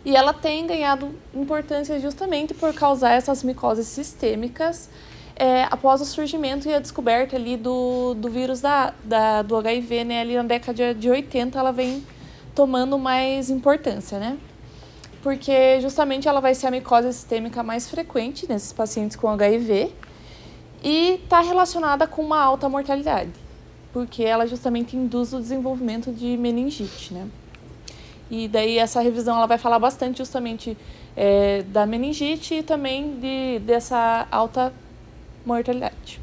E 0.05 0.16
ela 0.16 0.34
tem 0.34 0.68
ganhado 0.68 1.16
importância 1.34 1.99
justamente 1.99 2.53
por 2.53 2.74
causar 2.74 3.14
essas 3.14 3.41
micoses 3.41 3.88
sistêmicas 3.88 4.88
é, 5.42 5.64
após 5.72 6.00
o 6.02 6.06
surgimento 6.06 6.70
e 6.70 6.74
a 6.74 6.80
descoberta 6.80 7.36
ali 7.36 7.58
do, 7.58 8.14
do 8.14 8.30
vírus 8.30 8.62
da, 8.62 8.94
da, 9.04 9.42
do 9.42 9.58
HIV, 9.58 10.04
né, 10.04 10.22
ali 10.22 10.36
na 10.36 10.44
década 10.44 10.94
de 10.94 11.10
80, 11.10 11.58
ela 11.58 11.72
vem 11.72 12.06
tomando 12.54 13.00
mais 13.00 13.50
importância, 13.50 14.20
né? 14.20 14.38
Porque 15.24 15.82
justamente 15.82 16.28
ela 16.28 16.39
vai 16.39 16.54
ser 16.54 16.68
a 16.68 16.72
micose 16.72 17.12
sistêmica 17.12 17.64
mais 17.64 17.89
frequente 17.89 18.48
nesses 18.48 18.72
pacientes 18.72 19.18
com 19.18 19.28
HIV 19.30 19.92
e 20.84 21.20
está 21.24 21.42
relacionada 21.42 22.06
com 22.06 22.22
uma 22.22 22.39
alta 22.39 22.70
mortalidade, 22.70 23.32
porque 23.92 24.22
ela 24.22 24.46
justamente 24.46 24.96
induz 24.96 25.34
o 25.34 25.39
desenvolvimento 25.39 26.12
de 26.12 26.38
meningite, 26.38 27.16
né? 27.16 27.28
E 28.30 28.48
daí 28.48 28.78
essa 28.78 29.02
revisão 29.02 29.38
ela 29.38 29.48
vai 29.48 29.58
falar 29.58 29.80
bastante 29.80 30.20
justamente 30.20 30.78
é, 31.16 31.64
da 31.64 31.88
meningite 31.88 32.54
e 32.54 32.64
também 32.64 33.20
de, 33.20 33.58
dessa 33.66 34.28
alta 34.30 34.72
mortalidade. 35.46 36.20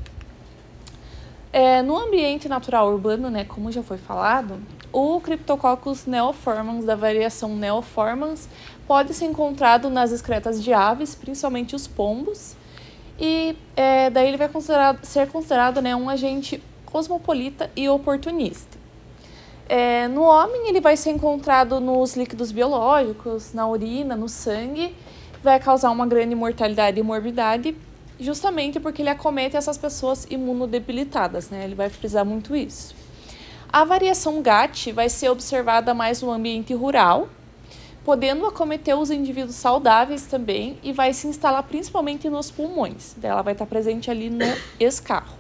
É, 1.53 1.81
no 1.83 1.97
ambiente 1.97 2.49
natural 2.49 2.93
urbano, 2.93 3.31
né, 3.31 3.45
como 3.45 3.73
já 3.73 3.83
foi 3.83 3.97
falado, 3.97 4.61
o 4.93 5.21
Cryptococcus 5.21 6.07
neoformans, 6.07 6.85
da 6.85 6.95
variação 6.95 7.57
neoformans, 7.57 8.49
pode 8.87 9.15
ser 9.15 9.27
encontrado 9.27 9.89
nas 9.89 10.13
excretas 10.13 10.63
de 10.63 10.73
aves, 10.73 11.15
principalmente 11.15 11.75
os 11.75 11.87
pombos, 11.87 12.55
e 13.19 13.57
é, 13.75 14.11
daí 14.11 14.29
ele 14.29 14.37
vai 14.37 14.49
considerado, 14.49 15.05
ser 15.05 15.29
considerado 15.29 15.83
né, 15.83 15.97
um 15.97 16.09
agente 16.09 16.63
cosmopolita 16.87 17.71
e 17.75 17.89
oportunista. 17.89 18.79
É, 19.69 20.09
no 20.09 20.23
homem, 20.23 20.69
ele 20.69 20.81
vai 20.81 20.97
ser 20.97 21.11
encontrado 21.11 21.81
nos 21.81 22.17
líquidos 22.17 22.51
biológicos, 22.51 23.53
na 23.53 23.69
urina, 23.69 24.17
no 24.17 24.29
sangue, 24.29 24.95
vai 25.43 25.61
causar 25.61 25.91
uma 25.91 26.07
grande 26.07 26.35
mortalidade 26.35 26.99
e 26.99 27.03
morbidade, 27.03 27.77
justamente 28.19 28.81
porque 28.81 29.03
ele 29.03 29.11
acomete 29.11 29.57
essas 29.57 29.79
pessoas 29.79 30.27
imunodebilitadas, 30.29 31.51
né? 31.51 31.65
Ele 31.65 31.75
vai 31.75 31.89
frisar 31.89 32.25
muito 32.25 32.55
isso. 32.57 32.95
A 33.71 33.85
variação 33.85 34.41
GAT 34.41 34.93
vai 34.93 35.09
ser 35.09 35.29
observada 35.29 35.93
mais 35.93 36.23
no 36.23 36.31
ambiente 36.31 36.73
rural, 36.73 37.29
podendo 38.05 38.47
acometer 38.47 38.97
os 38.97 39.11
indivíduos 39.11 39.57
saudáveis 39.57 40.23
também 40.23 40.79
e 40.83 40.93
vai 40.93 41.13
se 41.13 41.27
instalar 41.27 41.63
principalmente 41.63 42.31
nos 42.31 42.51
pulmões. 42.51 43.15
Ela 43.23 43.43
vai 43.43 43.53
estar 43.53 43.67
presente 43.67 44.11
ali 44.11 44.31
no 44.31 44.47
escarro. 44.81 45.37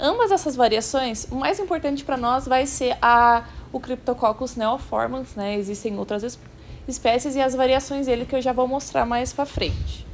Ambas 0.00 0.30
essas 0.30 0.56
variações, 0.56 1.26
o 1.30 1.34
mais 1.34 1.58
importante 1.58 2.04
para 2.04 2.16
nós 2.16 2.46
vai 2.46 2.64
ser 2.66 2.96
a, 3.02 3.44
o 3.72 3.78
Cryptococcus 3.78 4.56
neoformans, 4.56 5.34
né? 5.34 5.56
Existem 5.56 5.98
outras 5.98 6.38
espécies 6.86 7.36
e 7.36 7.40
as 7.40 7.54
variações 7.54 8.06
dele 8.06 8.24
que 8.24 8.34
eu 8.34 8.40
já 8.40 8.52
vou 8.52 8.66
mostrar 8.66 9.04
mais 9.04 9.32
para 9.32 9.44
frente. 9.44 10.07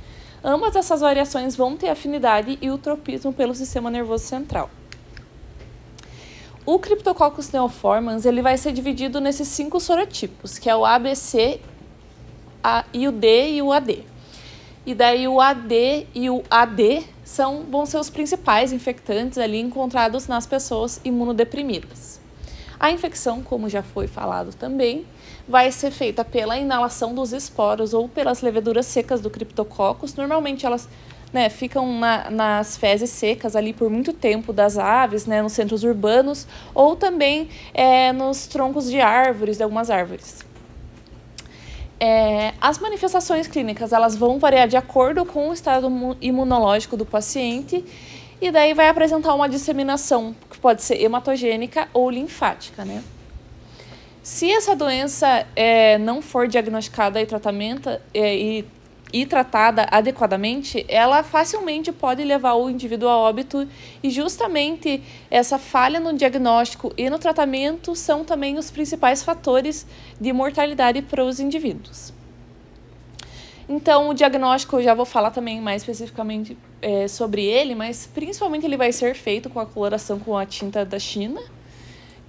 Ambas 0.46 0.76
essas 0.76 1.00
variações 1.00 1.56
vão 1.56 1.74
ter 1.74 1.88
afinidade 1.88 2.58
e 2.60 2.70
o 2.70 2.76
tropismo 2.76 3.32
pelo 3.32 3.54
sistema 3.54 3.90
nervoso 3.90 4.26
central. 4.26 4.68
O 6.66 6.78
Cryptococcus 6.78 7.50
neoformans 7.50 8.26
ele 8.26 8.42
vai 8.42 8.58
ser 8.58 8.72
dividido 8.72 9.22
nesses 9.22 9.48
cinco 9.48 9.80
sorotipos, 9.80 10.58
que 10.58 10.68
é 10.68 10.76
o 10.76 10.84
ABC, 10.84 11.60
a, 12.62 12.84
e 12.92 13.08
o 13.08 13.12
D 13.12 13.52
e 13.52 13.62
o 13.62 13.72
AD. 13.72 14.04
E 14.84 14.94
daí 14.94 15.26
o 15.26 15.40
AD 15.40 16.06
e 16.14 16.28
o 16.28 16.42
AD 16.50 17.06
são, 17.24 17.62
vão 17.70 17.86
ser 17.86 17.96
os 17.96 18.10
principais 18.10 18.70
infectantes 18.70 19.38
ali 19.38 19.58
encontrados 19.58 20.26
nas 20.26 20.46
pessoas 20.46 21.00
imunodeprimidas. 21.02 22.20
A 22.78 22.90
infecção, 22.90 23.42
como 23.42 23.66
já 23.66 23.82
foi 23.82 24.06
falado 24.06 24.54
também, 24.54 25.06
vai 25.46 25.70
ser 25.70 25.90
feita 25.90 26.24
pela 26.24 26.58
inalação 26.58 27.14
dos 27.14 27.32
esporos 27.32 27.92
ou 27.92 28.08
pelas 28.08 28.40
leveduras 28.40 28.86
secas 28.86 29.20
do 29.20 29.30
Cryptococcus. 29.30 30.14
Normalmente 30.14 30.64
elas 30.64 30.88
né, 31.32 31.48
ficam 31.48 31.98
na, 31.98 32.30
nas 32.30 32.76
fezes 32.76 33.10
secas 33.10 33.56
ali 33.56 33.72
por 33.72 33.90
muito 33.90 34.12
tempo 34.12 34.52
das 34.52 34.78
aves, 34.78 35.26
né, 35.26 35.42
nos 35.42 35.52
centros 35.52 35.82
urbanos, 35.82 36.46
ou 36.72 36.94
também 36.94 37.48
é, 37.74 38.12
nos 38.12 38.46
troncos 38.46 38.88
de 38.90 39.00
árvores, 39.00 39.56
de 39.56 39.62
algumas 39.62 39.90
árvores. 39.90 40.44
É, 41.98 42.52
as 42.60 42.78
manifestações 42.78 43.46
clínicas 43.46 43.92
elas 43.92 44.14
vão 44.14 44.38
variar 44.38 44.68
de 44.68 44.76
acordo 44.76 45.24
com 45.24 45.48
o 45.48 45.52
estado 45.52 45.90
imunológico 46.20 46.96
do 46.96 47.06
paciente 47.06 47.84
e 48.40 48.50
daí 48.50 48.74
vai 48.74 48.88
apresentar 48.88 49.34
uma 49.34 49.48
disseminação 49.48 50.34
que 50.50 50.58
pode 50.58 50.82
ser 50.82 51.00
hematogênica 51.00 51.88
ou 51.92 52.10
linfática, 52.10 52.84
né? 52.84 53.02
Se 54.24 54.50
essa 54.50 54.74
doença 54.74 55.46
é, 55.54 55.98
não 55.98 56.22
for 56.22 56.48
diagnosticada 56.48 57.20
e 57.20 57.26
tratamento 57.26 57.90
é, 58.14 58.34
e 58.34 58.64
e 59.12 59.24
tratada 59.24 59.86
adequadamente, 59.92 60.84
ela 60.88 61.22
facilmente 61.22 61.92
pode 61.92 62.24
levar 62.24 62.54
o 62.54 62.68
indivíduo 62.68 63.08
a 63.08 63.16
óbito 63.16 63.68
e 64.02 64.10
justamente 64.10 65.00
essa 65.30 65.56
falha 65.56 66.00
no 66.00 66.12
diagnóstico 66.14 66.92
e 66.96 67.08
no 67.08 67.16
tratamento 67.16 67.94
são 67.94 68.24
também 68.24 68.58
os 68.58 68.72
principais 68.72 69.22
fatores 69.22 69.86
de 70.20 70.32
mortalidade 70.32 71.00
para 71.00 71.24
os 71.24 71.38
indivíduos. 71.38 72.12
Então, 73.68 74.08
o 74.08 74.14
diagnóstico 74.14 74.78
eu 74.78 74.82
já 74.82 74.94
vou 74.94 75.06
falar 75.06 75.30
também 75.30 75.60
mais 75.60 75.82
especificamente 75.82 76.58
é, 76.82 77.06
sobre 77.06 77.44
ele, 77.44 77.76
mas 77.76 78.10
principalmente 78.12 78.66
ele 78.66 78.76
vai 78.76 78.90
ser 78.90 79.14
feito 79.14 79.48
com 79.48 79.60
a 79.60 79.66
coloração 79.66 80.18
com 80.18 80.36
a 80.36 80.44
tinta 80.44 80.84
da 80.84 80.98
China 80.98 81.40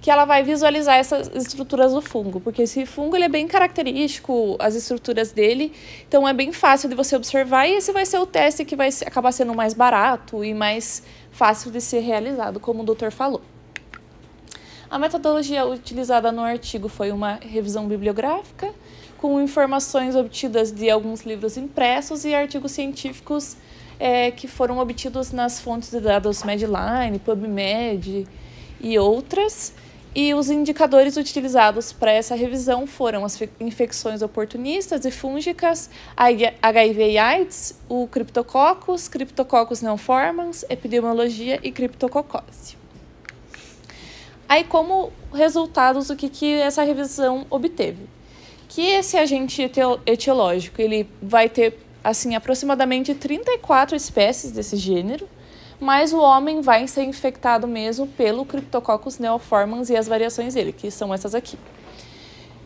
que 0.00 0.10
ela 0.10 0.24
vai 0.24 0.42
visualizar 0.42 0.96
essas 0.96 1.30
estruturas 1.34 1.92
do 1.92 2.00
fungo, 2.00 2.40
porque 2.40 2.62
esse 2.62 2.86
fungo 2.86 3.16
ele 3.16 3.24
é 3.24 3.28
bem 3.28 3.48
característico, 3.48 4.56
as 4.58 4.74
estruturas 4.74 5.32
dele, 5.32 5.72
então 6.06 6.28
é 6.28 6.32
bem 6.32 6.52
fácil 6.52 6.88
de 6.88 6.94
você 6.94 7.16
observar 7.16 7.66
e 7.66 7.74
esse 7.74 7.92
vai 7.92 8.06
ser 8.06 8.18
o 8.18 8.26
teste 8.26 8.64
que 8.64 8.76
vai 8.76 8.88
acabar 9.04 9.32
sendo 9.32 9.54
mais 9.54 9.74
barato 9.74 10.44
e 10.44 10.54
mais 10.54 11.02
fácil 11.32 11.70
de 11.70 11.80
ser 11.80 12.00
realizado, 12.00 12.60
como 12.60 12.82
o 12.82 12.86
doutor 12.86 13.10
falou. 13.10 13.42
A 14.88 14.98
metodologia 14.98 15.66
utilizada 15.66 16.30
no 16.30 16.42
artigo 16.42 16.88
foi 16.88 17.10
uma 17.10 17.40
revisão 17.42 17.88
bibliográfica, 17.88 18.72
com 19.18 19.40
informações 19.40 20.14
obtidas 20.14 20.70
de 20.70 20.88
alguns 20.88 21.22
livros 21.22 21.56
impressos 21.56 22.24
e 22.24 22.34
artigos 22.34 22.70
científicos 22.70 23.56
é, 23.98 24.30
que 24.30 24.46
foram 24.46 24.78
obtidos 24.78 25.32
nas 25.32 25.60
fontes 25.60 25.90
de 25.90 26.00
dados 26.00 26.44
Medline, 26.44 27.18
PubMed 27.18 28.28
e 28.80 28.98
outras. 28.98 29.74
E 30.18 30.32
os 30.32 30.48
indicadores 30.48 31.18
utilizados 31.18 31.92
para 31.92 32.10
essa 32.10 32.34
revisão 32.34 32.86
foram 32.86 33.22
as 33.22 33.38
infecções 33.60 34.22
oportunistas 34.22 35.04
e 35.04 35.10
fúngicas, 35.10 35.90
HIV 36.16 37.10
e 37.10 37.18
AIDS, 37.18 37.78
o 37.86 38.06
Cryptococcus, 38.06 39.08
Cryptococcus 39.08 39.82
neoformans, 39.82 40.64
epidemiologia 40.70 41.60
e 41.62 41.70
criptococose. 41.70 42.78
Aí, 44.48 44.64
como 44.64 45.12
resultados, 45.34 46.08
o 46.08 46.16
que, 46.16 46.30
que 46.30 46.50
essa 46.54 46.82
revisão 46.82 47.44
obteve? 47.50 48.08
Que 48.70 48.86
esse 48.86 49.18
agente 49.18 49.70
etiológico 50.06 50.80
ele 50.80 51.06
vai 51.20 51.50
ter 51.50 51.78
assim 52.02 52.34
aproximadamente 52.34 53.14
34 53.14 53.94
espécies 53.94 54.50
desse 54.50 54.78
gênero, 54.78 55.28
mas 55.80 56.12
o 56.12 56.18
homem 56.18 56.60
vai 56.60 56.86
ser 56.86 57.04
infectado 57.04 57.66
mesmo 57.66 58.06
pelo 58.06 58.44
Cryptococcus 58.44 59.18
neoformans 59.18 59.90
e 59.90 59.96
as 59.96 60.06
variações 60.06 60.54
dele, 60.54 60.72
que 60.72 60.90
são 60.90 61.12
essas 61.12 61.34
aqui. 61.34 61.58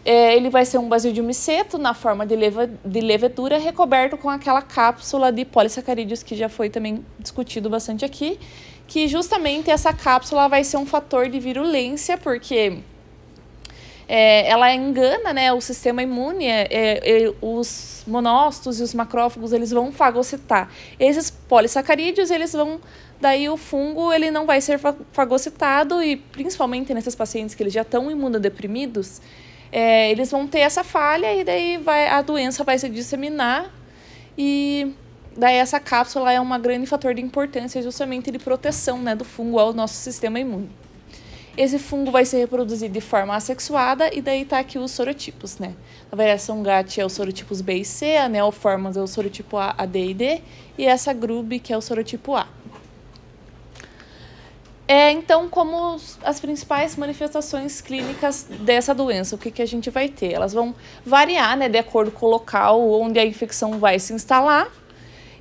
É, 0.04 0.34
ele 0.34 0.48
vai 0.48 0.64
ser 0.64 0.78
um 0.78 0.88
basídio 0.88 1.22
miceto 1.22 1.76
na 1.76 1.92
forma 1.92 2.24
de, 2.24 2.34
leva, 2.34 2.70
de 2.84 3.00
levedura, 3.00 3.58
recoberto 3.58 4.16
com 4.16 4.30
aquela 4.30 4.62
cápsula 4.62 5.30
de 5.30 5.44
polissacarídeos 5.44 6.22
que 6.22 6.34
já 6.34 6.48
foi 6.48 6.70
também 6.70 7.04
discutido 7.18 7.68
bastante 7.68 8.04
aqui, 8.04 8.38
que 8.86 9.06
justamente 9.06 9.70
essa 9.70 9.92
cápsula 9.92 10.48
vai 10.48 10.64
ser 10.64 10.78
um 10.78 10.86
fator 10.86 11.28
de 11.28 11.38
virulência, 11.38 12.16
porque 12.16 12.78
é, 14.12 14.50
ela 14.50 14.74
engana 14.74 15.32
né, 15.32 15.52
o 15.52 15.60
sistema 15.60 16.02
imune, 16.02 16.44
é, 16.44 16.66
é, 16.68 17.32
os 17.40 18.02
monócitos 18.08 18.80
e 18.80 18.82
os 18.82 18.92
macrófagos 18.92 19.52
eles 19.52 19.70
vão 19.70 19.92
fagocitar. 19.92 20.68
Esses 20.98 21.30
polissacarídeos 21.30 22.28
eles 22.28 22.52
vão 22.52 22.80
daí 23.20 23.48
o 23.48 23.56
fungo 23.56 24.12
ele 24.12 24.28
não 24.32 24.46
vai 24.46 24.60
ser 24.60 24.80
fagocitado 25.12 26.02
e 26.02 26.16
principalmente 26.16 26.92
nesses 26.92 27.14
pacientes 27.14 27.54
que 27.54 27.62
eles 27.62 27.72
já 27.72 27.82
estão 27.82 28.10
imunodeprimidos, 28.10 29.20
é, 29.70 30.10
eles 30.10 30.28
vão 30.28 30.44
ter 30.44 30.58
essa 30.60 30.82
falha 30.82 31.32
e 31.32 31.44
daí 31.44 31.76
vai, 31.76 32.08
a 32.08 32.20
doença 32.20 32.64
vai 32.64 32.76
se 32.80 32.88
disseminar 32.88 33.72
e 34.36 34.92
daí 35.36 35.54
essa 35.54 35.78
cápsula 35.78 36.32
é 36.32 36.40
um 36.40 36.60
grande 36.60 36.86
fator 36.86 37.14
de 37.14 37.22
importância 37.22 37.80
justamente 37.80 38.32
de 38.32 38.40
proteção 38.40 38.98
né, 38.98 39.14
do 39.14 39.24
fungo 39.24 39.60
ao 39.60 39.72
nosso 39.72 39.94
sistema 39.94 40.40
imune. 40.40 40.68
Esse 41.56 41.78
fungo 41.78 42.10
vai 42.10 42.24
se 42.24 42.36
reproduzir 42.36 42.90
de 42.90 43.00
forma 43.00 43.34
assexuada 43.34 44.08
e 44.14 44.20
daí 44.20 44.44
tá 44.44 44.58
aqui 44.58 44.78
os 44.78 44.90
sorotipos, 44.92 45.58
né? 45.58 45.74
A 46.10 46.16
variação 46.16 46.62
GAT 46.62 47.00
é 47.00 47.04
o 47.04 47.08
sorotipos 47.08 47.60
B 47.60 47.74
e 47.74 47.84
C, 47.84 48.16
a 48.16 48.28
Neoformas 48.28 48.96
é 48.96 49.02
o 49.02 49.06
sorotipo 49.06 49.56
A, 49.56 49.74
A, 49.76 49.84
D 49.84 50.10
e 50.10 50.14
D, 50.14 50.40
e 50.78 50.86
essa 50.86 51.12
Grube, 51.12 51.58
que 51.58 51.72
é 51.72 51.76
o 51.76 51.80
sorotipo 51.80 52.36
A. 52.36 52.46
É, 54.86 55.12
então, 55.12 55.48
como 55.48 56.00
as 56.24 56.40
principais 56.40 56.96
manifestações 56.96 57.80
clínicas 57.80 58.48
dessa 58.48 58.92
doença, 58.92 59.36
o 59.36 59.38
que, 59.38 59.48
que 59.48 59.62
a 59.62 59.66
gente 59.66 59.88
vai 59.88 60.08
ter? 60.08 60.32
Elas 60.32 60.52
vão 60.52 60.74
variar, 61.06 61.56
né, 61.56 61.68
de 61.68 61.78
acordo 61.78 62.10
com 62.10 62.26
o 62.26 62.28
local 62.28 62.90
onde 63.00 63.16
a 63.16 63.24
infecção 63.24 63.78
vai 63.78 64.00
se 64.00 64.12
instalar, 64.12 64.68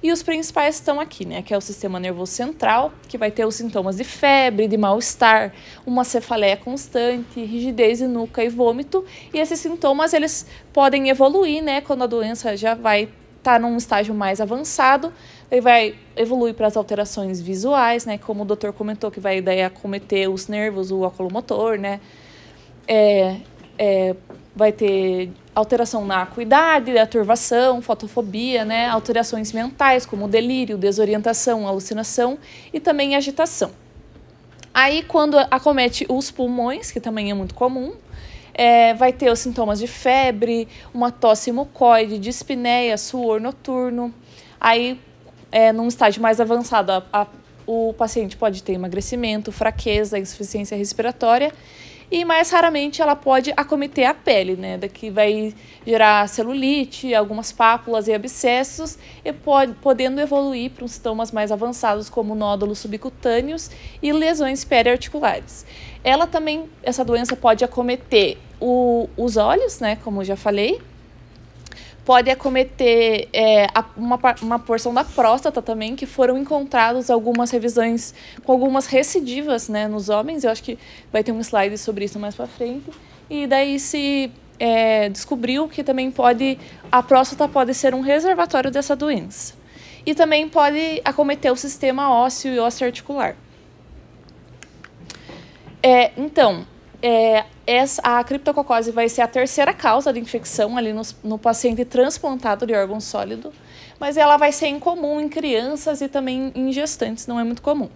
e 0.01 0.11
os 0.11 0.23
principais 0.23 0.75
estão 0.75 0.99
aqui, 0.99 1.25
né? 1.25 1.41
Que 1.41 1.53
é 1.53 1.57
o 1.57 1.61
sistema 1.61 1.99
nervoso 1.99 2.31
central, 2.31 2.93
que 3.07 3.17
vai 3.17 3.31
ter 3.31 3.45
os 3.45 3.55
sintomas 3.55 3.97
de 3.97 4.03
febre, 4.03 4.67
de 4.67 4.77
mal-estar, 4.77 5.53
uma 5.85 6.03
cefaleia 6.03 6.55
constante, 6.55 7.43
rigidez 7.43 7.99
e 7.99 8.07
nuca 8.07 8.43
e 8.43 8.49
vômito. 8.49 9.03
E 9.33 9.39
esses 9.39 9.59
sintomas 9.59 10.13
eles 10.13 10.45
podem 10.71 11.09
evoluir, 11.09 11.61
né? 11.61 11.81
Quando 11.81 12.03
a 12.03 12.07
doença 12.07 12.55
já 12.55 12.75
vai 12.75 13.03
estar 13.39 13.53
tá 13.53 13.59
num 13.59 13.75
estágio 13.75 14.13
mais 14.13 14.39
avançado, 14.39 15.11
ele 15.51 15.61
vai 15.61 15.95
evoluir 16.15 16.53
para 16.53 16.67
as 16.67 16.77
alterações 16.77 17.41
visuais, 17.41 18.05
né? 18.05 18.17
Como 18.17 18.43
o 18.43 18.45
doutor 18.45 18.71
comentou, 18.71 19.11
que 19.11 19.19
vai 19.19 19.41
daí 19.41 19.63
acometer 19.63 20.29
os 20.29 20.47
nervos, 20.47 20.91
o 20.91 21.01
oculomotor, 21.01 21.77
né? 21.77 21.99
É, 22.87 23.35
é, 23.77 24.15
vai 24.55 24.71
ter 24.71 25.31
alteração 25.53 26.05
na 26.05 26.21
acuidade, 26.23 26.97
aturvação, 26.97 27.81
fotofobia, 27.81 28.65
né? 28.65 28.87
alterações 28.87 29.51
mentais 29.51 30.05
como 30.05 30.27
delírio, 30.27 30.77
desorientação, 30.77 31.67
alucinação 31.67 32.37
e 32.73 32.79
também 32.79 33.15
agitação. 33.15 33.71
Aí, 34.73 35.03
quando 35.03 35.37
acomete 35.37 36.05
os 36.09 36.31
pulmões, 36.31 36.91
que 36.91 36.99
também 36.99 37.31
é 37.31 37.33
muito 37.33 37.53
comum, 37.53 37.93
é, 38.53 38.93
vai 38.93 39.11
ter 39.11 39.31
os 39.31 39.39
sintomas 39.39 39.79
de 39.79 39.87
febre, 39.87 40.67
uma 40.93 41.11
tosse 41.11 41.51
mucoide, 41.51 42.19
dispneia, 42.19 42.97
suor 42.97 43.41
noturno. 43.41 44.13
Aí, 44.59 44.99
é, 45.51 45.71
num 45.71 45.87
estágio 45.87 46.21
mais 46.21 46.39
avançado, 46.39 46.91
a, 46.91 47.03
a, 47.11 47.27
o 47.65 47.93
paciente 47.93 48.37
pode 48.37 48.61
ter 48.63 48.73
emagrecimento, 48.73 49.51
fraqueza, 49.51 50.19
insuficiência 50.19 50.77
respiratória 50.77 51.51
e 52.11 52.25
mais 52.25 52.49
raramente 52.49 53.01
ela 53.01 53.15
pode 53.15 53.53
acometer 53.55 54.05
a 54.05 54.13
pele, 54.13 54.55
né? 54.55 54.77
Daqui 54.77 55.09
vai 55.09 55.53
gerar 55.85 56.27
celulite, 56.27 57.13
algumas 57.13 57.51
pápulas 57.51 58.07
e 58.07 58.13
abscessos 58.13 58.97
e 59.23 59.31
pode, 59.31 59.73
podendo 59.75 60.19
evoluir 60.19 60.71
para 60.71 60.87
sintomas 60.87 61.31
mais 61.31 61.51
avançados 61.51 62.09
como 62.09 62.33
nódulos 62.33 62.79
subcutâneos 62.79 63.69
e 64.01 64.11
lesões 64.11 64.63
periarticulares. 64.63 65.65
Ela 66.03 66.25
também, 66.25 66.69
essa 66.81 67.05
doença 67.05 67.35
pode 67.35 67.63
acometer 67.63 68.37
o, 68.59 69.07
os 69.15 69.37
olhos, 69.37 69.79
né? 69.79 69.97
Como 69.97 70.23
já 70.23 70.35
falei, 70.35 70.81
pode 72.09 72.31
acometer 72.31 73.29
é, 73.31 73.67
uma, 73.95 74.19
uma 74.41 74.57
porção 74.57 74.91
da 74.91 75.03
próstata 75.03 75.61
também, 75.61 75.95
que 75.95 76.07
foram 76.07 76.39
encontrados 76.39 77.07
algumas 77.11 77.51
revisões 77.51 78.15
com 78.43 78.51
algumas 78.51 78.87
recidivas 78.87 79.69
né, 79.69 79.87
nos 79.87 80.09
homens. 80.09 80.43
Eu 80.43 80.49
acho 80.49 80.63
que 80.63 80.79
vai 81.13 81.23
ter 81.23 81.31
um 81.31 81.39
slide 81.39 81.77
sobre 81.77 82.05
isso 82.05 82.17
mais 82.17 82.33
para 82.33 82.47
frente. 82.47 82.89
E 83.29 83.45
daí 83.45 83.79
se 83.79 84.31
é, 84.59 85.07
descobriu 85.09 85.67
que 85.67 85.83
também 85.83 86.09
pode 86.09 86.57
a 86.91 87.03
próstata 87.03 87.47
pode 87.47 87.75
ser 87.75 87.93
um 87.93 88.01
reservatório 88.01 88.71
dessa 88.71 88.95
doença. 88.95 89.53
E 90.03 90.15
também 90.15 90.49
pode 90.49 90.99
acometer 91.05 91.51
o 91.51 91.55
sistema 91.55 92.11
ósseo 92.11 92.55
e 92.55 92.57
ósseo 92.57 92.87
articular. 92.87 93.35
É, 95.83 96.11
então, 96.17 96.65
é, 97.01 97.45
essa, 97.65 98.01
a 98.01 98.23
criptococose 98.23 98.91
vai 98.91 99.07
ser 99.07 99.21
a 99.21 99.27
terceira 99.27 99.73
causa 99.73 100.11
de 100.11 100.19
infecção 100.19 100.77
ali 100.77 100.91
no, 100.91 101.01
no 101.23 101.37
paciente 101.37 101.85
transplantado 101.85 102.65
de 102.65 102.73
órgão 102.73 102.99
sólido, 102.99 103.53
mas 103.99 104.17
ela 104.17 104.37
vai 104.37 104.51
ser 104.51 104.67
incomum 104.67 105.19
em 105.19 105.29
crianças 105.29 106.01
e 106.01 106.07
também 106.07 106.51
em 106.55 106.71
gestantes, 106.71 107.27
não 107.27 107.39
é 107.39 107.43
muito 107.43 107.61
comum. 107.61 107.89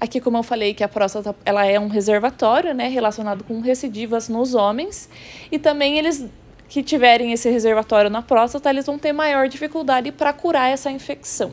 Aqui, 0.00 0.20
como 0.20 0.36
eu 0.36 0.42
falei, 0.42 0.74
que 0.74 0.84
a 0.84 0.88
próstata 0.88 1.34
ela 1.44 1.64
é 1.64 1.80
um 1.80 1.88
reservatório, 1.88 2.74
né, 2.74 2.86
relacionado 2.88 3.42
com 3.44 3.60
recidivas 3.60 4.28
nos 4.28 4.54
homens, 4.54 5.08
e 5.50 5.58
também 5.58 5.98
eles 5.98 6.26
que 6.68 6.82
tiverem 6.82 7.32
esse 7.32 7.48
reservatório 7.48 8.10
na 8.10 8.22
próstata, 8.22 8.68
eles 8.68 8.84
vão 8.86 8.98
ter 8.98 9.12
maior 9.12 9.48
dificuldade 9.48 10.12
para 10.12 10.32
curar 10.32 10.68
essa 10.68 10.90
infecção. 10.90 11.52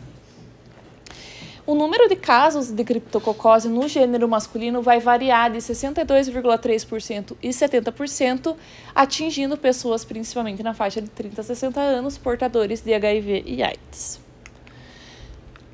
O 1.66 1.76
número 1.76 2.10
de 2.10 2.18
casos 2.18 2.72
de 2.72 2.84
criptococose 2.84 3.70
no 3.70 3.88
gênero 3.88 4.28
masculino 4.28 4.82
vai 4.82 5.00
variar 5.00 5.50
de 5.50 5.60
62,3% 5.60 7.38
e 7.42 7.50
70%, 7.50 8.56
atingindo 8.94 9.58
pessoas 9.58 10.04
principalmente 10.04 10.62
na 10.62 10.74
faixa 10.74 11.02
de 11.02 11.10
30 11.10 11.40
a 11.40 11.44
60 11.44 11.80
anos 11.80 12.18
portadores 12.18 12.82
de 12.82 12.94
HIV 12.94 13.44
e 13.46 13.64
AIDS. 13.64 14.20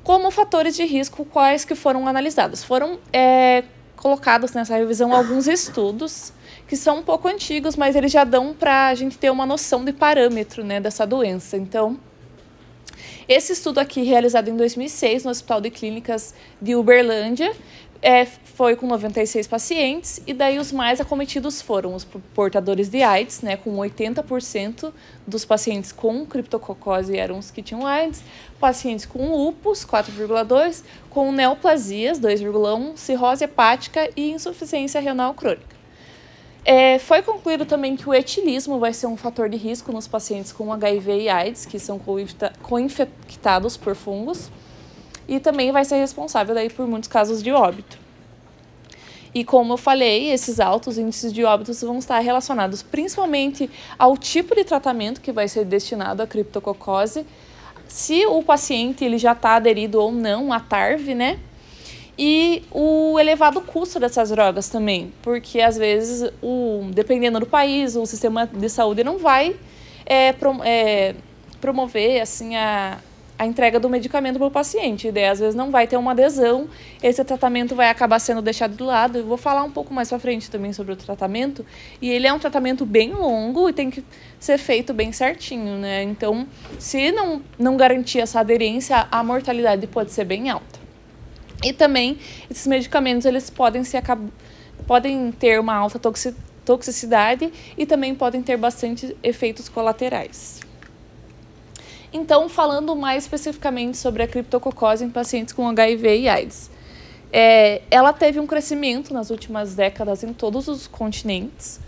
Como 0.04 0.30
fatores 0.30 0.76
de 0.76 0.84
risco, 0.84 1.24
quais 1.24 1.64
que 1.64 1.74
foram 1.74 2.06
analisados? 2.06 2.62
Foram 2.62 3.00
é, 3.12 3.64
colocados 3.96 4.52
nessa 4.52 4.76
revisão 4.76 5.12
alguns 5.12 5.48
estudos 5.48 6.32
que 6.68 6.76
são 6.76 6.98
um 6.98 7.02
pouco 7.02 7.26
antigos, 7.26 7.74
mas 7.74 7.96
eles 7.96 8.12
já 8.12 8.22
dão 8.22 8.54
para 8.54 8.86
a 8.86 8.94
gente 8.94 9.18
ter 9.18 9.28
uma 9.28 9.44
noção 9.44 9.84
de 9.84 9.92
parâmetro 9.92 10.62
né, 10.62 10.78
dessa 10.78 11.04
doença. 11.04 11.56
Então, 11.56 11.98
esse 13.30 13.52
estudo 13.52 13.78
aqui, 13.78 14.02
realizado 14.02 14.48
em 14.48 14.56
2006 14.56 15.22
no 15.22 15.30
Hospital 15.30 15.60
de 15.60 15.70
Clínicas 15.70 16.34
de 16.60 16.74
Uberlândia, 16.74 17.54
é, 18.02 18.26
foi 18.26 18.74
com 18.74 18.88
96 18.88 19.46
pacientes, 19.46 20.20
e 20.26 20.34
daí 20.34 20.58
os 20.58 20.72
mais 20.72 21.00
acometidos 21.00 21.62
foram 21.62 21.94
os 21.94 22.04
portadores 22.34 22.88
de 22.88 23.04
AIDS, 23.04 23.40
né, 23.40 23.56
com 23.56 23.76
80% 23.76 24.92
dos 25.24 25.44
pacientes 25.44 25.92
com 25.92 26.26
criptococose 26.26 27.16
eram 27.16 27.38
os 27.38 27.52
que 27.52 27.62
tinham 27.62 27.86
AIDS, 27.86 28.20
pacientes 28.58 29.06
com 29.06 29.30
lupus, 29.30 29.84
4,2%, 29.84 30.82
com 31.08 31.30
neoplasias, 31.30 32.18
2,1%, 32.18 32.96
cirrose 32.96 33.44
hepática 33.44 34.10
e 34.16 34.32
insuficiência 34.32 35.00
renal 35.00 35.34
crônica. 35.34 35.79
É, 36.72 37.00
foi 37.00 37.20
concluído 37.20 37.66
também 37.66 37.96
que 37.96 38.08
o 38.08 38.14
etilismo 38.14 38.78
vai 38.78 38.92
ser 38.92 39.08
um 39.08 39.16
fator 39.16 39.48
de 39.48 39.56
risco 39.56 39.90
nos 39.90 40.06
pacientes 40.06 40.52
com 40.52 40.72
HIV 40.72 41.22
e 41.22 41.28
AIDS, 41.28 41.66
que 41.66 41.80
são 41.80 42.00
co-infectados 42.62 43.76
por 43.76 43.96
fungos, 43.96 44.48
e 45.26 45.40
também 45.40 45.72
vai 45.72 45.84
ser 45.84 45.96
responsável 45.96 46.54
daí 46.54 46.70
por 46.70 46.86
muitos 46.86 47.08
casos 47.08 47.42
de 47.42 47.50
óbito. 47.50 47.98
E 49.34 49.42
como 49.42 49.72
eu 49.72 49.76
falei, 49.76 50.30
esses 50.30 50.60
altos 50.60 50.96
índices 50.96 51.32
de 51.32 51.42
óbitos 51.42 51.80
vão 51.80 51.98
estar 51.98 52.20
relacionados 52.20 52.84
principalmente 52.84 53.68
ao 53.98 54.16
tipo 54.16 54.54
de 54.54 54.62
tratamento 54.62 55.20
que 55.20 55.32
vai 55.32 55.48
ser 55.48 55.64
destinado 55.64 56.22
à 56.22 56.26
criptococose, 56.28 57.26
se 57.88 58.24
o 58.26 58.44
paciente 58.44 59.04
ele 59.04 59.18
já 59.18 59.32
está 59.32 59.56
aderido 59.56 60.00
ou 60.00 60.12
não 60.12 60.52
à 60.52 60.60
TARV, 60.60 61.16
né? 61.16 61.40
E 62.22 62.64
o 62.70 63.18
elevado 63.18 63.62
custo 63.62 63.98
dessas 63.98 64.28
drogas 64.28 64.68
também, 64.68 65.10
porque 65.22 65.58
às 65.58 65.78
vezes, 65.78 66.30
o, 66.42 66.82
dependendo 66.92 67.40
do 67.40 67.46
país, 67.46 67.96
o 67.96 68.04
sistema 68.04 68.46
de 68.46 68.68
saúde 68.68 69.02
não 69.02 69.16
vai 69.16 69.56
é, 70.04 70.30
pro, 70.34 70.62
é, 70.62 71.14
promover 71.62 72.20
assim 72.20 72.56
a, 72.56 72.98
a 73.38 73.46
entrega 73.46 73.80
do 73.80 73.88
medicamento 73.88 74.36
para 74.36 74.48
o 74.48 74.50
paciente. 74.50 75.08
E 75.08 75.12
daí, 75.12 75.28
às 75.28 75.40
vezes 75.40 75.54
não 75.54 75.70
vai 75.70 75.86
ter 75.86 75.96
uma 75.96 76.10
adesão, 76.10 76.68
esse 77.02 77.24
tratamento 77.24 77.74
vai 77.74 77.88
acabar 77.88 78.18
sendo 78.18 78.42
deixado 78.42 78.76
de 78.76 78.82
lado. 78.82 79.16
Eu 79.16 79.24
vou 79.24 79.38
falar 79.38 79.62
um 79.62 79.70
pouco 79.70 79.94
mais 79.94 80.10
para 80.10 80.18
frente 80.18 80.50
também 80.50 80.74
sobre 80.74 80.92
o 80.92 80.96
tratamento. 80.96 81.64
E 82.02 82.10
ele 82.10 82.26
é 82.26 82.32
um 82.34 82.38
tratamento 82.38 82.84
bem 82.84 83.14
longo 83.14 83.66
e 83.66 83.72
tem 83.72 83.88
que 83.88 84.04
ser 84.38 84.58
feito 84.58 84.92
bem 84.92 85.10
certinho, 85.10 85.78
né? 85.78 86.02
Então, 86.02 86.46
se 86.78 87.10
não, 87.12 87.40
não 87.58 87.78
garantir 87.78 88.18
essa 88.18 88.40
aderência, 88.40 89.08
a 89.10 89.24
mortalidade 89.24 89.86
pode 89.86 90.12
ser 90.12 90.26
bem 90.26 90.50
alta. 90.50 90.79
E 91.62 91.72
também 91.72 92.18
esses 92.50 92.66
medicamentos 92.66 93.26
eles 93.26 93.50
podem 93.50 93.84
se 93.84 93.96
podem 94.86 95.30
ter 95.32 95.60
uma 95.60 95.74
alta 95.74 96.00
toxicidade 96.64 97.52
e 97.76 97.84
também 97.84 98.14
podem 98.14 98.42
ter 98.42 98.56
bastante 98.56 99.16
efeitos 99.22 99.68
colaterais. 99.68 100.60
Então, 102.12 102.48
falando 102.48 102.96
mais 102.96 103.24
especificamente 103.24 103.96
sobre 103.96 104.22
a 104.22 104.26
criptococose 104.26 105.04
em 105.04 105.10
pacientes 105.10 105.52
com 105.52 105.68
HIV 105.68 106.20
e 106.20 106.28
AIDS. 106.28 106.70
É, 107.32 107.82
ela 107.88 108.12
teve 108.12 108.40
um 108.40 108.46
crescimento 108.46 109.14
nas 109.14 109.30
últimas 109.30 109.74
décadas 109.74 110.24
em 110.24 110.32
todos 110.32 110.66
os 110.66 110.88
continentes. 110.88 111.78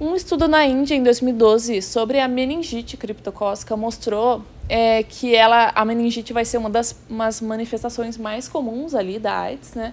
Um 0.00 0.14
estudo 0.14 0.46
na 0.46 0.64
Índia, 0.64 0.94
em 0.94 1.02
2012, 1.02 1.82
sobre 1.82 2.20
a 2.20 2.28
meningite 2.28 2.96
criptocócica 2.96 3.76
mostrou 3.76 4.42
é 4.68 5.02
que 5.02 5.34
ela, 5.34 5.72
a 5.74 5.84
meningite 5.84 6.32
vai 6.32 6.44
ser 6.44 6.58
uma 6.58 6.70
das 6.70 6.96
umas 7.08 7.40
manifestações 7.40 8.16
mais 8.16 8.48
comuns 8.48 8.94
ali 8.94 9.18
da 9.18 9.38
AIDS, 9.38 9.74
né? 9.74 9.92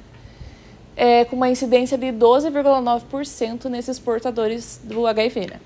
É, 0.96 1.26
com 1.26 1.36
uma 1.36 1.50
incidência 1.50 1.98
de 1.98 2.08
12,9% 2.08 3.66
nesses 3.66 3.98
portadores 3.98 4.80
do 4.84 5.08
HIV, 5.08 5.48
né? 5.48 5.60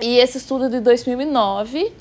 E 0.00 0.18
esse 0.18 0.38
estudo 0.38 0.68
de 0.68 0.80
2009 0.80 1.92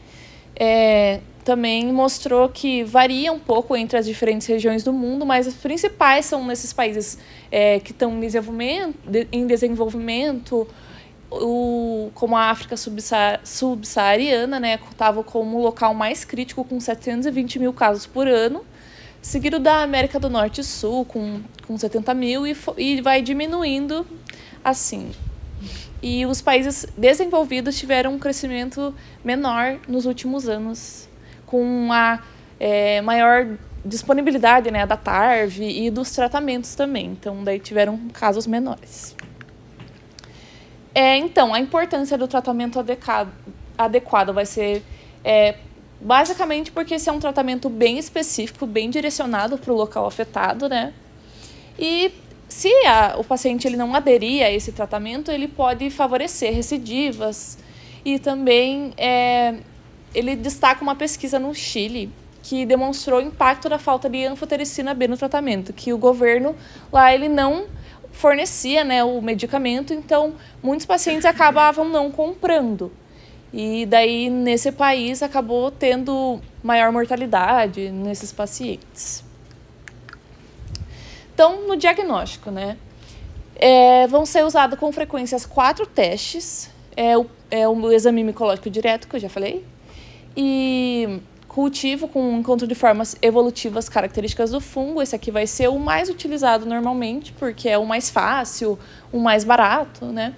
é, 0.56 1.20
também 1.44 1.92
mostrou 1.94 2.50
que 2.50 2.84
varia 2.84 3.32
um 3.32 3.40
pouco 3.40 3.76
entre 3.76 3.98
as 3.98 4.06
diferentes 4.06 4.46
regiões 4.48 4.84
do 4.84 4.92
mundo, 4.92 5.26
mas 5.26 5.48
as 5.48 5.54
principais 5.54 6.26
são 6.26 6.46
nesses 6.46 6.74
países 6.74 7.18
é, 7.52 7.80
que 7.80 7.92
estão 7.92 8.12
em 8.18 8.20
desenvolvimento, 8.20 8.96
em 9.32 9.48
desenvolvimento 9.48 10.68
o, 11.30 12.10
como 12.14 12.36
a 12.36 12.50
África 12.50 12.76
subsaariana, 13.44 14.60
né, 14.60 14.80
estava 14.90 15.24
como 15.24 15.58
o 15.58 15.62
local 15.62 15.94
mais 15.94 16.24
crítico, 16.24 16.64
com 16.64 16.80
720 16.80 17.60
mil 17.60 17.74
casos 17.74 18.06
por 18.06 18.28
ano, 18.28 18.64
seguido 19.22 19.60
da 19.60 19.82
América 19.82 20.20
do 20.20 20.30
Norte 20.30 20.62
e 20.62 20.64
Sul, 20.64 21.06
com, 21.06 21.42
com 21.66 21.78
70 21.78 22.14
mil, 22.14 22.48
e, 22.48 22.56
e 22.78 23.02
vai 23.02 23.22
diminuindo 23.22 24.06
assim. 24.64 25.12
E 26.02 26.26
os 26.26 26.42
países 26.42 26.86
desenvolvidos 26.96 27.78
tiveram 27.78 28.14
um 28.14 28.20
crescimento 28.20 28.94
menor 29.24 29.80
nos 29.88 30.06
últimos 30.06 30.48
anos, 30.48 31.10
com 31.46 31.90
a 31.92 32.22
é, 32.60 33.02
maior 33.02 33.58
disponibilidade 33.84 34.70
né, 34.70 34.86
da 34.86 34.98
TARV 34.98 35.62
e 35.64 35.90
dos 35.90 36.12
tratamentos 36.12 36.76
também. 36.76 37.08
Então, 37.08 37.44
daí 37.44 37.60
tiveram 37.60 37.98
casos 38.14 38.46
menores. 38.46 39.16
É, 40.98 41.16
então, 41.16 41.54
a 41.54 41.60
importância 41.60 42.18
do 42.18 42.28
tratamento 42.28 42.80
adequado, 42.80 43.30
adequado 43.78 44.34
vai 44.34 44.48
ser 44.48 44.82
é, 45.24 45.54
basicamente 46.02 46.72
porque 46.72 46.96
esse 46.96 47.08
é 47.08 47.12
um 47.12 47.20
tratamento 47.20 47.70
bem 47.70 48.00
específico, 48.00 48.66
bem 48.66 48.90
direcionado 48.90 49.60
para 49.60 49.72
o 49.72 49.76
local 49.76 50.08
afetado, 50.08 50.68
né? 50.68 50.94
E 51.78 52.12
se 52.50 52.70
a- 52.88 53.14
o 53.20 53.24
paciente 53.24 53.68
ele 53.68 53.78
não 53.78 53.94
aderir 53.94 54.44
a 54.44 54.50
esse 54.50 54.72
tratamento, 54.72 55.30
ele 55.32 55.48
pode 55.48 55.88
favorecer 55.92 56.52
recidivas 56.52 57.60
e 58.04 58.18
também 58.18 58.92
é, 58.98 59.54
ele 60.16 60.36
destaca 60.36 60.82
uma 60.82 60.96
pesquisa 60.96 61.38
no 61.38 61.54
Chile 61.54 62.10
que 62.42 62.66
demonstrou 62.66 63.20
o 63.20 63.22
impacto 63.22 63.70
da 63.70 63.78
falta 63.78 64.10
de 64.10 64.26
anfotericina 64.26 64.96
B 64.96 65.08
no 65.08 65.16
tratamento, 65.18 65.74
que 65.74 65.94
o 65.94 65.98
governo 66.00 66.56
lá 66.92 67.14
ele 67.14 67.30
não 67.30 67.66
fornecia 68.12 68.84
né, 68.84 69.04
o 69.04 69.22
medicamento, 69.22 69.94
então 69.94 70.36
muitos 70.62 70.86
pacientes 70.86 71.26
acabavam 71.26 71.88
não 71.88 72.12
comprando. 72.12 72.92
E 73.54 73.86
daí, 73.86 74.30
nesse 74.30 74.72
país, 74.72 75.24
acabou 75.24 75.72
tendo 75.72 76.42
maior 76.62 76.92
mortalidade 76.92 77.90
nesses 77.90 78.32
pacientes. 78.32 79.24
Então, 81.34 81.68
no 81.68 81.78
diagnóstico, 81.78 82.52
né? 82.52 82.78
é, 83.60 84.06
vão 84.08 84.26
ser 84.26 84.46
usados 84.46 84.80
com 84.80 84.92
frequências 84.92 85.46
quatro 85.46 85.86
testes. 85.86 86.70
É 86.96 87.18
o, 87.18 87.26
é 87.52 87.68
o 87.68 87.92
exame 87.92 88.24
micológico 88.24 88.70
direto, 88.70 89.08
que 89.08 89.16
eu 89.16 89.20
já 89.20 89.30
falei. 89.30 89.66
E 90.36 91.20
cultivo 91.58 92.08
com 92.08 92.38
encontro 92.38 92.68
de 92.68 92.76
formas 92.76 93.16
evolutivas 93.20 93.90
características 93.90 94.52
do 94.52 94.62
fungo. 94.62 95.02
Esse 95.02 95.16
aqui 95.16 95.32
vai 95.32 95.48
ser 95.48 95.70
o 95.70 95.80
mais 95.80 96.08
utilizado 96.08 96.68
normalmente, 96.68 97.34
porque 97.34 97.68
é 97.68 97.80
o 97.80 97.84
mais 97.84 98.12
fácil, 98.12 98.78
o 99.12 99.18
mais 99.18 99.44
barato, 99.44 100.06
né? 100.06 100.36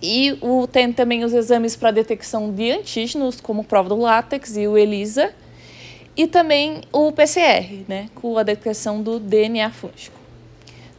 E 0.00 0.38
o, 0.40 0.68
tem 0.68 0.92
também 0.92 1.24
os 1.24 1.32
exames 1.32 1.74
para 1.74 1.90
detecção 1.90 2.52
de 2.52 2.70
antígenos, 2.70 3.40
como 3.40 3.64
prova 3.64 3.88
do 3.88 3.96
látex 3.96 4.56
e 4.56 4.68
o 4.68 4.78
ELISA. 4.78 5.34
E 6.16 6.28
também 6.28 6.82
o 6.92 7.10
PCR, 7.10 7.84
né, 7.88 8.08
com 8.14 8.38
a 8.38 8.44
detecção 8.44 9.02
do 9.02 9.18
DNA 9.18 9.68
fúngico. 9.70 10.16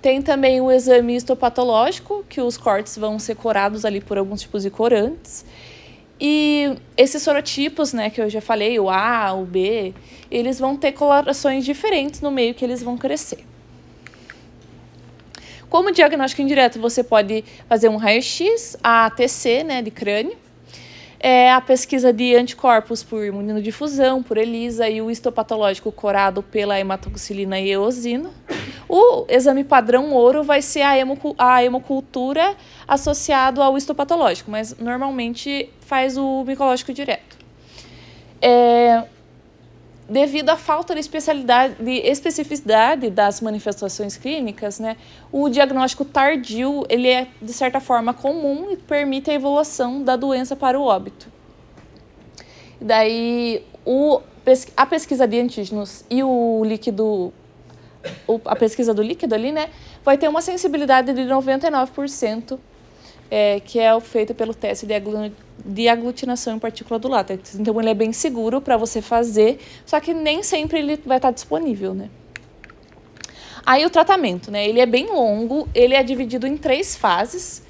Tem 0.02 0.22
também 0.22 0.60
o 0.60 0.70
exame 0.70 1.16
histopatológico, 1.16 2.26
que 2.28 2.42
os 2.42 2.58
cortes 2.58 2.98
vão 2.98 3.18
ser 3.18 3.36
corados 3.36 3.86
ali 3.86 4.02
por 4.02 4.18
alguns 4.18 4.42
tipos 4.42 4.64
de 4.64 4.70
corantes. 4.70 5.46
E 6.20 6.78
esses 6.95 7.22
sorotipos, 7.22 7.91
né, 7.91 8.09
que 8.09 8.22
eu 8.22 8.30
já 8.30 8.39
falei, 8.39 8.80
o 8.80 8.89
A, 8.89 9.34
o 9.34 9.45
B, 9.45 9.93
eles 10.32 10.59
vão 10.59 10.78
ter 10.78 10.93
colorações 10.93 11.66
diferentes 11.66 12.22
no 12.22 12.32
meio 12.32 12.53
que 12.53 12.63
eles 12.63 12.82
vão 12.82 12.97
crescer. 12.97 13.45
Como 15.70 15.91
diagnóstico 15.91 16.41
indireto, 16.41 16.80
você 16.80 17.03
pode 17.03 17.43
fazer 17.68 17.89
um 17.89 17.97
raio-x, 17.97 18.78
a 18.82 19.07
ATC, 19.07 19.63
né, 19.63 19.82
de 19.82 19.91
crânio, 19.91 20.38
é 21.20 21.51
a 21.51 21.59
pesquisa 21.59 22.13
de 22.13 22.36
anticorpos 22.36 23.01
por 23.01 23.26
imunodifusão, 23.26 24.22
por 24.22 24.38
ELISA 24.38 24.88
e 24.88 25.01
o 25.01 25.09
histopatológico 25.09 25.91
corado 25.91 26.43
pela 26.43 26.80
hematoxilina 26.80 27.59
e 27.59 27.72
eosina. 27.72 28.30
O 28.88 29.26
exame 29.28 29.63
padrão 29.63 30.13
ouro 30.13 30.43
vai 30.43 30.61
ser 30.61 30.84
a, 30.84 30.97
hemocu 30.97 31.34
a 31.38 31.63
hemocultura 31.63 32.55
associado 32.88 33.62
ao 33.62 33.78
histopatológico, 33.78 34.52
mas 34.52 34.78
normalmente 34.78 35.70
faz 35.82 36.18
o 36.18 36.44
micológico 36.44 36.94
direto. 36.94 37.38
É, 38.42 39.06
devido 40.08 40.50
à 40.50 40.56
falta 40.56 40.94
de 40.94 41.00
especialidade, 41.00 41.76
de 41.84 41.98
especificidade 42.08 43.10
das 43.10 43.42
manifestações 43.42 44.18
clínicas, 44.18 44.80
né, 44.80 44.98
o 45.32 45.50
diagnóstico 45.50 46.06
tardio 46.06 46.86
ele 46.90 47.10
é 47.10 47.28
de 47.42 47.54
certa 47.54 47.80
forma 47.80 48.14
comum 48.14 48.72
e 48.72 48.78
permite 48.78 49.32
a 49.32 49.34
evolução 49.34 50.04
da 50.04 50.16
doença 50.16 50.56
para 50.56 50.80
o 50.80 50.84
óbito. 50.84 51.28
Daí 52.80 53.66
o, 53.84 54.22
a 54.78 54.86
pesquisa 54.86 55.28
de 55.28 55.40
antígenos 55.40 56.06
e 56.10 56.24
o 56.24 56.64
líquido, 56.64 57.34
a 58.46 58.56
pesquisa 58.56 58.94
do 58.94 59.02
líquido 59.02 59.34
ali, 59.34 59.52
né, 59.52 59.70
vai 60.04 60.18
ter 60.18 60.28
uma 60.28 60.42
sensibilidade 60.42 61.14
de 61.14 61.22
99%, 61.22 62.60
é, 63.30 63.60
que 63.60 63.80
é 63.80 64.00
feita 64.00 64.34
pelo 64.34 64.54
teste 64.54 64.86
de, 64.86 64.94
aglu, 64.94 65.32
de 65.64 65.88
aglutinação 65.88 66.56
em 66.56 66.60
partícula 66.60 67.00
do 67.00 67.08
látex. 67.08 67.56
Então 67.56 67.80
ele 67.80 67.90
é 67.90 67.94
bem 67.94 68.14
seguro 68.14 68.62
para 68.62 68.78
você 68.78 69.02
fazer, 69.02 69.60
só 69.86 70.00
que 70.00 70.14
nem 70.14 70.44
sempre 70.44 70.80
ele 70.80 71.00
vai 71.06 71.18
estar 71.18 71.32
disponível, 71.32 71.94
né? 71.94 72.10
Aí 73.66 73.84
o 73.84 73.90
tratamento, 73.90 74.52
né? 74.52 74.68
Ele 74.68 74.80
é 74.80 74.86
bem 74.86 75.08
longo, 75.08 75.68
ele 75.74 75.96
é 75.96 76.04
dividido 76.04 76.46
em 76.46 76.56
três 76.56 76.96
fases 76.96 77.64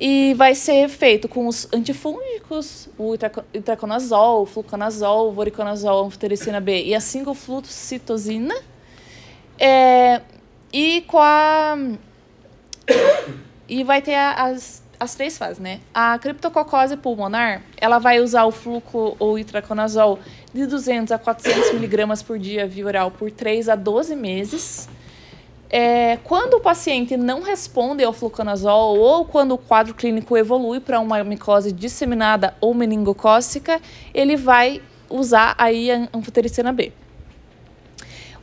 e 0.00 0.32
vai 0.32 0.54
ser 0.54 0.88
feito 0.88 1.28
com 1.28 1.46
os 1.46 1.68
antifúngicos, 1.74 2.88
o 2.96 3.14
itraconazol, 3.52 4.42
o 4.42 4.46
fluconazol, 4.46 5.28
o 5.28 5.32
voriconazol, 5.32 6.06
anfotericina 6.06 6.58
B 6.58 6.84
e 6.84 6.94
a 6.94 6.98
5-flucitosina. 6.98 8.54
É, 9.58 10.22
e 10.72 11.02
com 11.02 11.18
a 11.18 11.76
e 13.70 13.84
vai 13.84 14.02
ter 14.02 14.16
as, 14.16 14.82
as 14.98 15.14
três 15.14 15.38
fases, 15.38 15.60
né? 15.60 15.78
A 15.94 16.18
criptococose 16.18 16.96
pulmonar, 16.96 17.62
ela 17.76 18.00
vai 18.00 18.20
usar 18.20 18.44
o 18.44 18.50
fluco 18.50 19.16
ou 19.16 19.38
itraconazol 19.38 20.18
de 20.52 20.66
200 20.66 21.12
a 21.12 21.18
400 21.18 21.74
miligramas 21.74 22.20
por 22.20 22.36
dia 22.36 22.66
via 22.66 22.84
oral 22.84 23.12
por 23.12 23.30
3 23.30 23.68
a 23.68 23.76
12 23.76 24.16
meses. 24.16 24.88
É, 25.70 26.18
quando 26.24 26.54
o 26.54 26.60
paciente 26.60 27.16
não 27.16 27.42
responde 27.42 28.02
ao 28.02 28.12
fluconazol 28.12 28.98
ou 28.98 29.24
quando 29.24 29.52
o 29.52 29.58
quadro 29.58 29.94
clínico 29.94 30.36
evolui 30.36 30.80
para 30.80 30.98
uma 30.98 31.22
micose 31.22 31.70
disseminada 31.70 32.56
ou 32.60 32.74
meningocócica, 32.74 33.80
ele 34.12 34.36
vai 34.36 34.82
usar 35.08 35.54
aí 35.56 35.92
a 35.92 36.08
anfotericina 36.12 36.72
B. 36.72 36.92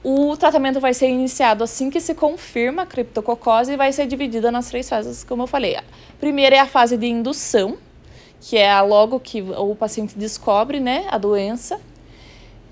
O 0.10 0.38
tratamento 0.38 0.80
vai 0.80 0.94
ser 0.94 1.10
iniciado 1.10 1.66
assim 1.66 1.90
que 1.90 2.00
se 2.00 2.16
confirma 2.16 2.84
a 2.84 2.86
criptococose 2.86 3.74
e 3.74 3.76
vai 3.76 3.92
ser 3.92 4.08
dividida 4.08 4.50
nas 4.50 4.70
três 4.70 4.88
fases, 4.88 5.22
como 5.22 5.44
eu 5.44 5.48
falei. 5.48 5.76
A 5.76 5.84
primeira 6.18 6.56
é 6.56 6.60
a 6.60 6.66
fase 6.66 6.96
de 6.96 7.08
indução, 7.08 7.78
que 8.40 8.56
é 8.56 8.80
logo 8.80 9.20
que 9.20 9.42
o 9.42 9.76
paciente 9.76 10.18
descobre 10.18 10.80
né, 10.80 11.06
a 11.10 11.18
doença. 11.18 11.82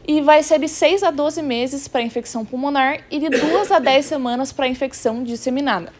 E 0.07 0.21
vai 0.21 0.43
ser 0.43 0.59
de 0.59 0.69
6 0.69 1.03
a 1.03 1.11
12 1.11 1.41
meses 1.41 1.89
para 1.89 2.01
infecção 2.01 2.45
pulmonar 2.45 3.01
e 3.11 3.19
de 3.19 3.27
2 3.27 3.69
a 3.69 3.79
10 3.79 4.05
semanas 4.05 4.53
para 4.53 4.65
infecção 4.69 5.21
disseminada. 5.21 5.91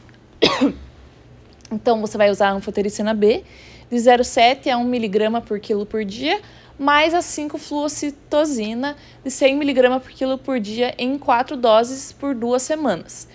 Então, 1.71 1.99
você 1.99 2.15
vai 2.17 2.29
usar 2.29 2.49
a 2.49 2.53
anfotericina 2.53 3.13
B 3.13 3.43
de 3.89 3.97
0,7 3.97 4.71
a 4.71 4.77
1 4.77 4.83
miligrama 4.85 5.41
por 5.41 5.59
quilo 5.59 5.85
por 5.85 6.05
dia, 6.05 6.39
mais 6.77 7.13
a 7.13 7.19
5-fluocitosina 7.19 8.95
de 9.23 9.31
100 9.31 9.61
mg 9.61 9.99
por 9.99 10.11
quilo 10.11 10.37
por 10.37 10.59
dia 10.59 10.93
em 10.97 11.17
quatro 11.17 11.55
doses 11.55 12.11
por 12.11 12.35
duas 12.35 12.61
semanas. 12.61 13.27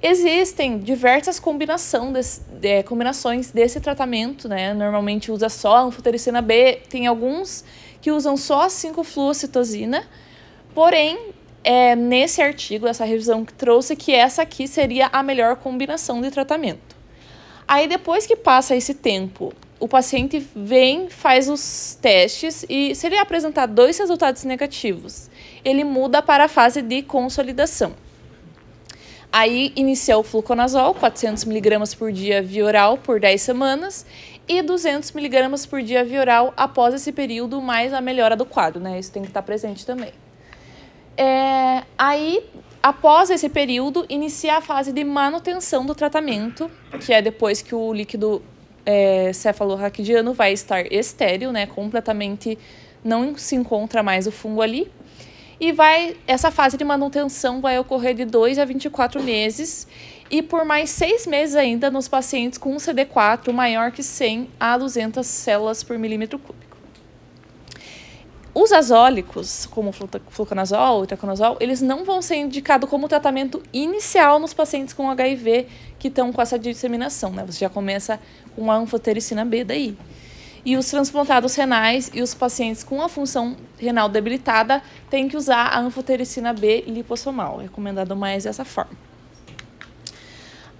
Existem 0.00 0.78
diversas 0.78 1.40
combinação 1.40 2.12
desse, 2.12 2.40
é, 2.62 2.82
combinações 2.84 3.50
desse 3.50 3.80
tratamento, 3.80 4.48
né? 4.48 4.72
Normalmente 4.72 5.32
usa 5.32 5.48
só 5.48 5.76
a 5.76 5.80
anfotericina 5.80 6.40
B, 6.40 6.82
tem 6.88 7.08
alguns 7.08 7.64
que 8.00 8.12
usam 8.12 8.36
só 8.36 8.62
a 8.62 8.66
5-fluocitosina, 8.68 10.04
porém, 10.72 11.32
é, 11.64 11.96
nesse 11.96 12.40
artigo, 12.40 12.86
essa 12.86 13.04
revisão 13.04 13.44
que 13.44 13.52
trouxe 13.52 13.96
que 13.96 14.14
essa 14.14 14.42
aqui 14.42 14.68
seria 14.68 15.08
a 15.12 15.20
melhor 15.20 15.56
combinação 15.56 16.20
de 16.20 16.30
tratamento. 16.30 16.96
Aí 17.66 17.88
depois 17.88 18.24
que 18.24 18.36
passa 18.36 18.76
esse 18.76 18.94
tempo 18.94 19.52
o 19.80 19.86
paciente 19.86 20.44
vem, 20.54 21.08
faz 21.08 21.48
os 21.48 21.96
testes 22.00 22.64
e 22.68 22.94
se 22.94 23.06
ele 23.06 23.16
apresentar 23.16 23.66
dois 23.66 23.98
resultados 23.98 24.44
negativos, 24.44 25.30
ele 25.64 25.84
muda 25.84 26.20
para 26.20 26.44
a 26.44 26.48
fase 26.48 26.82
de 26.82 27.02
consolidação. 27.02 27.94
Aí 29.30 29.72
inicia 29.76 30.16
o 30.16 30.22
fluconazol, 30.22 30.94
400 30.94 31.44
mg 31.44 31.96
por 31.96 32.10
dia 32.10 32.42
via 32.42 32.64
oral 32.64 32.96
por 32.96 33.20
10 33.20 33.40
semanas 33.40 34.06
e 34.48 34.62
200 34.62 35.14
mg 35.14 35.66
por 35.68 35.82
dia 35.82 36.02
via 36.02 36.20
oral 36.20 36.54
após 36.56 36.94
esse 36.94 37.12
período, 37.12 37.60
mais 37.60 37.92
a 37.92 38.00
melhora 38.00 38.34
do 38.34 38.46
quadro, 38.46 38.80
né? 38.80 38.98
Isso 38.98 39.12
tem 39.12 39.22
que 39.22 39.28
estar 39.28 39.42
presente 39.42 39.84
também. 39.84 40.12
É, 41.14 41.82
aí, 41.98 42.42
após 42.82 43.28
esse 43.28 43.50
período, 43.50 44.06
inicia 44.08 44.56
a 44.56 44.60
fase 44.62 44.92
de 44.92 45.04
manutenção 45.04 45.84
do 45.84 45.94
tratamento, 45.94 46.70
que 47.04 47.12
é 47.12 47.20
depois 47.20 47.60
que 47.60 47.74
o 47.74 47.92
líquido 47.92 48.42
é, 48.90 49.34
cefalorraquidiano 49.34 50.32
vai 50.32 50.50
estar 50.54 50.90
estéril, 50.90 51.52
né? 51.52 51.66
Completamente 51.66 52.58
não 53.04 53.36
se 53.36 53.54
encontra 53.54 54.02
mais 54.02 54.26
o 54.26 54.32
fungo 54.32 54.62
ali. 54.62 54.90
E 55.60 55.72
vai 55.72 56.16
essa 56.26 56.50
fase 56.50 56.78
de 56.78 56.84
manutenção 56.84 57.60
vai 57.60 57.78
ocorrer 57.78 58.14
de 58.14 58.24
2 58.24 58.58
a 58.58 58.64
24 58.64 59.22
meses 59.22 59.86
e 60.30 60.40
por 60.40 60.64
mais 60.64 60.88
seis 60.88 61.26
meses 61.26 61.54
ainda 61.54 61.90
nos 61.90 62.08
pacientes 62.08 62.56
com 62.58 62.72
um 62.72 62.76
CD4 62.78 63.52
maior 63.52 63.92
que 63.92 64.02
100 64.02 64.48
a 64.58 64.78
200 64.78 65.26
células 65.26 65.82
por 65.82 65.98
milímetro 65.98 66.38
cúbico. 66.38 66.68
Os 68.54 68.72
azólicos, 68.72 69.66
como 69.66 69.92
fluconazol, 69.92 71.04
itraconazol, 71.04 71.56
eles 71.60 71.80
não 71.80 72.04
vão 72.04 72.20
ser 72.20 72.36
indicados 72.36 72.90
como 72.90 73.06
tratamento 73.06 73.62
inicial 73.72 74.40
nos 74.40 74.52
pacientes 74.52 74.92
com 74.92 75.08
HIV 75.10 75.68
que 75.96 76.08
estão 76.08 76.32
com 76.32 76.42
essa 76.42 76.58
disseminação, 76.58 77.30
né? 77.30 77.44
Você 77.46 77.60
já 77.60 77.68
começa 77.68 78.18
com 78.58 78.72
a 78.72 78.76
anfotericina 78.76 79.44
B 79.44 79.62
daí. 79.62 79.96
E 80.64 80.76
os 80.76 80.90
transplantados 80.90 81.54
renais 81.54 82.10
e 82.12 82.20
os 82.20 82.34
pacientes 82.34 82.82
com 82.82 83.00
a 83.00 83.08
função 83.08 83.56
renal 83.78 84.08
debilitada 84.08 84.82
têm 85.08 85.28
que 85.28 85.36
usar 85.36 85.68
a 85.68 85.78
anfotericina 85.78 86.52
B 86.52 86.82
liposomal, 86.88 87.58
recomendado 87.58 88.16
mais 88.16 88.42
dessa 88.44 88.64
forma. 88.64 88.90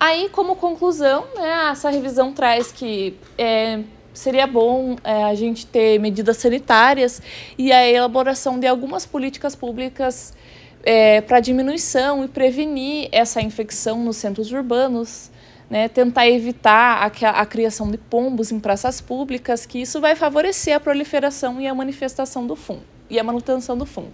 Aí, 0.01 0.29
como 0.31 0.57
conclusão, 0.57 1.24
né, 1.37 1.70
essa 1.70 1.89
revisão 1.89 2.33
traz 2.33 2.72
que 2.72 3.16
é, 3.37 3.81
seria 4.12 4.47
bom 4.47 4.97
é, 5.05 5.24
a 5.24 5.35
gente 5.35 5.64
ter 5.64 6.01
medidas 6.01 6.37
sanitárias 6.37 7.22
e 7.57 7.72
a 7.72 7.89
elaboração 7.89 8.59
de 8.59 8.66
algumas 8.66 9.07
políticas 9.07 9.55
públicas 9.55 10.35
é, 10.83 11.20
para 11.20 11.39
diminuição 11.41 12.24
e 12.24 12.29
prevenir 12.29 13.09
essa 13.12 13.41
infecção 13.41 14.03
nos 14.05 14.16
centros 14.16 14.53
urbanos, 14.53 15.31
né, 15.71 15.89
tentar 15.89 16.27
evitar 16.29 17.03
a, 17.03 17.31
a, 17.31 17.47
criação 17.47 17.91
de 17.91 17.99
pombos 17.99 18.51
em 18.51 18.59
praças 18.59 19.01
públicas, 19.01 19.66
que 19.66 19.81
isso 19.81 20.01
vai 20.01 20.16
favorecer 20.16 20.75
a 20.75 20.81
proliferação 20.81 21.61
e 21.61 21.66
a 21.66 21.75
manifestação 21.75 22.47
do 22.47 22.57
fungo 22.57 22.83
e 23.11 23.19
a 23.19 23.25
manutenção 23.25 23.77
do 23.77 23.85
fungo. 23.85 24.12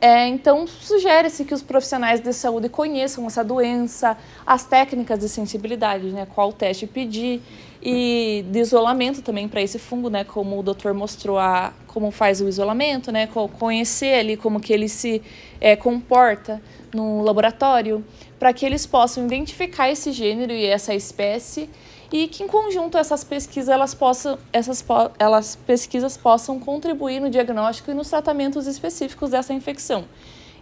É, 0.00 0.28
então, 0.28 0.66
sugere-se 0.66 1.44
que 1.44 1.54
os 1.54 1.62
profissionais 1.62 2.20
de 2.20 2.32
saúde 2.32 2.68
conheçam 2.68 3.26
essa 3.26 3.42
doença, 3.42 4.16
as 4.44 4.64
técnicas 4.64 5.18
de 5.18 5.28
sensibilidade, 5.28 6.06
né, 6.08 6.26
qual 6.34 6.52
teste 6.52 6.86
pedir, 6.86 7.40
e 7.88 8.44
de 8.50 8.58
isolamento 8.58 9.22
também 9.22 9.46
para 9.46 9.62
esse 9.62 9.78
fungo, 9.78 10.10
né, 10.10 10.24
como 10.24 10.58
o 10.58 10.62
doutor 10.62 10.92
mostrou 10.92 11.38
a, 11.38 11.72
como 11.86 12.10
faz 12.10 12.40
o 12.40 12.48
isolamento, 12.48 13.12
né, 13.12 13.28
conhecer 13.60 14.18
ali 14.18 14.36
como 14.36 14.58
que 14.58 14.72
ele 14.72 14.88
se 14.88 15.22
é, 15.60 15.76
comporta 15.76 16.60
no 16.92 17.22
laboratório, 17.22 18.04
para 18.40 18.52
que 18.52 18.66
eles 18.66 18.84
possam 18.84 19.24
identificar 19.26 19.88
esse 19.88 20.10
gênero 20.10 20.52
e 20.52 20.66
essa 20.66 20.96
espécie 20.96 21.70
e 22.12 22.26
que 22.26 22.42
em 22.42 22.48
conjunto 22.48 22.98
essas 22.98 23.22
pesquisas 23.22 23.68
elas 23.68 23.94
possam 23.94 24.36
essas 24.52 24.84
elas 25.16 25.54
pesquisas 25.54 26.16
possam 26.16 26.58
contribuir 26.58 27.20
no 27.20 27.30
diagnóstico 27.30 27.92
e 27.92 27.94
nos 27.94 28.10
tratamentos 28.10 28.66
específicos 28.66 29.30
dessa 29.30 29.52
infecção, 29.52 30.06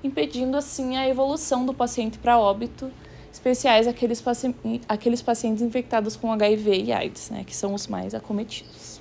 impedindo 0.02 0.58
assim 0.58 0.98
a 0.98 1.08
evolução 1.08 1.64
do 1.64 1.72
paciente 1.72 2.18
para 2.18 2.38
óbito, 2.38 2.90
especiais 3.34 3.86
aqueles, 3.86 4.20
paci 4.20 4.54
aqueles 4.88 5.20
pacientes 5.20 5.62
infectados 5.62 6.16
com 6.16 6.32
HIV 6.32 6.84
e 6.84 6.92
AIDS, 6.92 7.30
né, 7.30 7.44
que 7.44 7.54
são 7.54 7.74
os 7.74 7.86
mais 7.86 8.14
acometidos. 8.14 9.00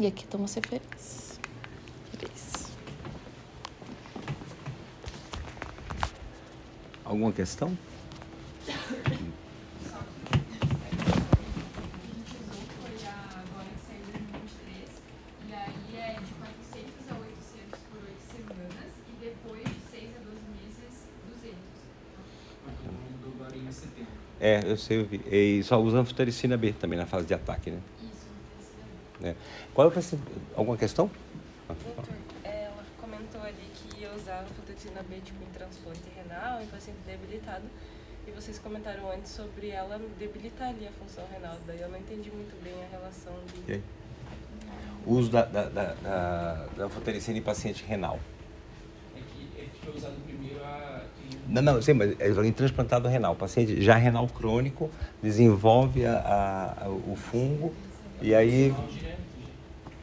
E 0.00 0.06
aqui 0.06 0.24
estão 0.24 0.42
as 0.44 0.54
referências. 0.54 1.26
Alguma 7.04 7.30
questão? 7.30 7.76
É, 24.46 24.60
eu 24.64 24.76
sei, 24.76 25.00
eu 25.00 25.04
vi. 25.04 25.20
E 25.26 25.60
só 25.64 25.76
usa 25.82 25.98
anfotericina 25.98 26.56
B 26.56 26.72
também 26.72 26.96
na 26.96 27.04
fase 27.04 27.26
de 27.26 27.34
ataque, 27.34 27.68
né? 27.68 27.80
Isso. 28.00 29.26
É. 29.26 29.34
Qual 29.74 29.90
é 29.90 29.90
o 29.90 30.18
Alguma 30.54 30.76
questão? 30.76 31.10
Doutor, 31.66 32.14
ela 32.44 32.84
comentou 33.00 33.42
ali 33.42 33.68
que 33.74 34.02
ia 34.02 34.14
usar 34.14 34.42
anfotericina 34.42 35.02
B 35.02 35.16
tipo, 35.16 35.42
em 35.42 35.52
transplante 35.52 36.02
renal, 36.14 36.62
em 36.62 36.66
paciente 36.68 36.98
debilitado. 37.04 37.64
E 38.24 38.30
vocês 38.30 38.56
comentaram 38.60 39.10
antes 39.10 39.32
sobre 39.32 39.70
ela 39.70 40.00
debilitar 40.16 40.68
ali 40.68 40.86
a 40.86 40.92
função 40.92 41.24
renal. 41.32 41.58
Daí 41.66 41.80
eu 41.80 41.88
não 41.88 41.98
entendi 41.98 42.30
muito 42.30 42.54
bem 42.62 42.74
a 42.84 42.88
relação 42.88 43.34
de... 43.66 43.82
O 45.04 45.14
uso 45.14 45.28
da, 45.28 45.44
da, 45.44 45.64
da, 45.64 45.94
da, 45.94 46.66
da 46.76 46.84
anfotericina 46.84 47.36
em 47.36 47.42
paciente 47.42 47.84
renal. 47.84 48.20
É 49.16 49.18
que, 49.18 49.60
é 49.60 49.64
que 49.64 49.84
foi 49.84 49.96
usado 49.96 50.14
primeiro 50.24 50.62
a 50.62 51.02
não, 51.48 51.62
não, 51.62 51.82
sim, 51.82 51.92
mas 51.92 52.18
é 52.18 52.28
em 52.28 52.52
transplantado 52.52 53.08
renal. 53.08 53.32
O 53.32 53.36
paciente 53.36 53.80
já 53.80 53.94
renal 53.94 54.26
crônico 54.26 54.90
desenvolve 55.22 56.04
a, 56.04 56.74
a, 56.82 56.88
o 56.88 57.14
fungo 57.16 57.72
e 58.20 58.34
aí. 58.34 58.74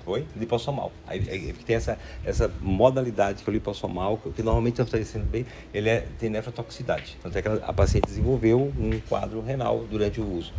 Oi? 0.05 0.25
Lipossomal. 0.35 0.91
Aí, 1.07 1.29
aí, 1.29 1.53
tem 1.65 1.77
essa, 1.77 1.97
essa 2.25 2.51
modalidade 2.59 3.41
que 3.41 3.49
é 3.49 3.51
o 3.51 3.53
lipossomal, 3.53 4.17
que 4.17 4.43
normalmente 4.43 4.81
está 4.81 5.01
sendo 5.03 5.25
bem, 5.25 5.45
ele 5.73 5.89
é, 5.89 6.05
tem 6.19 6.29
nefrotoxicidade. 6.29 7.17
Tanto 7.23 7.37
é 7.37 7.41
que 7.41 7.47
a, 7.47 7.73
paciente 7.73 8.07
desenvolveu 8.07 8.73
um 8.77 8.99
quadro 9.07 9.41
renal 9.41 9.85
durante 9.89 10.19
o 10.19 10.29
uso. 10.29 10.53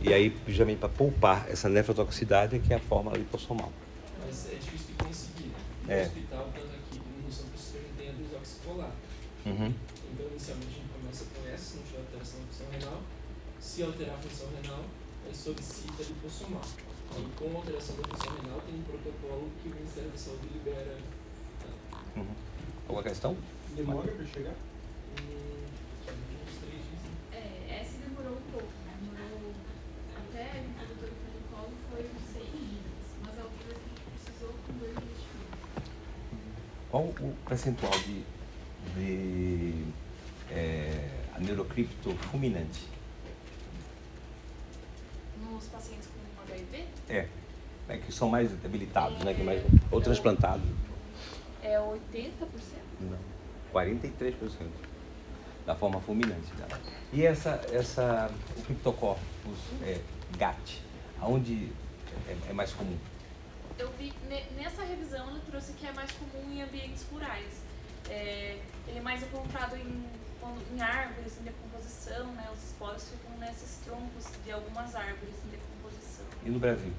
E 0.00 0.12
aí, 0.12 0.36
justamente 0.48 0.78
para 0.78 0.88
poupar 0.88 1.46
essa 1.48 1.68
nefrotoxicidade, 1.68 2.56
é 2.56 2.58
que 2.58 2.72
é 2.72 2.76
a 2.76 2.80
forma 2.80 3.12
lipossomal. 3.12 3.72
Mas 4.24 4.48
é 4.50 4.56
difícil 4.56 4.88
de 4.88 5.04
conseguir. 5.04 5.52
No 5.84 5.92
é. 5.92 6.02
hospital, 6.02 6.48
tanto 6.52 6.66
aqui 6.66 6.98
como 6.98 7.24
no 7.24 7.32
São 7.32 7.46
Francisco, 7.46 7.78
tem 7.96 8.08
a 8.08 8.12
desoxicolar. 8.12 8.90
Uhum 9.46 9.72
inicialmente 10.38 10.70
a 10.70 10.78
gente 10.78 10.88
começa 10.88 11.24
com 11.34 11.48
essa, 11.48 11.64
se 11.64 11.76
não 11.76 11.82
tiver 11.82 11.98
alteração 11.98 12.40
da 12.40 12.46
função 12.46 12.66
renal. 12.70 13.02
Se 13.78 13.84
alterar 13.84 14.16
a 14.16 14.18
função 14.18 14.48
renal, 14.60 14.84
aí 15.24 15.32
solicita 15.32 16.02
lipossomal. 16.02 16.62
Aí 17.14 17.24
com 17.38 17.56
alteração 17.56 17.94
da 17.94 18.08
função 18.08 18.34
renal 18.34 18.60
tem 18.62 18.74
um 18.74 18.82
protocolo 18.82 19.48
que 19.62 19.68
o 19.68 19.72
Ministério 19.72 20.10
da 20.10 20.18
Saúde 20.18 20.48
libera. 20.52 20.98
Uhum. 22.16 22.26
Alguma 22.88 23.04
questão? 23.04 23.36
Demora 23.76 24.10
para 24.10 24.26
chegar? 24.26 24.50
Hum, 24.50 25.62
uns 26.10 26.58
três 26.58 26.82
dias. 26.90 27.02
É, 27.30 27.80
essa 27.80 27.98
demorou 27.98 28.38
um 28.38 28.50
pouco, 28.50 28.66
né? 28.84 28.98
Demorou 29.00 29.54
até 30.26 30.58
o 30.58 30.74
produtor 30.74 31.10
do 31.10 31.14
protocolo 31.22 31.72
foi 31.92 32.02
uns 32.02 32.32
seis 32.32 32.50
dias, 32.50 32.82
mas 33.22 33.38
a 33.38 33.42
outra 33.44 33.62
vez 33.64 33.78
a 33.78 33.86
gente 33.86 34.02
precisou 34.10 34.54
com 34.66 34.72
dois 34.72 34.90
dias 34.90 35.22
Qual 36.90 37.04
o 37.04 37.36
percentual 37.48 37.92
de, 38.00 38.24
de 38.96 39.84
é, 40.50 41.10
a 41.32 41.38
neurocripto 41.38 42.10
fulminante. 42.16 42.97
Nos 45.58 45.66
pacientes 45.66 46.06
com 46.06 46.52
HIV? 46.52 46.86
É, 47.08 47.26
é 47.88 47.96
que 47.96 48.12
são 48.12 48.28
mais 48.28 48.48
debilitados, 48.52 49.20
é, 49.22 49.24
né? 49.24 49.34
Que 49.34 49.42
mais, 49.42 49.60
ou 49.90 50.00
transplantados. 50.00 50.64
É 51.64 51.76
80%? 51.76 51.98
Não, 53.00 53.18
43% 53.74 54.34
da 55.66 55.74
forma 55.74 56.00
fulminante 56.00 56.52
dela. 56.54 56.80
E 57.12 57.26
essa, 57.26 57.60
essa, 57.72 58.30
o 58.56 58.62
Cryptococcus 58.62 59.58
é, 59.82 60.00
GAT, 60.38 60.80
aonde 61.20 61.72
é, 62.28 62.50
é 62.50 62.52
mais 62.52 62.72
comum? 62.72 62.96
Eu 63.76 63.90
vi, 63.98 64.12
nessa 64.56 64.84
revisão 64.84 65.28
ele 65.28 65.40
trouxe 65.50 65.72
que 65.72 65.88
é 65.88 65.92
mais 65.92 66.12
comum 66.12 66.52
em 66.52 66.62
ambientes 66.62 67.04
rurais. 67.10 67.62
É, 68.08 68.60
ele 68.86 68.98
é 68.98 69.02
mais 69.02 69.24
encontrado 69.24 69.74
em 69.76 70.04
em 70.74 70.80
árvores 70.80 71.38
em 71.40 71.44
decomposição, 71.44 72.26
né? 72.32 72.48
Os 72.54 72.62
esporos 72.62 73.08
ficam 73.08 73.38
nesses 73.38 73.78
troncos 73.84 74.26
de 74.44 74.52
algumas 74.52 74.94
árvores 74.94 75.34
em 75.46 75.50
decomposição. 75.50 76.26
E 76.44 76.50
no 76.50 76.58
Brasil? 76.58 76.92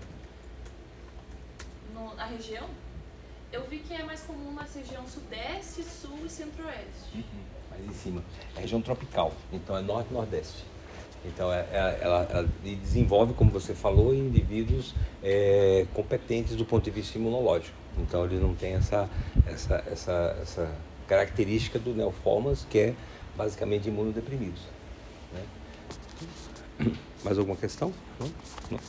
No, 1.93 2.15
na 2.15 2.25
região? 2.25 2.69
Eu 3.51 3.65
vi 3.67 3.79
que 3.79 3.93
é 3.93 4.03
mais 4.03 4.21
comum 4.21 4.53
na 4.53 4.63
região 4.63 5.07
sudeste, 5.07 5.83
sul 5.83 6.19
e 6.25 6.29
centro-oeste. 6.29 7.15
Uhum. 7.15 7.23
Mais 7.71 7.85
em 7.85 7.93
cima. 7.93 8.23
É 8.55 8.61
região 8.61 8.81
tropical, 8.81 9.33
então 9.51 9.75
é 9.75 9.81
norte 9.81 10.09
e 10.11 10.13
nordeste. 10.13 10.63
Então 11.25 11.51
é, 11.51 11.65
é, 11.71 11.99
ela, 12.01 12.27
ela, 12.29 12.49
desenvolve, 12.63 13.33
como 13.33 13.51
você 13.51 13.73
falou, 13.73 14.13
indivíduos 14.13 14.93
é, 15.23 15.85
competentes 15.93 16.55
do 16.55 16.63
ponto 16.63 16.83
de 16.83 16.91
vista 16.91 17.17
imunológico. 17.17 17.75
Então 17.97 18.23
ele 18.23 18.39
não 18.39 18.53
tem 18.55 18.73
essa, 18.75 19.09
essa, 19.45 19.83
essa, 19.91 20.37
essa 20.41 20.75
característica 21.07 21.77
do 21.79 21.93
neoformas, 21.93 22.65
que 22.69 22.79
é 22.79 22.95
basicamente 23.39 23.87
imunodeprimidos. 23.87 24.61
Né? 25.31 26.91
Mais 27.23 27.37
alguma 27.37 27.55
questão? 27.55 27.93
Não? 28.19 28.27
Não. 28.69 28.79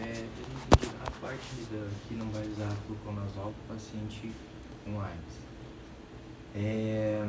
É, 0.00 0.24
a 1.06 1.10
parte 1.20 1.44
da, 1.70 1.86
que 2.08 2.14
não 2.14 2.30
vai 2.30 2.42
usar 2.46 2.70
fluconazol 2.86 3.52
para 3.66 3.74
o 3.74 3.76
paciente 3.76 4.32
com 4.82 4.98
AIDS. 4.98 5.40
É, 6.56 7.28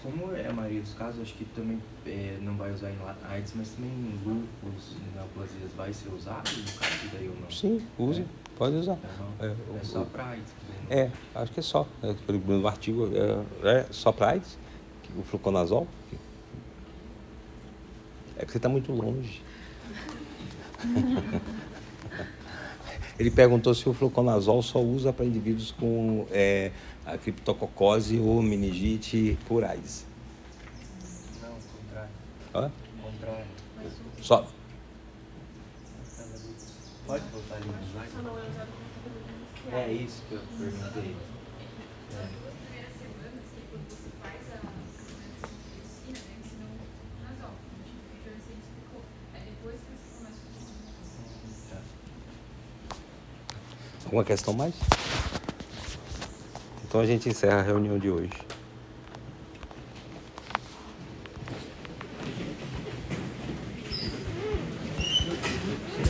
como 0.00 0.32
é 0.32 0.46
a 0.46 0.52
maioria 0.52 0.80
dos 0.80 0.94
casos, 0.94 1.22
acho 1.22 1.34
que 1.34 1.44
também 1.46 1.82
é, 2.06 2.38
não 2.40 2.56
vai 2.56 2.72
usar 2.72 2.90
em 2.90 2.96
AIDS, 3.30 3.54
mas 3.56 3.70
também 3.70 3.90
em 3.90 4.20
lúpus, 4.24 4.94
neoplasias, 5.12 5.72
vai 5.76 5.92
ser 5.92 6.08
usado 6.10 6.50
no 6.50 6.78
caso 6.78 7.08
daí 7.12 7.28
ou 7.28 7.34
não? 7.40 7.50
Sim, 7.50 7.84
use, 7.98 8.20
é. 8.20 8.24
pode 8.56 8.76
usar. 8.76 8.96
É, 9.40 9.46
é, 9.46 9.56
é 9.76 9.82
só 9.82 10.04
para 10.04 10.24
AIDS? 10.28 10.54
É, 10.88 11.10
acho 11.34 11.52
que 11.52 11.58
é 11.58 11.62
só. 11.64 11.86
É, 12.00 12.14
no 12.46 12.68
artigo 12.68 13.10
é, 13.12 13.80
é 13.80 13.86
só 13.90 14.12
para 14.12 14.30
AIDS 14.30 14.56
o 15.16 15.22
fluconazol? 15.22 15.86
É 18.36 18.40
porque 18.40 18.52
você 18.52 18.58
está 18.58 18.68
muito 18.68 18.92
longe. 18.92 19.42
Ele 23.18 23.32
perguntou 23.32 23.74
se 23.74 23.88
o 23.88 23.92
fluconazol 23.92 24.62
só 24.62 24.80
usa 24.80 25.12
para 25.12 25.24
indivíduos 25.24 25.72
com 25.72 26.28
é, 26.30 26.70
a 27.04 27.18
criptococose 27.18 28.20
ou 28.20 28.40
meningite 28.40 29.36
por 29.44 29.64
AIDS. 29.64 30.06
Não, 31.42 31.56
contrário. 31.72 32.10
Hã? 32.54 32.70
Contrário. 33.02 33.44
Só. 34.20 34.48
Pode 37.06 37.24
voltar 37.28 37.56
ali 37.56 37.66
no 37.66 37.82
slide? 37.88 38.12
É 39.72 39.92
isso 39.92 40.22
que 40.28 40.34
eu 40.34 40.40
perguntei. 40.58 41.16
Alguma 54.08 54.24
questão 54.24 54.54
mais? 54.54 54.74
Então 56.82 56.98
a 56.98 57.04
gente 57.04 57.28
encerra 57.28 57.58
a 57.58 57.62
reunião 57.62 57.98
de 57.98 58.08
hoje. 58.08 58.47